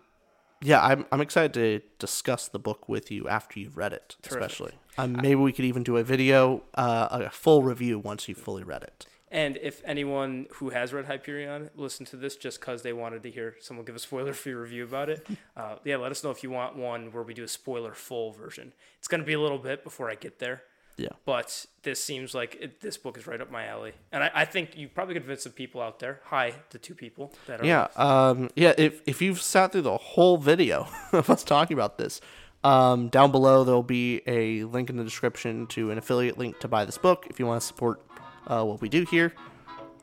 yeah, 0.61 0.83
I'm 0.85 1.07
I'm 1.13 1.21
excited 1.21 1.55
to 1.55 1.81
discuss 1.99 2.49
the 2.49 2.59
book 2.59 2.89
with 2.89 3.11
you 3.11 3.29
after 3.29 3.61
you've 3.61 3.77
read 3.77 3.93
it, 3.93 4.17
especially. 4.29 4.73
Um, 4.99 5.13
maybe 5.13 5.37
we 5.37 5.53
could 5.53 5.65
even 5.65 5.85
do 5.85 5.97
a 5.97 6.03
video, 6.03 6.65
uh, 6.75 7.07
a 7.11 7.31
full 7.31 7.63
review 7.63 8.01
once 8.01 8.29
you've 8.29 8.39
fully 8.39 8.65
read 8.65 8.83
it. 8.83 9.07
And 9.31 9.59
if 9.59 9.83
anyone 9.85 10.47
who 10.55 10.71
has 10.71 10.93
read 10.93 11.07
Hyperion 11.07 11.71
listened 11.77 12.09
to 12.09 12.17
this 12.17 12.37
just 12.37 12.61
because 12.61 12.83
they 12.83 12.93
wanted 12.93 13.23
to 13.25 13.31
hear 13.31 13.57
someone 13.61 13.85
give 13.85 13.97
a 13.97 13.99
spoiler 13.99 14.33
free 14.33 14.55
review 14.55 14.85
about 14.85 15.11
it, 15.11 15.27
uh, 15.57 15.77
yeah, 15.85 15.97
let 15.97 16.11
us 16.11 16.25
know 16.25 16.31
if 16.31 16.43
you 16.43 16.51
want 16.51 16.77
one 16.77 17.13
where 17.13 17.23
we 17.23 17.35
do 17.35 17.45
a 17.45 17.49
spoiler 17.49 17.93
full 17.93 18.33
version. 18.33 18.73
It's 18.99 19.09
going 19.09 19.21
to 19.21 19.27
be 19.27 19.35
a 19.35 19.41
little 19.41 19.59
bit 19.59 19.85
before 19.85 20.11
I 20.11 20.15
get 20.15 20.39
there. 20.39 20.63
Yeah. 20.99 21.11
But 21.25 21.67
this 21.85 22.03
seems 22.03 22.35
like 22.35 22.59
it, 22.61 22.81
this 22.81 22.97
book 22.97 23.17
is 23.17 23.27
right 23.27 23.41
up 23.41 23.51
my 23.51 23.67
alley. 23.67 23.93
And 24.11 24.25
I, 24.25 24.31
I 24.35 24.45
think 24.45 24.77
you 24.77 24.89
probably 24.89 25.15
could 25.15 25.23
convinced 25.23 25.45
some 25.45 25.53
people 25.53 25.81
out 25.81 26.01
there. 26.01 26.21
Hi 26.25 26.55
the 26.71 26.79
two 26.79 26.95
people 26.95 27.33
that 27.47 27.61
are. 27.61 27.65
Yeah, 27.65 27.87
um, 27.97 28.51
yeah. 28.57 28.75
If 28.77 29.01
if 29.07 29.23
you've 29.23 29.41
sat 29.41 29.73
through 29.73 29.83
the 29.83 29.97
whole 29.97 30.39
video 30.39 30.89
of 31.13 31.31
us 31.31 31.45
talking 31.45 31.75
about 31.77 31.99
this, 31.99 32.21
um, 32.65 33.09
down 33.09 33.31
below 33.31 33.63
there'll 33.63 33.83
be 33.85 34.23
a 34.27 34.65
link 34.65 34.91
in 34.91 34.97
the 34.97 35.05
description 35.05 35.69
to 35.69 35.93
an 35.93 35.99
affiliate 35.99 36.37
link 36.37 36.59
to 36.61 36.69
buy 36.69 36.85
this 36.85 36.99
book 36.99 37.27
if 37.31 37.39
you 37.39 37.47
want 37.47 37.61
to 37.61 37.67
support 37.67 38.03
uh, 38.49 38.65
what 38.65 38.81
we 38.81 38.89
do 38.89 39.05
here. 39.11 39.33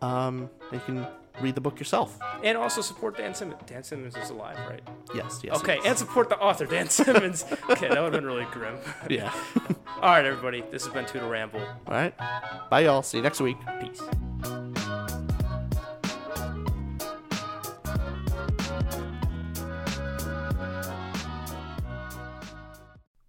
Um, 0.01 0.49
you 0.71 0.79
can 0.79 1.07
read 1.41 1.55
the 1.55 1.61
book 1.61 1.79
yourself. 1.79 2.17
And 2.43 2.57
also 2.57 2.81
support 2.81 3.17
Dan 3.17 3.33
Simmons. 3.33 3.61
Dan 3.65 3.83
Simmons 3.83 4.15
is 4.15 4.29
alive, 4.29 4.57
right? 4.69 4.81
Yes, 5.13 5.41
yes. 5.43 5.57
Okay, 5.57 5.79
and 5.85 5.97
support 5.97 6.29
the 6.29 6.37
author, 6.37 6.65
Dan 6.65 6.89
Simmons. 6.89 7.45
okay, 7.69 7.89
that 7.89 8.01
would 8.01 8.13
have 8.13 8.21
been 8.21 8.25
really 8.25 8.45
grim. 8.51 8.77
yeah. 9.09 9.33
All 10.01 10.09
right, 10.09 10.25
everybody, 10.25 10.63
this 10.71 10.85
has 10.85 10.93
been 10.93 11.05
2 11.05 11.19
To 11.19 11.25
Ramble. 11.25 11.59
All 11.59 11.93
right. 11.93 12.13
Bye, 12.69 12.81
y'all. 12.81 13.01
See 13.01 13.17
you 13.17 13.23
next 13.23 13.41
week. 13.41 13.57
Peace. 13.79 14.01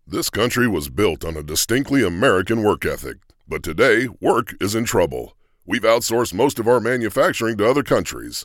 This 0.09 0.31
country 0.31 0.69
was 0.69 0.89
built 0.89 1.25
on 1.25 1.37
a 1.37 1.43
distinctly 1.43 2.05
American 2.05 2.63
work 2.63 2.87
ethic, 2.87 3.17
but 3.49 3.63
today, 3.63 4.09
work 4.21 4.55
is 4.61 4.75
in 4.75 4.85
trouble. 4.85 5.37
We've 5.65 5.83
outsourced 5.83 6.35
most 6.35 6.59
of 6.59 6.67
our 6.67 6.81
manufacturing 6.81 7.57
to 7.59 7.69
other 7.69 7.83
countries. 7.83 8.45